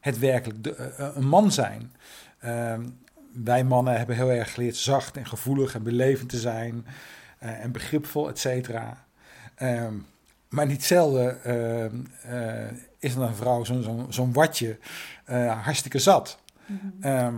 Het 0.00 0.18
werkelijk 0.18 0.64
de, 0.64 0.94
een 1.14 1.28
man 1.28 1.52
zijn. 1.52 1.92
Ehm, 2.38 2.88
wij 3.32 3.64
mannen 3.64 3.96
hebben 3.96 4.16
heel 4.16 4.30
erg 4.30 4.54
geleerd 4.54 4.76
zacht 4.76 5.16
en 5.16 5.26
gevoelig 5.26 5.74
en 5.74 5.82
belevend 5.82 6.28
te 6.28 6.38
zijn. 6.38 6.86
en 7.38 7.72
begripvol, 7.72 8.28
et 8.28 8.38
cetera. 8.38 9.04
Ehm, 9.54 9.94
maar 10.54 10.66
niet 10.66 10.84
zelden 10.84 11.38
uh, 11.46 12.70
is 12.98 13.14
een 13.14 13.34
vrouw 13.34 13.64
zo'n 13.64 13.82
zo, 13.82 14.06
zo 14.08 14.28
watje 14.32 14.78
uh, 15.30 15.62
hartstikke 15.62 15.98
zat. 15.98 16.38
Mhm. 16.66 16.86
Ehm, 17.00 17.34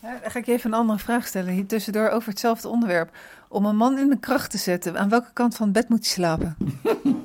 dan 0.00 0.30
ga 0.30 0.38
ik 0.38 0.46
je 0.46 0.52
even 0.52 0.72
een 0.72 0.78
andere 0.78 0.98
vraag 0.98 1.26
stellen 1.26 1.52
hier 1.52 1.66
tussendoor 1.66 2.08
over 2.08 2.28
hetzelfde 2.28 2.68
onderwerp. 2.68 3.16
Om 3.48 3.66
een 3.66 3.76
man 3.76 3.98
in 3.98 4.08
de 4.08 4.18
kracht 4.18 4.50
te 4.50 4.58
zetten, 4.58 4.98
aan 4.98 5.08
welke 5.08 5.32
kant 5.32 5.56
van 5.56 5.66
het 5.66 5.74
bed 5.74 5.88
moet 5.88 5.98
hij 5.98 6.08
slapen? 6.08 6.56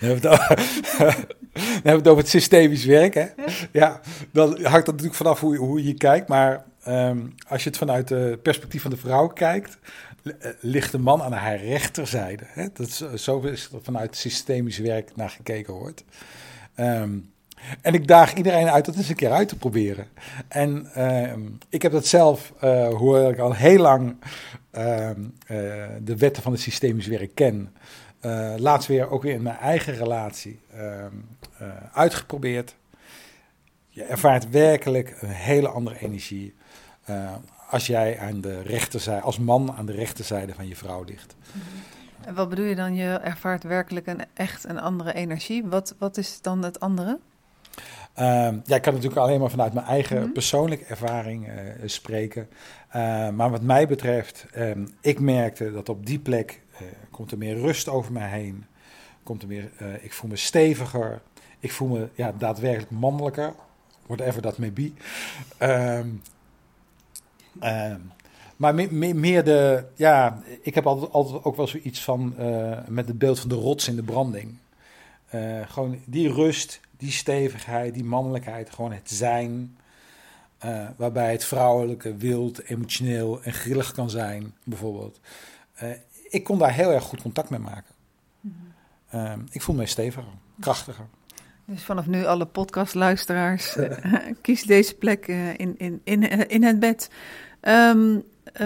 Dan 0.00 0.08
hebben, 0.08 0.20
we 1.82 1.90
het 1.90 2.08
over, 2.08 2.22
het 2.22 2.28
systemisch 2.28 2.84
werk. 2.84 3.14
Hè? 3.14 3.26
Ja. 3.72 4.00
dan 4.32 4.48
hangt 4.48 4.86
dat 4.86 4.86
natuurlijk 4.86 5.14
vanaf 5.14 5.40
hoe, 5.40 5.56
hoe 5.56 5.84
je 5.84 5.94
kijkt. 5.94 6.28
Maar 6.28 6.64
um, 6.88 7.34
als 7.48 7.62
je 7.62 7.68
het 7.68 7.78
vanuit 7.78 8.08
het 8.08 8.42
perspectief 8.42 8.82
van 8.82 8.90
de 8.90 8.96
vrouw 8.96 9.26
kijkt, 9.26 9.78
eh, 9.80 10.13
ligt 10.60 10.92
de 10.92 10.98
man 10.98 11.22
aan 11.22 11.32
haar 11.32 11.56
rechterzijde. 11.56 12.44
Hè? 12.46 12.66
Dat 12.72 12.86
is, 12.86 13.00
eh, 13.00 13.12
zo 13.12 13.44
vanuit 13.82 14.16
systemisch 14.16 14.78
werk 14.78 15.16
naar 15.16 15.30
gekeken 15.30 15.74
wordt. 15.74 16.04
Ehm, 16.74 17.18
en 17.80 17.94
ik 17.94 18.06
daag 18.08 18.34
iedereen 18.34 18.68
uit 18.70 18.84
dat 18.84 18.96
eens 18.96 19.08
een 19.08 19.14
keer 19.14 19.30
uit 19.30 19.48
te 19.48 19.56
proberen. 19.56 20.06
En 20.48 20.90
ehm, 20.94 21.40
ik 21.68 21.82
heb 21.82 21.92
dat 21.92 22.06
zelf, 22.06 22.52
uh, 22.64 23.28
ik 23.28 23.38
al 23.38 23.54
heel 23.54 23.78
lang 23.78 24.16
ehm, 24.70 25.20
de 26.00 26.16
wetten 26.16 26.42
van 26.42 26.52
het 26.52 26.60
systemisch 26.60 27.06
werk 27.06 27.34
ken, 27.34 27.74
laatst 28.56 28.88
weer 28.88 29.10
ook 29.10 29.22
weer 29.22 29.34
in 29.34 29.42
mijn 29.42 29.56
eigen 29.56 29.94
relatie 29.94 30.60
uitgeprobeerd. 31.92 32.74
Je 33.88 34.02
ervaart 34.02 34.50
werkelijk 34.50 35.16
een 35.20 35.28
hele 35.28 35.68
andere 35.68 35.98
energie 35.98 36.54
als 37.74 37.86
jij 37.86 38.18
aan 38.18 38.40
de 38.40 38.62
rechterzijde, 38.62 39.20
als 39.20 39.38
man 39.38 39.72
aan 39.72 39.86
de 39.86 39.92
rechterzijde 39.92 40.54
van 40.54 40.68
je 40.68 40.76
vrouw 40.76 41.04
ligt. 41.04 41.36
En 42.24 42.34
wat 42.34 42.48
bedoel 42.48 42.64
je 42.64 42.74
dan? 42.74 42.94
Je 42.94 43.12
ervaart 43.12 43.62
werkelijk 43.62 44.06
een 44.06 44.24
echt 44.34 44.68
een 44.68 44.80
andere 44.80 45.14
energie. 45.14 45.64
Wat, 45.64 45.94
wat 45.98 46.16
is 46.16 46.40
dan 46.40 46.64
het 46.64 46.80
andere? 46.80 47.18
Uh, 48.18 48.24
ja, 48.64 48.76
ik 48.76 48.82
kan 48.82 48.94
natuurlijk 48.94 49.20
alleen 49.20 49.40
maar 49.40 49.50
vanuit 49.50 49.72
mijn 49.72 49.86
eigen 49.86 50.20
mhm. 50.20 50.32
persoonlijke 50.32 50.84
ervaring 50.84 51.48
uh, 51.48 51.54
spreken. 51.84 52.48
Uh, 52.96 53.28
maar 53.30 53.50
wat 53.50 53.62
mij 53.62 53.86
betreft, 53.86 54.46
um, 54.56 54.94
ik 55.00 55.20
merkte 55.20 55.72
dat 55.72 55.88
op 55.88 56.06
die 56.06 56.18
plek 56.18 56.60
uh, 56.72 56.88
komt 57.10 57.30
er 57.30 57.38
meer 57.38 57.56
rust 57.56 57.88
over 57.88 58.12
mij 58.12 58.28
heen. 58.28 58.64
Komt 59.22 59.42
er 59.42 59.48
meer, 59.48 59.70
ik 60.00 60.12
voel 60.12 60.30
me 60.30 60.36
steviger. 60.36 61.22
Ik 61.58 61.72
voel 61.72 61.88
me 61.88 62.08
ja, 62.14 62.32
daadwerkelijk 62.38 62.90
mannelijker. 62.90 63.54
Whatever 64.06 64.42
that 64.42 64.58
may 64.58 64.72
be. 64.72 64.92
Um, 65.58 66.22
Ehm, 67.60 68.00
maar 68.56 68.74
meer, 68.74 69.44
de, 69.44 69.84
ja, 69.94 70.42
ik 70.60 70.74
heb 70.74 70.86
altijd, 70.86 71.12
altijd 71.12 71.44
ook 71.44 71.56
wel 71.56 71.66
zoiets 71.66 72.02
van 72.02 72.34
uh, 72.38 72.78
met 72.88 73.08
het 73.08 73.18
beeld 73.18 73.40
van 73.40 73.48
de 73.48 73.54
rots 73.54 73.88
in 73.88 73.96
de 73.96 74.02
branding. 74.02 74.56
Uh, 75.34 75.60
gewoon 75.68 75.98
die 76.06 76.32
rust, 76.32 76.80
die 76.96 77.10
stevigheid, 77.10 77.94
die 77.94 78.04
mannelijkheid, 78.04 78.70
gewoon 78.70 78.92
het 78.92 79.10
zijn. 79.10 79.76
Uh, 80.64 80.88
waarbij 80.96 81.32
het 81.32 81.44
vrouwelijke 81.44 82.16
wild, 82.16 82.62
emotioneel 82.62 83.42
en 83.42 83.52
grillig 83.52 83.92
kan 83.92 84.10
zijn, 84.10 84.54
bijvoorbeeld. 84.64 85.20
ik 86.28 86.44
kon 86.44 86.58
daar 86.58 86.72
heel 86.72 86.90
erg 86.90 87.04
goed 87.04 87.22
contact 87.22 87.50
mee 87.50 87.60
maken. 87.60 87.94
Mm 88.40 88.72
ik 89.50 89.62
voel 89.62 89.74
me 89.74 89.86
steviger, 89.86 90.24
krachtiger. 90.60 91.06
Dus 91.66 91.82
vanaf 91.82 92.06
nu 92.06 92.24
alle 92.24 92.46
podcastluisteraars, 92.46 93.76
kies 94.40 94.62
deze 94.62 94.94
plek 94.94 95.26
in, 95.26 95.78
in, 95.78 96.00
in, 96.04 96.48
in 96.48 96.62
het 96.62 96.80
bed. 96.80 97.10
Um, 97.60 98.24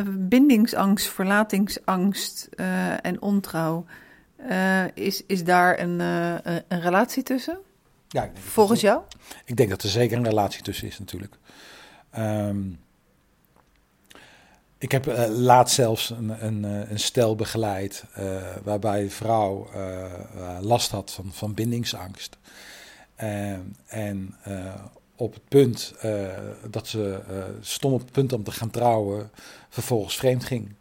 bindingsangst, 0.09 1.09
verlatingsangst 1.09 2.49
uh, 2.57 3.05
en 3.07 3.23
ontrouw. 3.23 3.85
Uh, 4.51 4.85
is, 4.95 5.23
is 5.27 5.45
daar 5.45 5.79
een, 5.79 6.01
een 6.69 6.81
relatie 6.81 7.23
tussen? 7.23 7.59
Ja, 8.09 8.23
ik 8.23 8.35
denk 8.35 8.47
Volgens 8.47 8.81
jou? 8.81 9.03
Ik 9.45 9.57
denk 9.57 9.71
dat 9.71 9.83
er 9.83 9.89
zeker 9.89 10.17
een 10.17 10.25
relatie 10.25 10.63
tussen 10.63 10.87
is 10.87 10.99
natuurlijk. 10.99 11.35
Um, 12.19 12.81
ik 14.79 14.93
heb 14.93 15.07
uh, 15.07 15.27
laatst 15.29 15.75
zelfs 15.75 16.11
een, 16.11 16.45
een, 16.47 16.63
een 16.91 16.99
stel 16.99 17.37
begeleid 17.37 18.05
waarbij 18.63 19.03
de 19.03 19.11
vrouw 19.11 19.71
last 20.61 20.91
had 20.91 21.13
van, 21.13 21.31
van 21.33 21.55
bindingsangst. 21.55 22.39
En 23.87 24.35
op 25.16 25.35
het 25.35 25.49
punt 25.49 25.95
uh, 26.05 26.29
dat 26.71 26.87
ze 26.87 27.21
uh, 27.31 27.45
stond 27.61 27.95
op 27.95 28.01
het 28.01 28.12
punt 28.12 28.33
om 28.33 28.43
te 28.43 28.51
gaan 28.51 28.71
trouwen, 28.71 29.31
vervolgens 29.69 30.16
vreemd 30.16 30.45
ging. 30.45 30.75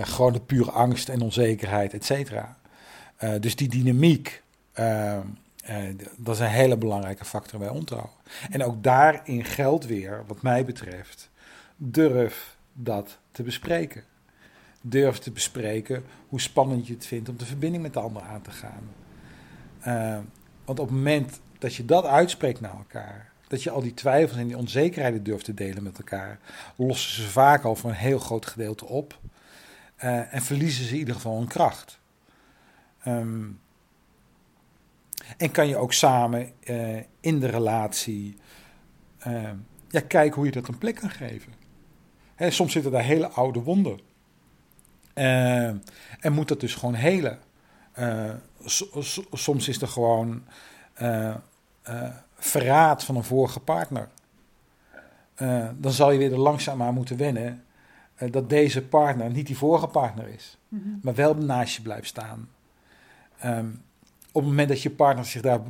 Gewoon 0.00 0.32
de 0.32 0.40
pure 0.40 0.70
angst 0.70 1.08
en 1.08 1.20
onzekerheid, 1.20 1.94
et 1.94 2.04
cetera. 2.04 2.56
dus 3.40 3.56
die 3.56 3.68
dynamiek, 3.68 4.42
dat 6.16 6.34
is 6.34 6.38
een 6.38 6.46
hele 6.46 6.76
belangrijke 6.76 7.24
factor 7.24 7.58
bij 7.58 7.68
ontrouwen. 7.68 8.10
En 8.50 8.64
ook 8.64 8.82
daarin 8.82 9.44
geldt 9.44 9.86
weer, 9.86 10.24
wat 10.26 10.42
mij 10.42 10.64
betreft, 10.64 11.30
durf 11.76 12.56
dat 12.72 13.18
te 13.30 13.42
bespreken. 13.42 14.04
Durf 14.80 15.18
te 15.18 15.30
bespreken 15.30 16.04
hoe 16.28 16.40
spannend 16.40 16.86
je 16.86 16.94
het 16.94 17.06
vindt 17.06 17.28
om 17.28 17.36
de 17.36 17.46
verbinding 17.46 17.82
met 17.82 17.92
de 17.92 18.00
ander 18.00 18.22
aan 18.22 18.42
te 18.42 18.50
gaan. 18.50 18.88
Want 20.70 20.82
op 20.82 20.88
het 20.88 20.96
moment 20.96 21.40
dat 21.58 21.74
je 21.74 21.84
dat 21.84 22.04
uitspreekt 22.04 22.60
naar 22.60 22.76
elkaar. 22.76 23.32
Dat 23.48 23.62
je 23.62 23.70
al 23.70 23.82
die 23.82 23.94
twijfels 23.94 24.38
en 24.38 24.46
die 24.46 24.56
onzekerheden 24.56 25.22
durft 25.22 25.44
te 25.44 25.54
delen 25.54 25.82
met 25.82 25.98
elkaar. 25.98 26.38
Lossen 26.76 27.22
ze 27.22 27.28
vaak 27.28 27.64
al 27.64 27.76
voor 27.76 27.90
een 27.90 27.96
heel 27.96 28.18
groot 28.18 28.46
gedeelte 28.46 28.86
op. 28.86 29.18
Uh, 30.04 30.34
en 30.34 30.42
verliezen 30.42 30.84
ze 30.84 30.92
in 30.92 30.98
ieder 30.98 31.14
geval 31.14 31.38
hun 31.38 31.46
kracht. 31.46 32.00
Um, 33.06 33.60
en 35.36 35.50
kan 35.50 35.68
je 35.68 35.76
ook 35.76 35.92
samen 35.92 36.52
uh, 36.64 36.98
in 37.20 37.40
de 37.40 37.48
relatie 37.48 38.36
uh, 39.26 39.50
ja, 39.88 40.00
kijken 40.00 40.34
hoe 40.34 40.44
je 40.44 40.52
dat 40.52 40.68
een 40.68 40.78
plek 40.78 40.94
kan 40.94 41.10
geven. 41.10 41.52
Hè, 42.34 42.50
soms 42.50 42.72
zitten 42.72 42.92
daar 42.92 43.02
hele 43.02 43.28
oude 43.28 43.60
wonden. 43.60 44.00
en 45.14 46.32
moet 46.32 46.48
dat 46.48 46.60
dus 46.60 46.74
gewoon 46.74 46.94
helen. 46.94 47.38
Soms 49.32 49.68
is 49.68 49.82
er 49.82 49.88
gewoon 49.88 50.42
uh, 51.02 51.34
verraad 52.34 53.04
van 53.04 53.16
een 53.16 53.24
vorige 53.24 53.60
partner. 53.60 54.08
Uh, 55.38 55.68
dan 55.76 55.92
zal 55.92 56.10
je 56.10 56.18
weer 56.18 56.32
er 56.32 56.38
langzaam 56.38 56.82
aan 56.82 56.94
moeten 56.94 57.16
wennen 57.16 57.64
dat 58.30 58.48
deze 58.48 58.82
partner 58.82 59.30
niet 59.30 59.46
die 59.46 59.56
vorige 59.56 59.86
partner 59.86 60.28
is, 60.28 60.58
mm 60.68 60.82
-hmm. 60.82 60.98
maar 61.02 61.14
wel 61.14 61.34
naast 61.34 61.76
je 61.76 61.82
blijft 61.82 62.06
staan. 62.06 62.48
Um, 63.44 63.82
op 64.32 64.40
het 64.40 64.50
moment 64.50 64.68
dat 64.68 64.82
je 64.82 64.90
partner 64.90 65.24
zich 65.24 65.42
daar, 65.42 65.60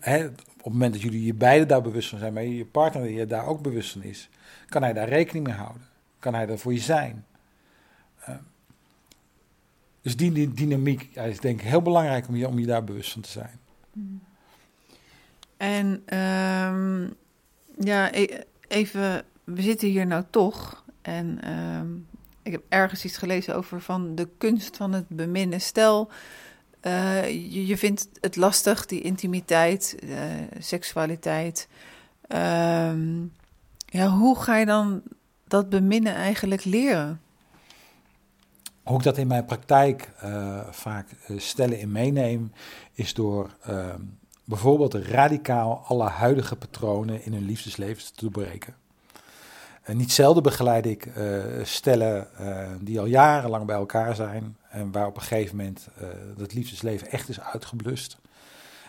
hè, 0.00 0.24
op 0.26 0.64
het 0.64 0.72
moment 0.72 0.92
dat 0.92 1.02
jullie 1.02 1.24
je 1.24 1.34
beiden 1.34 1.68
daar 1.68 1.82
bewust 1.82 2.08
van 2.08 2.18
zijn, 2.18 2.32
maar 2.32 2.42
je 2.42 2.64
partner 2.64 3.10
je 3.10 3.26
daar 3.26 3.46
ook 3.46 3.62
bewust 3.62 3.92
van 3.92 4.02
is, 4.02 4.28
kan 4.68 4.82
hij 4.82 4.92
daar 4.92 5.08
rekening 5.08 5.46
mee 5.46 5.56
houden? 5.56 5.82
Kan 6.18 6.34
hij 6.34 6.46
daar 6.46 6.58
voor 6.58 6.72
je 6.72 6.78
zijn? 6.78 7.24
Dus 10.02 10.16
die, 10.16 10.52
dynamiek 10.52 11.08
is 11.14 11.40
denk 11.40 11.60
ik 11.60 11.66
heel 11.66 11.82
belangrijk 11.82 12.28
om 12.28 12.36
je, 12.36 12.48
om 12.48 12.58
je 12.58 12.66
daar 12.66 12.84
bewust 12.84 13.12
van 13.12 13.22
te 13.22 13.30
zijn. 13.30 13.60
Mm. 13.92 14.20
En 15.56 15.86
um, 16.18 17.14
ja, 17.78 18.14
e-, 18.14 18.42
even, 18.68 19.24
we 19.44 19.62
zitten 19.62 19.88
hier 19.88 20.06
nou 20.06 20.24
toch. 20.30 20.84
En 21.02 21.52
um, 21.54 22.06
ik 22.42 22.52
heb 22.52 22.62
ergens 22.68 23.04
iets 23.04 23.16
gelezen 23.16 23.56
over 23.56 23.80
van 23.80 24.14
de 24.14 24.28
kunst 24.38 24.76
van 24.76 24.92
het 24.92 25.08
beminnen. 25.08 25.60
Stel, 25.60 26.10
uh, 26.82 27.28
je, 27.66 27.76
vindt 27.76 28.08
het 28.20 28.36
lastig, 28.36 28.86
die 28.86 29.00
intimiteit, 29.00 29.96
uh, 30.04 30.18
seksualiteit. 30.58 31.68
Um, 32.28 33.32
ja, 33.86 34.08
hoe 34.08 34.40
ga 34.40 34.56
je 34.56 34.66
dan 34.66 35.02
dat 35.48 35.68
beminnen 35.68 36.14
eigenlijk 36.14 36.64
leren? 36.64 37.20
Hoe 38.90 38.98
ik 38.98 39.04
dat 39.04 39.16
in 39.16 39.26
mijn 39.26 39.44
praktijk 39.44 40.10
uh, 40.24 40.60
vaak 40.70 41.06
stellen 41.36 41.78
in 41.78 41.92
meeneem, 41.92 42.52
is 42.92 43.14
door 43.14 43.50
bijvoorbeeld 44.44 44.94
radicaal 44.94 45.82
alle 45.86 46.08
huidige 46.08 46.56
patronen 46.56 47.24
in 47.24 47.32
hun 47.32 47.44
liefdesleven 47.44 48.04
te 48.04 48.12
doorbreken. 48.20 48.74
En 49.82 49.96
niet 49.96 50.12
zelden 50.12 50.42
begeleid 50.42 50.86
ik 50.86 51.06
uh, 51.06 51.42
stellen 51.62 52.28
die 52.80 53.00
al 53.00 53.04
jarenlang 53.04 53.66
bij 53.66 53.76
elkaar 53.76 54.14
zijn 54.14 54.56
en 54.70 54.92
waar 54.92 55.06
op 55.06 55.16
een 55.16 55.22
gegeven 55.22 55.56
moment 55.56 55.88
het 56.38 56.54
liefdesleven 56.54 57.10
echt 57.10 57.28
is 57.28 57.40
uitgeblust. 57.40 58.18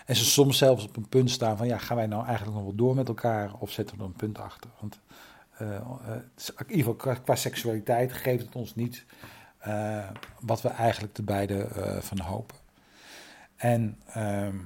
En 0.06 0.16
ze 0.16 0.26
soms 0.26 0.58
zelfs 0.58 0.84
op 0.84 0.95
een 0.95 1.10
punt 1.10 1.32
staan 1.32 1.58
van 1.58 1.68
ja, 1.68 1.78
gaan 1.78 1.97
wij 1.97 2.08
nou 2.08 2.26
eigenlijk 2.26 2.56
nog 2.56 2.66
wel 2.66 2.76
door 2.76 2.95
met 2.95 3.08
elkaar 3.08 3.52
of 3.60 3.72
zetten 3.72 3.97
we 3.97 4.02
er 4.02 4.10
een 4.10 4.16
punt 4.16 4.39
achter? 4.39 4.70
Want 4.80 4.99
in 6.58 6.76
ieder 6.76 6.93
geval 6.93 7.16
qua, 7.24 7.36
seksualiteit 7.36 8.14
geeft 8.14 8.45
het 8.45 8.56
ons 8.56 8.76
niet 8.76 9.06
wat 10.39 10.62
we 10.62 10.70
eigenlijk 10.70 11.16
de 11.16 11.24
beide 11.24 11.68
van 12.01 12.20
hopen. 12.20 12.57
En 13.55 13.97
ehm, 14.05 14.57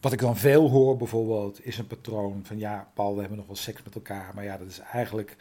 wat 0.00 0.12
ik 0.12 0.18
dan 0.18 0.36
veel 0.36 0.70
hoor 0.70 0.96
bijvoorbeeld 0.96 1.64
is 1.64 1.78
een 1.78 1.86
patroon 1.86 2.40
van 2.44 2.58
ja, 2.58 2.88
Paul, 2.94 3.14
we 3.14 3.20
hebben 3.20 3.38
nog 3.38 3.46
wel 3.46 3.56
seks 3.56 3.82
met 3.82 3.94
elkaar, 3.94 4.34
maar 4.34 4.44
ja, 4.44 4.58
dat 4.58 4.68
is 4.68 4.78
eigenlijk 4.78 5.36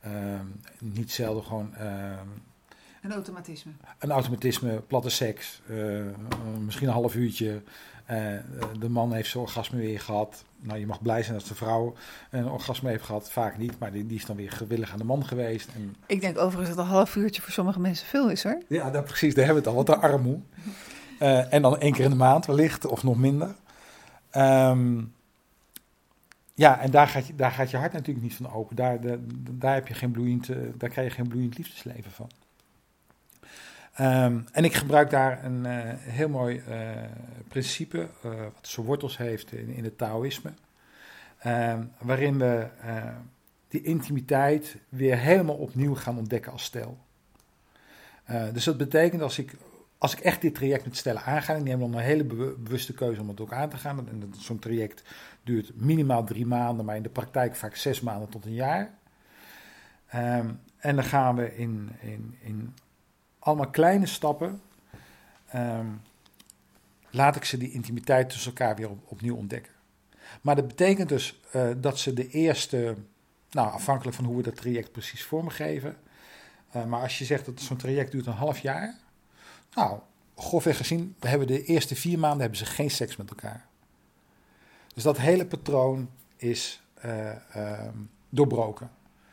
ehm, 0.00 0.46
niet 0.78 1.12
zelden 1.12 1.44
gewoon 1.44 1.74
ehm, 1.74 2.28
een 3.02 3.12
automatisme. 3.12 3.72
Een 3.98 4.10
automatisme, 4.10 4.80
platte 4.80 5.10
seks, 5.10 5.62
uh, 5.70 6.04
misschien 6.64 6.88
een 6.88 6.94
half 6.94 7.14
uurtje. 7.14 7.62
Uh, 8.10 8.16
de 8.78 8.88
man 8.88 9.12
heeft 9.12 9.30
zijn 9.30 9.42
orgasme 9.42 9.78
weer 9.78 10.00
gehad. 10.00 10.44
Nou, 10.60 10.78
je 10.78 10.86
mag 10.86 11.02
blij 11.02 11.22
zijn 11.22 11.38
dat 11.38 11.46
de 11.46 11.54
vrouw 11.54 11.94
een 12.30 12.48
orgasme 12.48 12.90
heeft 12.90 13.04
gehad. 13.04 13.30
Vaak 13.30 13.58
niet, 13.58 13.78
maar 13.78 13.92
die, 13.92 14.06
die 14.06 14.16
is 14.16 14.26
dan 14.26 14.36
weer 14.36 14.50
gewillig 14.50 14.92
aan 14.92 14.98
de 14.98 15.04
man 15.04 15.26
geweest. 15.26 15.68
En... 15.74 15.96
Ik 16.06 16.20
denk 16.20 16.38
overigens 16.38 16.76
dat 16.76 16.84
een 16.84 16.92
half 16.92 17.16
uurtje 17.16 17.42
voor 17.42 17.52
sommige 17.52 17.80
mensen 17.80 18.06
veel 18.06 18.30
is 18.30 18.42
hoor. 18.42 18.62
Ja, 18.68 18.90
dat, 18.90 19.04
precies, 19.04 19.34
daar 19.34 19.44
hebben 19.44 19.62
we 19.62 19.68
het 19.68 19.78
al. 19.78 19.84
Wat 19.84 20.00
de 20.00 20.06
armoe. 20.06 20.38
Uh, 21.20 21.52
en 21.52 21.62
dan 21.62 21.78
één 21.78 21.92
keer 21.92 22.04
in 22.04 22.10
de 22.10 22.16
maand 22.16 22.46
wellicht, 22.46 22.86
of 22.86 23.02
nog 23.02 23.16
minder. 23.16 23.54
Um, 24.36 25.14
ja, 26.54 26.80
en 26.80 26.90
daar 26.90 27.08
gaat, 27.08 27.26
je, 27.26 27.34
daar 27.34 27.50
gaat 27.50 27.70
je 27.70 27.76
hart 27.76 27.92
natuurlijk 27.92 28.26
niet 28.26 28.34
van 28.34 28.52
open. 28.52 28.76
Daar, 28.76 29.00
de, 29.00 29.26
daar, 29.50 29.74
heb 29.74 29.88
je 29.88 29.94
geen 29.94 30.10
bloeiend, 30.10 30.48
daar 30.76 30.90
krijg 30.90 31.08
je 31.08 31.14
geen 31.14 31.28
bloeiend 31.28 31.58
liefdesleven 31.58 32.10
van. 32.10 32.30
Um, 34.00 34.44
en 34.52 34.64
ik 34.64 34.74
gebruik 34.74 35.10
daar 35.10 35.44
een 35.44 35.64
uh, 35.64 35.78
heel 35.96 36.28
mooi 36.28 36.62
uh, 36.68 36.90
principe, 37.48 37.98
uh, 37.98 38.30
wat 38.40 38.52
zijn 38.60 38.86
wortels 38.86 39.16
heeft 39.16 39.52
in, 39.52 39.68
in 39.68 39.84
het 39.84 39.98
Taoïsme, 39.98 40.52
um, 41.46 41.92
waarin 41.98 42.38
we 42.38 42.66
die 43.68 43.82
intimiteit 43.82 44.76
weer 44.88 45.18
helemaal 45.18 45.56
opnieuw 45.56 45.94
gaan 45.94 46.18
ontdekken 46.18 46.52
als 46.52 46.64
stel. 46.64 46.98
dus 48.52 48.64
dat 48.64 48.76
betekent 48.76 49.22
als 49.22 49.38
ik, 49.38 49.56
als 49.98 50.12
ik 50.12 50.20
echt 50.20 50.40
dit 50.40 50.54
traject 50.54 50.84
met 50.84 50.96
stellen 50.96 51.22
aanga, 51.22 51.54
ik 51.54 51.62
neem 51.62 51.78
dan 51.78 51.94
een 51.94 52.00
hele 52.00 52.24
bewuste 52.24 52.94
keuze 52.94 53.20
om 53.20 53.28
het 53.28 53.40
ook 53.40 53.52
aan 53.52 53.70
te 53.70 53.76
gaan. 53.76 54.08
En 54.08 54.32
zo'n 54.38 54.58
traject 54.58 55.02
duurt 55.42 55.72
minimaal 55.74 56.24
drie 56.24 56.46
maanden, 56.46 56.84
maar 56.84 56.96
in 56.96 57.02
de 57.02 57.08
praktijk 57.08 57.56
vaak 57.56 57.76
zes 57.76 58.00
maanden 58.00 58.28
tot 58.28 58.44
een 58.44 58.54
jaar. 58.54 58.90
Um, 60.14 60.60
en 60.76 60.94
dan 60.94 61.04
gaan 61.04 61.36
we 61.36 61.56
in, 61.56 61.90
in, 62.00 62.36
in 62.40 62.74
allemaal 63.40 63.70
kleine 63.70 64.06
stappen, 64.06 64.60
ehm, 65.46 65.86
laat 67.10 67.36
ik 67.36 67.44
ze 67.44 67.56
die 67.56 67.72
intimiteit 67.72 68.30
tussen 68.30 68.50
elkaar 68.50 68.76
weer 68.76 68.90
opnieuw 69.04 69.36
ontdekken. 69.36 69.72
Maar 70.40 70.56
dat 70.56 70.66
betekent 70.66 71.08
dus 71.08 71.40
uh, 71.54 71.70
dat 71.76 71.98
ze 71.98 72.12
de 72.12 72.28
eerste, 72.28 72.96
nou 73.50 73.70
afhankelijk 73.72 74.16
van 74.16 74.24
hoe 74.24 74.36
we 74.36 74.42
dat 74.42 74.56
traject 74.56 74.92
precies 74.92 75.24
vormgeven, 75.24 75.96
uh, 76.76 76.84
maar 76.84 77.02
als 77.02 77.18
je 77.18 77.24
zegt 77.24 77.46
dat 77.46 77.60
zo'n 77.60 77.76
traject 77.76 78.12
duurt 78.12 78.26
een 78.26 78.32
half 78.32 78.58
jaar, 78.58 78.98
nou, 79.74 80.00
grofweg 80.36 80.76
gezien, 80.76 81.14
we 81.18 81.28
hebben 81.28 81.46
de 81.46 81.64
eerste 81.64 81.96
vier 81.96 82.18
maanden 82.18 82.40
hebben 82.40 82.58
ze 82.58 82.66
geen 82.66 82.90
seks 82.90 83.16
met 83.16 83.30
elkaar. 83.30 83.66
Dus 84.94 85.02
dat 85.02 85.18
hele 85.18 85.46
patroon 85.46 86.10
is 86.36 86.82
uh, 87.04 87.30
doorbroken. 88.28 88.90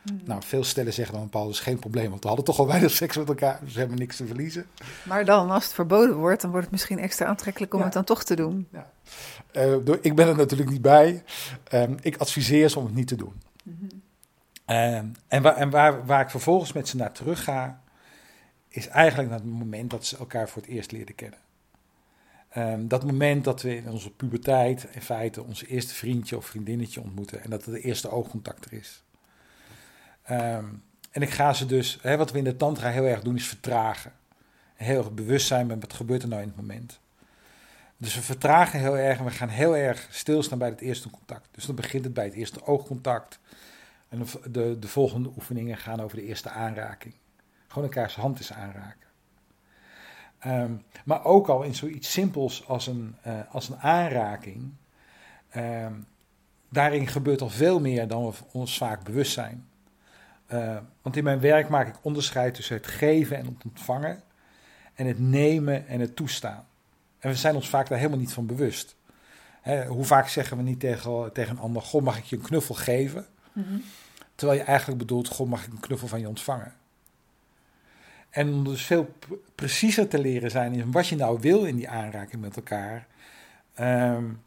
Hmm. 0.08 0.20
Nou, 0.24 0.42
veel 0.44 0.64
stellen 0.64 0.92
zeggen 0.92 1.14
dan, 1.14 1.28
Paul, 1.28 1.48
is 1.48 1.60
geen 1.60 1.78
probleem, 1.78 2.10
want 2.10 2.22
we 2.22 2.28
hadden 2.28 2.46
toch 2.46 2.58
al 2.58 2.66
weinig 2.66 2.90
seks 2.90 3.16
met 3.16 3.28
elkaar, 3.28 3.60
dus 3.64 3.72
we 3.72 3.78
hebben 3.78 3.98
niks 3.98 4.16
te 4.16 4.26
verliezen. 4.26 4.66
Maar 5.02 5.24
dan, 5.24 5.50
als 5.50 5.64
het 5.64 5.72
verboden 5.72 6.16
wordt, 6.16 6.40
dan 6.40 6.50
wordt 6.50 6.64
het 6.64 6.74
misschien 6.74 6.98
extra 6.98 7.26
aantrekkelijk 7.26 7.74
om 7.74 7.80
het 7.80 7.92
dan 7.92 8.04
toch 8.04 8.24
te 8.24 8.36
doen. 8.36 8.68
Ja. 8.72 8.90
Uh, 9.52 9.94
ik 10.00 10.14
ben 10.14 10.28
er 10.28 10.36
natuurlijk 10.36 10.70
niet 10.70 10.82
bij. 10.82 11.22
Um, 11.72 11.96
ik 12.00 12.16
adviseer 12.16 12.68
ze 12.68 12.78
om 12.78 12.84
het 12.84 12.94
niet 12.94 13.08
te 13.08 13.16
doen. 13.16 13.42
Mm 13.62 13.78
-hmm. 13.78 14.76
um, 14.76 15.12
en, 15.28 15.42
waar, 15.42 15.56
en 15.56 15.70
waar, 15.70 16.06
waar 16.06 16.20
ik 16.20 16.30
vervolgens 16.30 16.72
met 16.72 16.88
ze 16.88 16.96
naar 16.96 17.12
terug 17.12 17.44
ga, 17.44 17.80
is 18.68 18.88
eigenlijk 18.88 19.30
naar 19.30 19.38
het 19.38 19.48
moment 19.48 19.90
dat 19.90 20.06
ze 20.06 20.16
elkaar 20.16 20.48
voor 20.48 20.62
het 20.62 20.70
eerst 20.70 20.92
leren 20.92 21.14
kennen. 21.14 21.38
Um, 22.56 22.88
dat 22.88 23.04
moment 23.04 23.44
dat 23.44 23.62
we 23.62 23.76
in 23.76 23.90
onze 23.90 24.10
puberteit 24.10 24.88
in 24.90 25.02
feite 25.02 25.42
ons 25.42 25.64
eerste 25.64 25.94
vriendje 25.94 26.36
of 26.36 26.46
vriendinnetje 26.46 27.00
ontmoeten 27.00 27.42
en 27.42 27.50
dat 27.50 27.64
het 27.64 27.74
de 27.74 27.80
eerste 27.80 28.10
oogcontact 28.10 28.64
er 28.64 28.72
is. 28.72 29.02
Um, 30.30 30.82
en 31.10 31.22
ik 31.22 31.30
ga 31.30 31.52
ze 31.52 31.66
dus, 31.66 31.98
hè, 32.02 32.16
wat 32.16 32.32
we 32.32 32.38
in 32.38 32.44
de 32.44 32.56
tantra 32.56 32.90
heel 32.90 33.04
erg 33.04 33.22
doen, 33.22 33.36
is 33.36 33.46
vertragen. 33.46 34.12
Heel 34.74 34.98
erg 34.98 35.12
bewust 35.12 35.46
zijn 35.46 35.66
met 35.66 35.80
wat 35.80 35.92
gebeurt 35.92 36.22
er 36.22 36.28
nou 36.28 36.42
in 36.42 36.48
het 36.48 36.56
moment. 36.56 37.00
Dus 37.96 38.14
we 38.14 38.22
vertragen 38.22 38.80
heel 38.80 38.98
erg 38.98 39.18
en 39.18 39.24
we 39.24 39.30
gaan 39.30 39.48
heel 39.48 39.76
erg 39.76 40.08
stilstaan 40.10 40.58
bij 40.58 40.68
het 40.68 40.80
eerste 40.80 41.10
contact. 41.10 41.48
Dus 41.50 41.66
dan 41.66 41.74
begint 41.74 42.04
het 42.04 42.14
bij 42.14 42.24
het 42.24 42.34
eerste 42.34 42.66
oogcontact. 42.66 43.38
En 44.08 44.18
de, 44.18 44.50
de, 44.50 44.78
de 44.78 44.88
volgende 44.88 45.30
oefeningen 45.36 45.76
gaan 45.76 46.00
over 46.00 46.16
de 46.16 46.24
eerste 46.24 46.50
aanraking. 46.50 47.14
Gewoon 47.68 47.88
elkaars 47.88 48.14
hand 48.14 48.40
is 48.40 48.52
aanraken. 48.52 49.06
Um, 50.46 50.82
maar 51.04 51.24
ook 51.24 51.48
al 51.48 51.62
in 51.62 51.74
zoiets 51.74 52.12
simpels 52.12 52.66
als 52.66 52.86
een, 52.86 53.16
uh, 53.26 53.40
als 53.50 53.68
een 53.68 53.78
aanraking. 53.78 54.72
Um, 55.56 56.06
daarin 56.68 57.06
gebeurt 57.06 57.40
al 57.40 57.50
veel 57.50 57.80
meer 57.80 58.08
dan 58.08 58.26
we 58.26 58.32
ons 58.52 58.78
vaak 58.78 59.02
bewust 59.04 59.32
zijn. 59.32 59.68
Uh, 60.52 60.76
want 61.02 61.16
in 61.16 61.24
mijn 61.24 61.40
werk 61.40 61.68
maak 61.68 61.88
ik 61.88 61.94
onderscheid 62.02 62.54
tussen 62.54 62.76
het 62.76 62.86
geven 62.86 63.36
en 63.36 63.46
het 63.46 63.64
ontvangen. 63.64 64.22
En 64.94 65.06
het 65.06 65.18
nemen 65.18 65.86
en 65.86 66.00
het 66.00 66.16
toestaan. 66.16 66.66
En 67.18 67.30
we 67.30 67.36
zijn 67.36 67.54
ons 67.54 67.68
vaak 67.68 67.88
daar 67.88 67.98
helemaal 67.98 68.18
niet 68.18 68.32
van 68.32 68.46
bewust. 68.46 68.96
Hè, 69.60 69.86
hoe 69.86 70.04
vaak 70.04 70.28
zeggen 70.28 70.56
we 70.56 70.62
niet 70.62 70.80
tegen, 70.80 71.32
tegen 71.32 71.56
een 71.56 71.62
ander: 71.62 71.82
God, 71.82 72.02
mag 72.02 72.18
ik 72.18 72.24
je 72.24 72.36
een 72.36 72.42
knuffel 72.42 72.74
geven? 72.74 73.26
Mm 73.52 73.64
-hmm. 73.64 73.82
Terwijl 74.34 74.58
je 74.58 74.64
eigenlijk 74.64 74.98
bedoelt: 74.98 75.28
God, 75.28 75.48
mag 75.48 75.66
ik 75.66 75.72
een 75.72 75.80
knuffel 75.80 76.08
van 76.08 76.20
je 76.20 76.28
ontvangen? 76.28 76.74
En 78.30 78.52
om 78.52 78.64
dus 78.64 78.82
veel 78.82 79.14
preciezer 79.54 80.08
te 80.08 80.18
leren 80.18 80.50
zijn 80.50 80.74
in 80.74 80.92
wat 80.92 81.08
je 81.08 81.16
nou 81.16 81.40
wil 81.40 81.64
in 81.64 81.76
die 81.76 81.88
aanraking 81.88 82.42
met 82.42 82.56
elkaar, 82.56 83.06
um, 83.80 84.42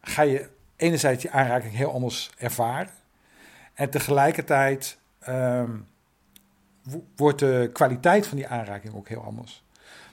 ga 0.00 0.22
je 0.22 0.48
enerzijds 0.76 1.22
die 1.22 1.30
aanraking 1.30 1.74
heel 1.74 1.92
anders 1.92 2.30
ervaren. 2.38 2.92
En 3.74 3.90
tegelijkertijd 3.90 4.98
um, 5.28 5.86
wordt 7.16 7.38
de 7.38 7.70
kwaliteit 7.72 8.26
van 8.26 8.36
die 8.36 8.46
aanraking 8.46 8.94
ook 8.94 9.08
heel 9.08 9.24
anders. 9.24 9.62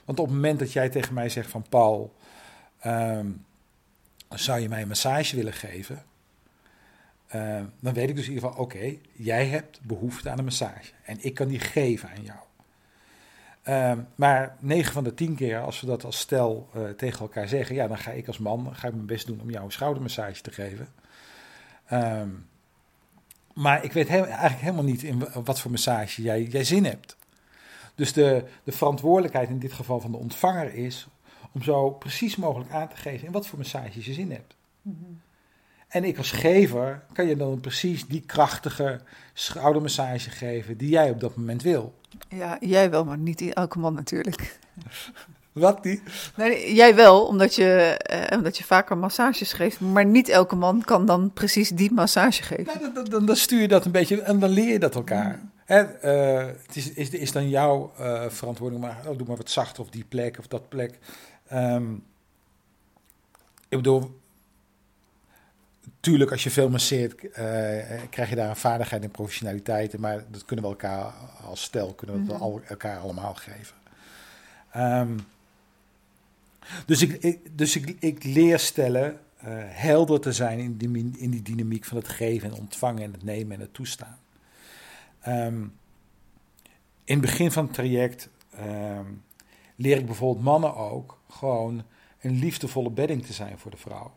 Want 0.06 0.20
op 0.20 0.26
het 0.26 0.36
moment 0.36 0.60
dat 0.60 0.74
jij 0.74 0.90
tegen 0.90 1.14
mij 1.14 1.30
zegt 1.30 1.50
van 1.50 1.66
Paul, 1.70 2.14
um, 2.86 3.46
zou 4.30 4.60
je 4.60 4.70
mij 4.70 4.82
een 4.82 4.88
massage 4.88 5.36
willen 5.36 5.54
geven? 5.54 6.04
Uh, 7.36 7.62
dan 7.80 7.94
weet 7.94 8.10
ik 8.10 8.16
dus 8.16 8.28
in 8.28 8.34
ieder 8.34 8.50
geval, 8.50 8.64
oké, 8.64 8.96
jij 9.14 9.46
hebt 9.46 9.80
behoefte 9.82 10.30
aan 10.30 10.38
een 10.38 10.44
massage. 10.44 10.92
En 11.04 11.18
ik 11.22 11.34
kan 11.34 11.48
die 11.48 11.60
geven 11.60 12.10
aan 12.10 12.24
jou. 12.24 12.40
Maar 14.16 14.56
9 14.60 14.94
van 14.94 15.04
de 15.04 15.14
10 15.14 15.36
keer, 15.36 15.60
als 15.60 15.82
we 15.82 15.88
dat 15.88 16.04
als 16.04 16.20
stel 16.20 16.70
uh, 16.76 16.90
tegen 16.90 17.20
elkaar 17.20 17.48
zeggen, 17.48 17.76
ja, 17.76 17.88
dan 17.88 17.98
ga 17.98 18.12
ik 18.12 18.28
als 18.28 18.38
man 18.38 18.76
ga 18.76 18.88
ik 18.88 18.94
mijn 18.94 19.06
best 19.06 19.28
doen 19.28 19.42
om 19.42 19.50
jou 19.50 19.66
een 19.66 19.72
schoudermassage 19.72 20.42
te 20.42 20.52
geven. 20.52 20.88
Maar 23.58 23.84
ik 23.84 23.92
weet 23.92 24.10
eigenlijk 24.10 24.54
helemaal 24.54 24.84
niet 24.84 25.04
in 25.04 25.28
wat 25.44 25.60
voor 25.60 25.72
massage 25.72 26.22
jij, 26.22 26.44
jij 26.44 26.64
zin 26.64 26.86
hebt. 26.86 27.18
Dus 27.96 28.14
de, 28.14 28.44
de 28.64 28.72
verantwoordelijkheid 28.72 29.50
in 29.50 29.60
dit 29.60 29.74
geval 29.74 30.00
van 30.00 30.12
de 30.12 30.18
ontvanger 30.18 30.74
is 30.74 31.08
om 31.52 31.64
zo 31.64 31.90
precies 31.90 32.36
mogelijk 32.36 32.72
aan 32.72 32.88
te 32.88 32.96
geven 32.96 33.28
in 33.28 33.34
wat 33.34 33.48
voor 33.48 33.58
massage 33.58 34.04
je 34.04 34.14
zin 34.14 34.32
hebt. 34.32 34.56
Mm-hmm. 34.82 35.22
En 35.88 36.04
ik 36.04 36.18
als 36.18 36.32
gever 36.32 37.04
kan 37.14 37.28
je 37.28 37.36
dan 37.36 37.60
precies 37.60 38.08
die 38.08 38.22
krachtige 38.22 39.02
schoudermassage 39.34 40.30
geven 40.30 40.78
die 40.78 40.90
jij 40.90 41.10
op 41.10 41.20
dat 41.20 41.36
moment 41.36 41.62
wil. 41.62 41.94
Ja, 42.30 42.58
jij 42.60 42.90
wel, 42.90 43.06
maar 43.06 43.18
niet 43.18 43.54
elke 43.54 43.80
man 43.80 43.94
natuurlijk. 43.94 44.60
Wat 45.60 45.84
die? 45.84 46.02
Nee, 46.36 46.74
jij 46.74 46.96
wel, 46.96 47.26
omdat 47.26 47.56
je, 47.56 47.98
eh, 47.98 48.38
omdat 48.38 48.58
je 48.58 48.64
vaker 48.64 48.98
massages 48.98 49.54
geeft. 49.54 49.80
Maar 49.80 50.06
niet 50.06 50.30
elke 50.30 50.56
man 50.56 50.84
kan 50.84 51.06
dan 51.06 51.32
precies 51.34 51.70
die 51.70 51.92
massage 51.92 52.44
geven. 52.44 52.66
Nou, 52.66 52.94
dan, 52.94 53.06
dan, 53.06 53.26
dan, 53.26 53.36
stuur 53.36 53.62
je 53.62 53.68
dat 53.68 53.86
een 53.86 53.92
beetje 53.92 54.22
en 54.22 54.40
dan 54.40 54.50
leer 54.50 54.72
je 54.72 54.80
dat 54.80 54.96
elkaar. 54.96 55.40
Hè, 55.66 55.82
uh, 55.82 56.54
het 56.66 56.76
is, 56.76 56.92
is, 56.92 57.10
is 57.10 57.32
dan 57.32 57.50
jouw 57.50 57.92
uh, 58.00 58.24
verantwoording, 58.28 58.82
maar 58.82 58.98
oh, 59.06 59.18
doe 59.18 59.28
maar 59.28 59.38
wat 59.38 59.50
zachter 59.50 59.84
of 59.84 59.90
die 59.90 60.06
plek 60.10 60.40
of 60.40 60.48
dat 60.48 60.70
plek. 60.70 61.00
Um, 61.54 62.04
ik 63.70 63.78
bedoel, 63.78 64.20
tuurlijk 66.00 66.32
als 66.32 66.44
je 66.44 66.50
veel 66.50 66.70
masseert, 66.70 67.24
uh, 67.24 67.30
krijg 68.10 68.30
je 68.30 68.36
daar 68.36 68.50
een 68.50 68.56
vaardigheid 68.56 69.04
en 69.04 69.12
professionaliteit. 69.12 69.98
Maar 69.98 70.24
dat 70.32 70.46
kunnen 70.46 70.66
we 70.66 70.72
elkaar 70.72 71.14
als 71.46 71.62
stel, 71.62 71.94
kunnen 71.94 72.16
we 72.16 72.34
mm 72.34 72.40
-hmm. 72.40 72.62
elkaar 72.68 73.00
allemaal 73.00 73.34
geven. 73.34 73.76
Um, 74.76 75.20
dus 76.86 77.02
ik, 77.02 77.40
dus 77.58 77.76
ik, 77.76 77.96
ik 78.00 78.24
leer 78.24 78.60
stellen 78.60 79.20
uh, 79.46 79.50
helder 79.68 80.20
te 80.20 80.32
zijn 80.32 80.60
in 80.60 80.78
die, 80.78 81.12
in 81.18 81.30
die 81.30 81.42
dynamiek 81.42 81.86
van 81.86 81.98
het 81.98 82.08
geven 82.08 82.50
en 82.50 82.58
ontvangen 82.60 83.04
en 83.04 83.12
het 83.12 83.24
nemen 83.24 83.56
en 83.56 83.62
het 83.62 83.74
toestaan. 83.74 84.18
Um, 85.28 85.74
in 87.04 87.18
het 87.18 87.22
begin 87.22 87.52
van 87.52 87.64
het 87.64 87.74
traject 87.74 88.30
um, 88.60 89.24
leer 89.76 89.98
ik 89.98 90.06
bijvoorbeeld 90.06 90.46
mannen 90.46 90.76
ook 90.76 91.20
gewoon 91.30 91.84
een 92.22 92.40
liefdevolle 92.40 92.90
bedding 92.90 93.26
te 93.26 93.34
zijn 93.34 93.58
voor 93.58 93.72
de 93.72 93.78
vrouw. 93.78 94.12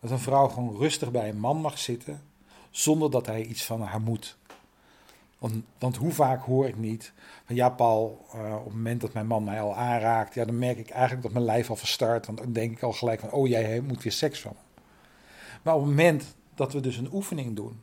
Dat 0.00 0.10
een 0.10 0.18
vrouw 0.18 0.48
gewoon 0.48 0.76
rustig 0.76 1.10
bij 1.10 1.28
een 1.28 1.38
man 1.38 1.56
mag 1.56 1.78
zitten, 1.78 2.22
zonder 2.70 3.10
dat 3.10 3.26
hij 3.26 3.44
iets 3.44 3.64
van 3.64 3.80
haar 3.80 4.00
moet. 4.00 4.36
Want, 5.42 5.54
want 5.78 5.96
hoe 5.96 6.12
vaak 6.12 6.42
hoor 6.42 6.68
ik 6.68 6.76
niet 6.76 7.12
van 7.44 7.56
ja, 7.56 7.68
Paul, 7.68 8.26
uh, 8.34 8.54
op 8.54 8.64
het 8.64 8.74
moment 8.74 9.00
dat 9.00 9.12
mijn 9.12 9.26
man 9.26 9.44
mij 9.44 9.60
al 9.60 9.76
aanraakt, 9.76 10.34
ja, 10.34 10.44
dan 10.44 10.58
merk 10.58 10.78
ik 10.78 10.90
eigenlijk 10.90 11.22
dat 11.22 11.32
mijn 11.32 11.44
lijf 11.44 11.70
al 11.70 11.76
verstart. 11.76 12.26
Want 12.26 12.38
dan 12.38 12.52
denk 12.52 12.72
ik 12.72 12.82
al 12.82 12.92
gelijk 12.92 13.20
van, 13.20 13.30
oh 13.30 13.48
jij 13.48 13.80
moet 13.80 14.02
weer 14.02 14.12
seks 14.12 14.40
van 14.40 14.52
me. 14.52 14.80
Maar 15.62 15.74
op 15.74 15.80
het 15.80 15.88
moment 15.88 16.34
dat 16.54 16.72
we 16.72 16.80
dus 16.80 16.96
een 16.96 17.12
oefening 17.12 17.56
doen, 17.56 17.82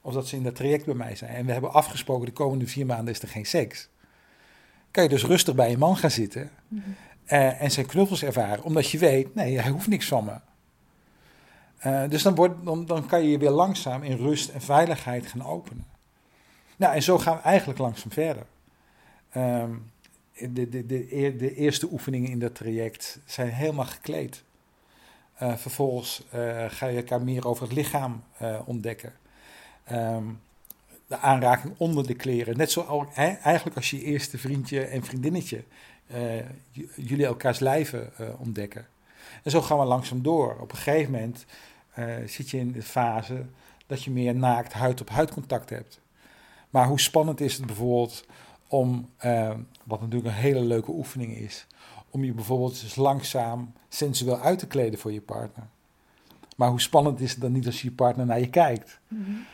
of 0.00 0.14
dat 0.14 0.28
ze 0.28 0.36
in 0.36 0.42
dat 0.42 0.54
traject 0.54 0.84
bij 0.84 0.94
mij 0.94 1.16
zijn 1.16 1.34
en 1.34 1.46
we 1.46 1.52
hebben 1.52 1.72
afgesproken 1.72 2.26
de 2.26 2.32
komende 2.32 2.66
vier 2.66 2.86
maanden 2.86 3.14
is 3.14 3.22
er 3.22 3.28
geen 3.28 3.46
seks, 3.46 3.88
kan 4.90 5.02
je 5.02 5.08
dus 5.08 5.24
rustig 5.24 5.54
bij 5.54 5.70
je 5.70 5.78
man 5.78 5.96
gaan 5.96 6.10
zitten 6.10 6.50
mm 6.68 6.82
en 7.24 7.70
zijn 7.70 7.86
knuffels 7.86 8.22
ervaren, 8.22 8.64
omdat 8.64 8.90
je 8.90 8.98
weet, 8.98 9.34
nee, 9.34 9.60
hij 9.60 9.70
hoeft 9.70 9.88
niks 9.88 10.08
van 10.08 10.24
me. 10.24 10.32
Uh, 11.86 12.10
dus 12.10 12.22
dan, 12.22 12.34
wordt, 12.34 12.64
dan, 12.64 12.86
dan 12.86 13.06
kan 13.06 13.22
je 13.22 13.30
je 13.30 13.38
weer 13.38 13.50
langzaam 13.50 14.02
in 14.02 14.16
rust 14.16 14.48
en 14.48 14.60
veiligheid 14.60 15.26
gaan 15.26 15.44
openen. 15.44 15.93
Nou, 16.76 16.94
en 16.94 17.02
zo 17.02 17.18
gaan 17.18 17.36
we 17.36 17.42
eigenlijk 17.42 17.78
langzaam 17.78 18.12
verder. 18.12 18.46
Um, 19.36 19.92
de, 20.38 20.68
de, 20.68 20.86
de, 20.86 21.36
de, 21.36 21.54
eerste 21.54 21.88
oefeningen 21.92 22.30
in 22.30 22.38
dat 22.38 22.54
traject 22.54 23.18
zijn 23.24 23.48
helemaal 23.48 23.84
gekleed. 23.84 24.42
Uh, 25.42 25.56
vervolgens 25.56 26.22
uh, 26.34 26.64
ga 26.68 26.86
je 26.86 26.96
elkaar 26.96 27.22
meer 27.22 27.46
over 27.46 27.62
het 27.62 27.72
lichaam 27.72 28.24
uh, 28.42 28.60
ontdekken. 28.64 29.12
Um, 29.92 30.40
de 31.06 31.16
aanraking 31.16 31.74
onder 31.76 32.06
de 32.06 32.14
kleren. 32.14 32.56
Net 32.56 32.70
zo 32.70 33.10
eigenlijk 33.14 33.76
als 33.76 33.90
je 33.90 34.02
eerste 34.02 34.38
vriendje 34.38 34.84
en 34.84 35.04
vriendinnetje. 35.04 35.64
jullie 36.94 37.26
elkaars 37.26 37.58
lijven 37.58 38.12
ontdekken. 38.38 38.86
En 39.42 39.50
zo 39.50 39.62
gaan 39.62 39.78
we 39.78 39.84
langzaam 39.84 40.22
door. 40.22 40.56
Op 40.60 40.70
een 40.70 40.78
gegeven 40.78 41.12
moment 41.12 41.46
zit 42.26 42.50
je 42.50 42.58
in 42.58 42.72
de 42.72 42.82
fase 42.82 43.44
dat 43.86 44.02
je 44.02 44.10
meer 44.10 44.34
naakt 44.34 44.72
huid 44.72 45.00
op 45.00 45.08
huid 45.08 45.30
contact 45.30 45.70
hebt. 45.70 46.00
Maar 46.74 46.86
hoe 46.86 47.00
spannend 47.00 47.40
is 47.40 47.56
het 47.56 47.66
bijvoorbeeld 47.66 48.24
om, 48.68 49.08
uh, 49.24 49.54
wat 49.84 50.00
natuurlijk 50.00 50.26
een 50.26 50.40
hele 50.40 50.60
leuke 50.60 50.90
oefening 50.90 51.36
is, 51.36 51.66
om 52.10 52.24
je 52.24 52.32
bijvoorbeeld 52.32 52.82
eens 52.82 52.96
langzaam 52.96 53.72
sensueel 53.88 54.40
uit 54.40 54.58
te 54.58 54.66
kleden 54.66 54.98
voor 54.98 55.12
je 55.12 55.20
partner. 55.20 55.66
Maar 56.56 56.68
hoe 56.68 56.80
spannend 56.80 57.20
is 57.20 57.30
het 57.30 57.40
dan 57.40 57.52
niet 57.52 57.66
als 57.66 57.82
je 57.82 57.90
partner 57.90 58.26
naar 58.26 58.40
je 58.40 58.50
kijkt? 58.50 59.00
Mm 59.08 59.46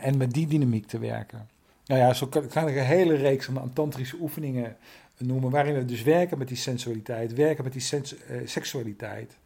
en 0.00 0.16
met 0.16 0.32
die 0.32 0.46
dynamiek 0.46 0.86
te 0.86 0.98
werken. 0.98 1.48
Nou 1.86 2.00
ja, 2.00 2.12
zo 2.12 2.26
kan, 2.26 2.46
kan 2.48 2.68
ik 2.68 2.76
een 2.76 2.84
hele 2.84 3.14
reeks 3.14 3.44
van 3.44 3.72
tantrische 3.72 4.16
oefeningen 4.20 4.76
noemen, 5.18 5.50
waarin 5.50 5.74
we 5.74 5.84
dus 5.84 6.02
werken 6.02 6.38
met 6.38 6.48
die 6.48 6.56
sensualiteit, 6.56 7.34
werken 7.34 7.64
met 7.64 7.72
die 7.72 7.82
sens 7.82 8.14
uh, 8.14 8.20
seksualiteit, 8.44 9.38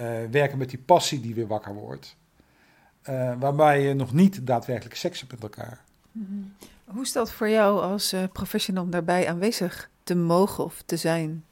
uh, 0.00 0.08
werken 0.30 0.58
met 0.58 0.70
die 0.70 0.78
passie 0.78 1.20
die 1.20 1.34
weer 1.34 1.46
wakker 1.46 1.74
wordt. 1.74 2.16
waarbij 3.38 3.82
je 3.82 3.94
nog 3.94 4.12
niet 4.12 4.46
daadwerkelijk 4.46 4.94
seks 4.94 5.20
hebt 5.20 5.32
met 5.32 5.42
elkaar. 5.42 5.84
Mm 6.12 6.54
hoe 6.90 7.02
is 7.02 7.12
dat 7.12 7.32
voor 7.32 7.48
jou 7.48 7.82
als 7.82 8.12
uh, 8.12 8.22
professional 8.32 8.84
om 8.84 8.90
daarbij 8.90 9.28
aanwezig 9.28 9.90
te 10.02 10.14
mogen 10.14 10.64
of 10.64 10.82
te 10.86 10.96
zijn? 10.96 11.44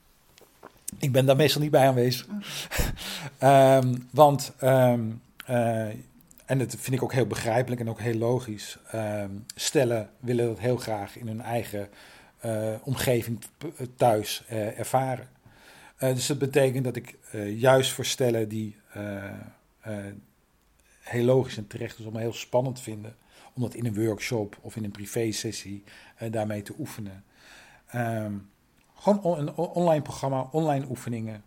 Ik 0.98 1.12
ben 1.12 1.26
daar 1.26 1.36
meestal 1.36 1.60
niet 1.60 1.70
bij 1.70 1.86
aanwezig. 1.86 2.26
um, 3.42 4.08
want, 4.10 4.52
um, 4.62 5.22
uh, 5.50 5.86
en 6.44 6.58
dat 6.58 6.74
vind 6.78 6.96
ik 6.96 7.02
ook 7.02 7.12
heel 7.12 7.26
begrijpelijk 7.26 7.80
en 7.80 7.88
ook 7.88 8.00
heel 8.00 8.14
logisch. 8.14 8.78
Um, 8.94 9.44
stellen 9.54 10.10
willen 10.20 10.46
dat 10.46 10.58
heel 10.58 10.76
graag 10.76 11.16
in 11.16 11.26
hun 11.26 11.40
eigen 11.40 11.88
uh, 12.44 12.74
omgeving 12.82 13.40
thuis 13.96 14.44
ervaren. 14.76 15.28
dus 15.98 16.26
dat 16.26 16.38
betekent 16.38 16.84
dat 16.84 16.96
ik 16.96 17.16
juist 17.56 17.92
voor 17.92 18.04
stellen 18.04 18.48
die 18.48 18.76
heel 21.00 21.24
logisch 21.24 21.56
en 21.56 21.66
terecht 21.66 21.98
is 21.98 22.04
om 22.04 22.16
heel 22.16 22.32
spannend 22.32 22.80
vinden 22.80 23.14
om 23.58 23.64
dat 23.64 23.74
in 23.74 23.86
een 23.86 24.04
workshop 24.04 24.58
of 24.60 24.76
in 24.76 24.84
een 24.84 24.90
privé-sessie 24.90 25.84
uh, 26.22 26.32
daarmee 26.32 26.62
te 26.62 26.74
oefenen. 26.78 27.24
Um, 27.94 28.50
gewoon 28.94 29.38
een 29.38 29.54
online 29.54 30.02
programma, 30.02 30.48
online 30.50 30.86
oefeningen, 30.88 31.42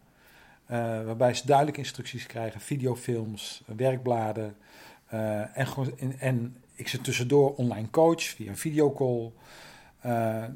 uh, 0.72 0.78
waarbij 1.06 1.34
ze 1.34 1.46
duidelijke 1.46 1.80
instructies 1.80 2.26
krijgen, 2.26 2.62
videofilms, 2.62 3.64
werkbladen. 3.66 4.56
Uh, 5.14 5.58
en, 5.58 6.20
en, 6.20 6.56
ik 6.76 6.88
ze 6.88 7.02
tussendoor 7.02 7.56
online 7.56 7.90
coach 7.90 8.24
via 8.24 8.50
een 8.50 8.58
videocall. 8.58 9.32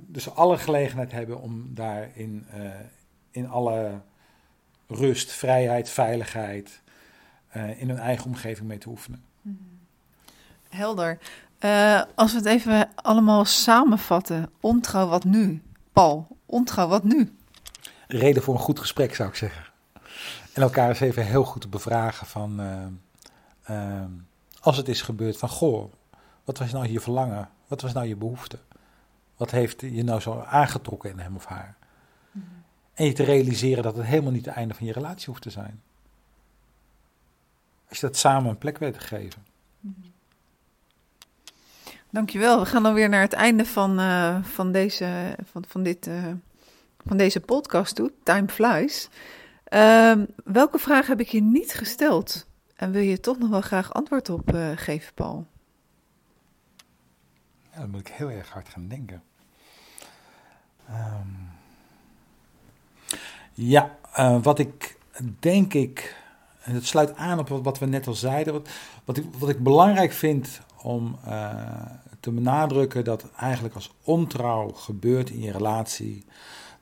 dus 0.07 0.29
alle 0.35 0.57
gelegenheid 0.57 1.11
hebben 1.11 1.41
om 1.41 1.73
daar 1.73 2.09
in, 2.13 2.45
in 3.31 3.49
alle 3.49 4.01
rust, 4.87 5.31
vrijheid, 5.31 5.89
veiligheid 5.89 6.81
in 7.77 7.89
hun 7.89 7.97
eigen 7.97 8.25
omgeving 8.25 8.67
mee 8.67 8.77
te 8.77 8.89
oefenen. 8.89 9.23
Mhm. 9.41 9.55
Helder. 10.69 11.17
Uh, 11.59 12.01
als 12.15 12.31
we 12.31 12.37
het 12.37 12.47
even 12.47 12.89
allemaal 12.95 13.45
samenvatten. 13.45 14.49
Ontrouw, 14.59 15.07
wat 15.07 15.23
nu? 15.23 15.61
Paul, 15.93 16.27
ontrouw, 16.45 16.87
wat 16.87 17.03
nu? 17.03 17.35
Reden 18.07 18.43
voor 18.43 18.53
een 18.53 18.59
goed 18.59 18.79
gesprek, 18.79 19.15
zou 19.15 19.29
ik 19.29 19.35
zeggen. 19.35 19.65
En 20.53 20.61
elkaar 20.61 20.89
eens 20.89 20.99
even 20.99 21.25
heel 21.25 21.43
goed 21.43 21.61
te 21.61 21.67
bevragen 21.67 22.27
van... 22.27 22.61
Uh, 22.61 22.85
uh, 23.69 24.05
als 24.59 24.77
het 24.77 24.87
is 24.87 25.01
gebeurd 25.01 25.37
van... 25.37 25.49
Goh, 25.49 25.91
wat 26.43 26.57
was 26.57 26.71
nou 26.71 26.87
je 26.87 26.99
verlangen? 26.99 27.49
Wat 27.67 27.81
was 27.81 27.93
nou 27.93 28.07
je 28.07 28.15
behoefte? 28.15 28.59
Wat 29.37 29.51
heeft 29.51 29.81
je 29.81 30.03
nou 30.03 30.19
zo 30.19 30.39
aangetrokken 30.39 31.09
in 31.09 31.19
hem 31.19 31.35
of 31.35 31.45
haar? 31.45 31.75
Mm 32.31 32.41
-hmm. 32.41 32.63
En 32.93 33.05
je 33.05 33.13
te 33.13 33.23
realiseren 33.23 33.83
dat 33.83 33.95
het 33.95 34.05
helemaal 34.05 34.31
niet 34.31 34.45
het 34.45 34.55
einde 34.55 34.73
van 34.73 34.85
je 34.85 34.93
relatie 34.93 35.25
hoeft 35.25 35.41
te 35.41 35.49
zijn. 35.49 35.81
Als 37.89 37.99
je 37.99 38.05
dat 38.05 38.17
samen 38.17 38.49
een 38.49 38.57
plek 38.57 38.77
weet 38.77 38.93
te 38.93 38.99
geven. 38.99 39.43
Mm 39.79 39.95
-hmm. 40.01 40.13
Dankjewel. 42.15 42.59
We 42.59 42.65
gaan 42.65 42.83
dan 42.83 42.93
weer 42.93 43.09
naar 43.09 43.21
het 43.21 43.33
einde 43.33 43.65
van, 43.65 43.99
uh, 43.99 44.43
van, 44.43 44.71
deze, 44.71 45.35
van, 45.51 45.63
van, 45.67 45.83
dit, 45.83 46.07
uh, 46.07 46.25
van 47.05 47.17
deze 47.17 47.39
podcast 47.39 47.95
toe. 47.95 48.11
Time 48.23 48.47
flies. 48.47 49.09
Uh, 49.69 50.13
welke 50.43 50.79
vraag 50.79 51.07
heb 51.07 51.19
ik 51.19 51.27
je 51.27 51.41
niet 51.41 51.73
gesteld? 51.73 52.47
En 52.75 52.91
wil 52.91 53.01
je 53.01 53.19
toch 53.19 53.37
nog 53.37 53.49
wel 53.49 53.61
graag 53.61 53.93
antwoord 53.93 54.29
op 54.29 54.53
uh, 54.53 54.71
geven, 54.75 55.13
Paul? 55.13 55.47
Ja, 57.71 57.79
dan 57.79 57.89
moet 57.89 57.99
ik 57.99 58.07
heel 58.07 58.29
erg 58.29 58.49
hard 58.49 58.69
gaan 58.69 58.87
denken. 58.87 59.23
Um, 60.89 61.49
ja, 63.53 63.97
wat 64.41 64.59
ik 64.59 64.97
denk 65.39 65.73
ik, 65.73 66.15
en 66.61 66.73
het 66.73 66.85
sluit 66.85 67.15
aan 67.15 67.39
op 67.39 67.47
wat, 67.49 67.79
we 67.79 67.85
net 67.85 68.07
al 68.07 68.13
zeiden, 68.13 68.63
wat, 69.05 69.21
wat 69.37 69.49
ik 69.49 69.63
belangrijk 69.63 70.11
vind 70.11 70.61
om 70.81 71.19
te 72.25 72.31
benadrukken 72.31 73.03
dat 73.03 73.31
eigenlijk 73.31 73.75
als 73.75 73.93
ontrouw 74.03 74.71
gebeurt 74.71 75.29
in 75.29 75.41
je 75.41 75.51
relatie, 75.51 76.25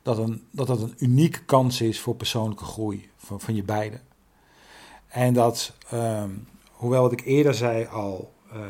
dat, 0.02 0.18
een, 0.18 0.46
dat 0.50 0.66
dat 0.66 0.80
een 0.80 0.94
unieke 0.98 1.44
kans 1.44 1.80
is 1.80 2.00
voor 2.00 2.14
persoonlijke 2.14 2.64
groei 2.64 3.10
van, 3.16 3.40
van 3.40 3.54
je 3.54 3.62
beiden. 3.62 4.00
En 5.08 5.34
dat, 5.34 5.76
ehm, 5.90 6.30
hoewel 6.72 7.02
wat 7.02 7.12
ik 7.12 7.24
eerder 7.24 7.54
zei 7.54 7.86
al, 7.86 8.32
uh, 8.52 8.60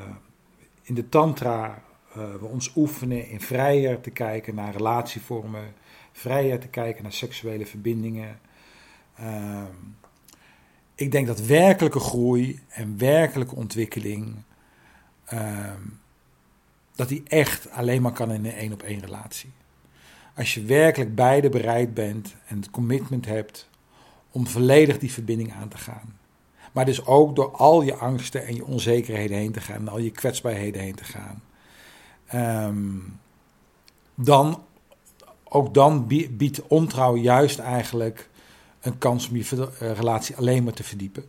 in 0.83 0.95
de 0.95 1.09
tantra 1.09 1.83
uh, 2.17 2.35
we 2.41 2.47
ons 2.47 2.73
oefenen 2.77 3.29
in 3.29 3.41
vrijer 3.41 4.01
te 4.01 4.11
kijken 4.11 4.55
naar 4.55 4.73
relatievormen, 4.73 5.75
vrijer 6.13 6.59
te 6.59 6.69
kijken 6.69 7.03
naar 7.03 7.13
seksuele 7.13 7.67
verbindingen. 7.67 8.41
Uh, 9.21 9.63
ik 10.95 11.13
denk 11.13 11.27
dat 11.27 11.41
werkelijke 11.41 12.01
groei 12.01 12.61
en 12.69 12.99
werkelijke 12.99 13.55
ontwikkeling 13.55 14.35
ehm, 15.25 15.81
dat 16.95 17.09
die 17.09 17.23
echt 17.25 17.71
alleen 17.71 18.03
maar 18.03 18.13
kan 18.13 18.33
in 18.33 18.45
een 18.45 18.53
één 18.53 18.73
op 18.73 18.83
één 18.83 19.01
relatie. 19.01 19.53
Als 20.37 20.55
je 20.55 20.63
werkelijk 20.63 21.15
beide 21.15 21.49
bereid 21.49 21.95
bent 21.95 22.35
en 22.47 22.57
het 22.57 22.71
commitment 22.71 23.27
hebt 23.27 23.69
om 24.31 24.47
volledig 24.47 24.99
die 24.99 25.13
verbinding 25.13 25.53
aan 25.53 25.69
te 25.69 25.79
gaan. 25.79 26.19
Maar 26.73 26.85
dus 26.85 27.07
ook 27.07 27.37
door 27.37 27.51
al 27.51 27.83
je 27.83 27.95
angsten 27.95 28.47
en 28.47 28.55
je 28.55 28.65
onzekerheden 28.65 29.37
heen 29.37 29.53
te 29.53 29.61
gaan 29.61 29.77
en 29.77 29.89
al 29.89 29.99
je 29.99 30.11
kwetsbaarheden 30.11 30.83
heen 30.83 30.95
te 30.95 31.05
gaan. 31.05 31.43
Um, 32.69 33.21
dan, 34.15 34.63
ook 35.45 35.75
dan 35.75 36.07
biedt 36.31 36.67
ontrouw 36.67 37.17
juist 37.17 37.59
eigenlijk 37.59 38.29
een 38.81 38.99
kans 38.99 39.29
om 39.29 39.37
je 39.37 39.69
relatie 39.79 40.37
alleen 40.37 40.65
maar 40.65 40.73
te 40.73 40.85
verdiepen. 40.85 41.25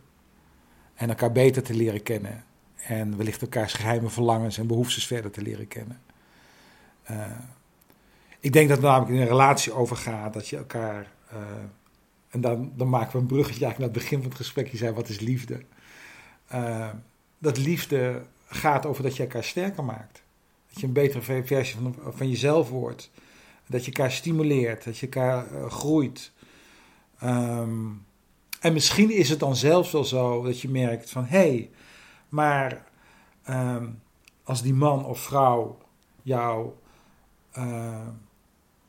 En 0.94 1.08
elkaar 1.08 1.32
beter 1.32 1.62
te 1.62 1.74
leren 1.74 2.02
kennen. 2.02 2.44
En 2.86 3.16
wellicht 3.16 3.42
elkaars 3.42 3.72
geheime 3.72 4.08
verlangens 4.08 4.58
en 4.58 4.66
behoeftes 4.66 5.06
verder 5.06 5.30
te 5.30 5.42
leren 5.42 5.68
kennen. 5.68 6.00
Uh, 7.10 7.26
ik 8.40 8.52
denk 8.52 8.68
dat 8.68 8.76
het 8.76 8.86
namelijk 8.86 9.14
in 9.14 9.20
een 9.20 9.26
relatie 9.26 9.72
overgaat 9.72 10.32
dat 10.32 10.48
je 10.48 10.56
elkaar. 10.56 11.12
Uh, 11.32 11.38
en 12.28 12.40
dan, 12.40 12.72
dan 12.76 12.88
maken 12.88 13.12
we 13.12 13.18
een 13.18 13.26
bruggetje 13.26 13.64
eigenlijk 13.64 13.78
naar 13.78 14.02
het 14.02 14.10
begin 14.10 14.18
van 14.18 14.28
het 14.28 14.38
gesprek. 14.38 14.68
Je 14.68 14.76
zei: 14.76 14.94
wat 14.94 15.08
is 15.08 15.20
liefde? 15.20 15.60
Uh, 16.54 16.88
dat 17.38 17.58
liefde 17.58 18.22
gaat 18.46 18.86
over 18.86 19.02
dat 19.02 19.16
je 19.16 19.22
elkaar 19.22 19.44
sterker 19.44 19.84
maakt. 19.84 20.22
Dat 20.68 20.80
je 20.80 20.86
een 20.86 20.92
betere 20.92 21.42
versie 21.44 21.76
van, 21.80 21.96
van 22.08 22.28
jezelf 22.28 22.70
wordt. 22.70 23.10
Dat 23.66 23.84
je 23.84 23.92
elkaar 23.92 24.12
stimuleert. 24.12 24.84
Dat 24.84 24.98
je 24.98 25.06
elkaar 25.06 25.70
groeit. 25.70 26.32
Um, 27.24 28.04
en 28.60 28.72
misschien 28.72 29.10
is 29.10 29.28
het 29.28 29.38
dan 29.38 29.56
zelfs 29.56 29.90
wel 29.90 30.04
zo 30.04 30.42
dat 30.42 30.60
je 30.60 30.68
merkt 30.68 31.10
van 31.10 31.24
hé, 31.24 31.38
hey, 31.38 31.70
maar 32.36 32.82
ehm, 33.42 33.88
als 34.44 34.62
die 34.62 34.74
man 34.74 35.04
of 35.04 35.20
vrouw 35.20 35.78
jou 36.22 36.70
uh, 37.58 38.08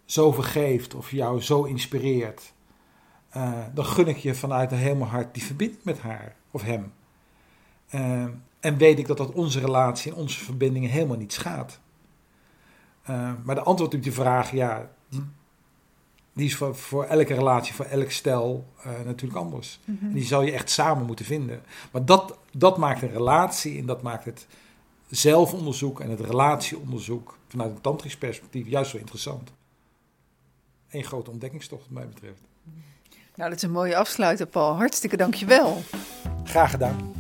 zo 0.06 0.32
vergeeft 0.32 0.96
of 0.96 1.12
jou 1.12 1.42
zo 1.42 1.64
inspireert, 1.64 2.54
uh, 3.38 3.66
dan 3.74 3.86
gun 3.86 4.08
ik 4.08 4.18
je 4.18 4.36
vanuit 4.36 4.72
een 4.72 4.78
helemaal 4.78 5.08
hart 5.08 5.34
die 5.34 5.44
verbinding 5.44 5.84
met 5.84 6.00
haar 6.00 6.36
of 6.52 6.62
hem. 6.62 6.94
Uh, 7.92 8.26
en 8.60 8.78
weet 8.78 9.00
ik 9.00 9.08
dat 9.08 9.18
dat 9.18 9.32
onze 9.32 9.60
relatie 9.60 10.12
en 10.12 10.18
onze 10.18 10.44
verbindingen 10.44 10.90
helemaal 10.90 11.18
niet 11.18 11.34
schaadt. 11.34 11.80
maar 13.44 13.56
de 13.56 13.64
antwoord 13.64 13.94
op 13.94 14.04
die 14.04 14.14
vraag, 14.14 14.52
ja, 14.52 14.90
is 16.46 16.56
voor, 16.56 16.76
voor 16.76 17.04
elke 17.04 17.34
relatie, 17.34 17.74
voor 17.74 17.86
elk 17.86 18.12
stel 18.12 18.66
natuurlijk 19.06 19.40
anders. 19.40 19.80
Mhm. 19.86 20.06
En 20.06 20.14
die 20.14 20.26
zal 20.26 20.42
je 20.42 20.52
echt 20.52 20.70
samen 20.70 21.06
moeten 21.06 21.26
vinden. 21.26 21.62
Maar 21.92 22.06
dat, 22.06 22.38
dat 22.52 22.78
maakt 22.78 23.02
een 23.02 23.12
relatie 23.12 23.80
en 23.80 23.86
dat 23.86 24.02
maakt 24.02 24.26
het 24.26 24.48
zelfonderzoek 25.10 26.00
en 26.00 26.10
het 26.10 26.20
relatieonderzoek 26.20 27.38
vanuit 27.48 27.72
een 27.72 27.82
tantrisch 27.82 28.18
perspectief 28.18 28.68
juist 28.68 28.92
zo 28.92 28.98
interessant. 28.98 29.52
Een 30.90 31.04
grote 31.04 31.32
ontdekkingstocht 31.32 31.82
wat 31.82 31.92
mij 31.92 32.08
betreft. 32.08 32.42
Nou, 33.36 33.50
dat 33.50 33.58
is 33.58 33.64
een 33.64 33.72
mooie 33.72 33.98
afsluiter, 33.98 34.46
Paul. 34.46 34.76
Hartstikke 34.76 35.18
dankjewel. 35.18 35.82
Graag 36.44 36.72
gedaan. 36.72 37.17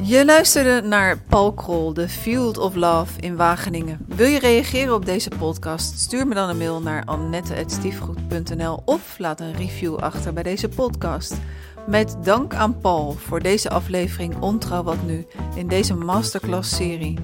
Je 0.00 0.24
luisterde 0.24 0.88
naar 0.88 1.18
Paul 1.18 1.52
Krol, 1.52 1.92
The 1.92 2.08
Field 2.08 2.58
of 2.58 2.74
Love 2.74 3.20
in 3.20 3.36
Wageningen. 3.36 3.98
Wil 4.06 4.26
je 4.26 4.38
reageren 4.38 4.94
op 4.94 5.06
deze 5.06 5.30
podcast? 5.38 5.98
Stuur 5.98 6.26
me 6.26 6.34
dan 6.34 6.48
een 6.48 6.56
mail 6.56 6.80
naar 6.80 7.04
annette.stiefgoed.nl 7.04 8.82
of 8.84 9.18
laat 9.18 9.40
een 9.40 9.54
review 9.54 9.96
achter 9.96 10.32
bij 10.32 10.42
deze 10.42 10.68
podcast. 10.68 11.36
Met 11.86 12.16
dank 12.22 12.54
aan 12.54 12.78
Paul 12.78 13.12
voor 13.12 13.40
deze 13.40 13.70
aflevering 13.70 14.40
Ontrouw 14.40 14.82
Wat 14.82 15.02
Nu 15.06 15.26
in 15.54 15.68
deze 15.68 15.94
masterclass-serie. 15.94 17.18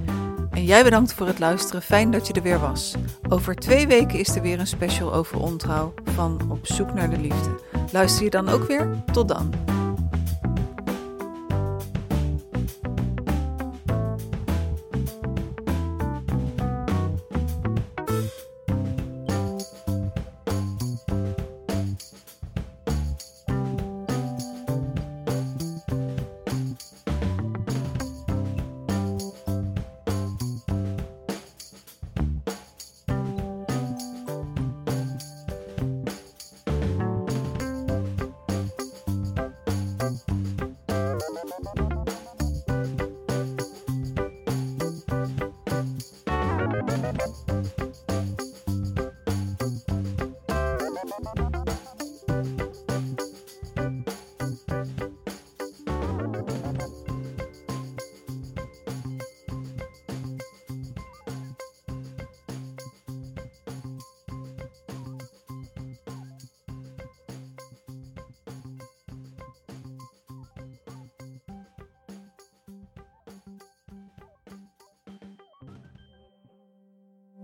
En 0.51 0.65
jij 0.65 0.85
bedankt 0.85 1.13
voor 1.13 1.27
het 1.27 1.39
luisteren. 1.39 1.83
Fijn 1.83 2.11
dat 2.11 2.27
je 2.27 2.33
er 2.33 2.43
weer 2.43 2.61
was. 2.61 2.95
Over 3.29 3.55
twee 3.55 3.87
weken 3.87 4.19
is 4.19 4.37
er 4.37 4.43
weer 4.43 4.61
een 4.61 4.67
special 4.67 5.15
over 5.15 5.41
ontrouw 5.41 5.95
van 6.05 6.41
Op 6.49 6.67
zoek 6.67 6.95
naar 6.95 7.11
de 7.11 7.19
liefde. 7.19 7.61
Luister 7.93 8.25
je 8.25 8.31
dan 8.31 8.49
ook 8.49 8.67
weer? 8.67 9.03
Tot 9.13 9.29
dan. 9.29 9.80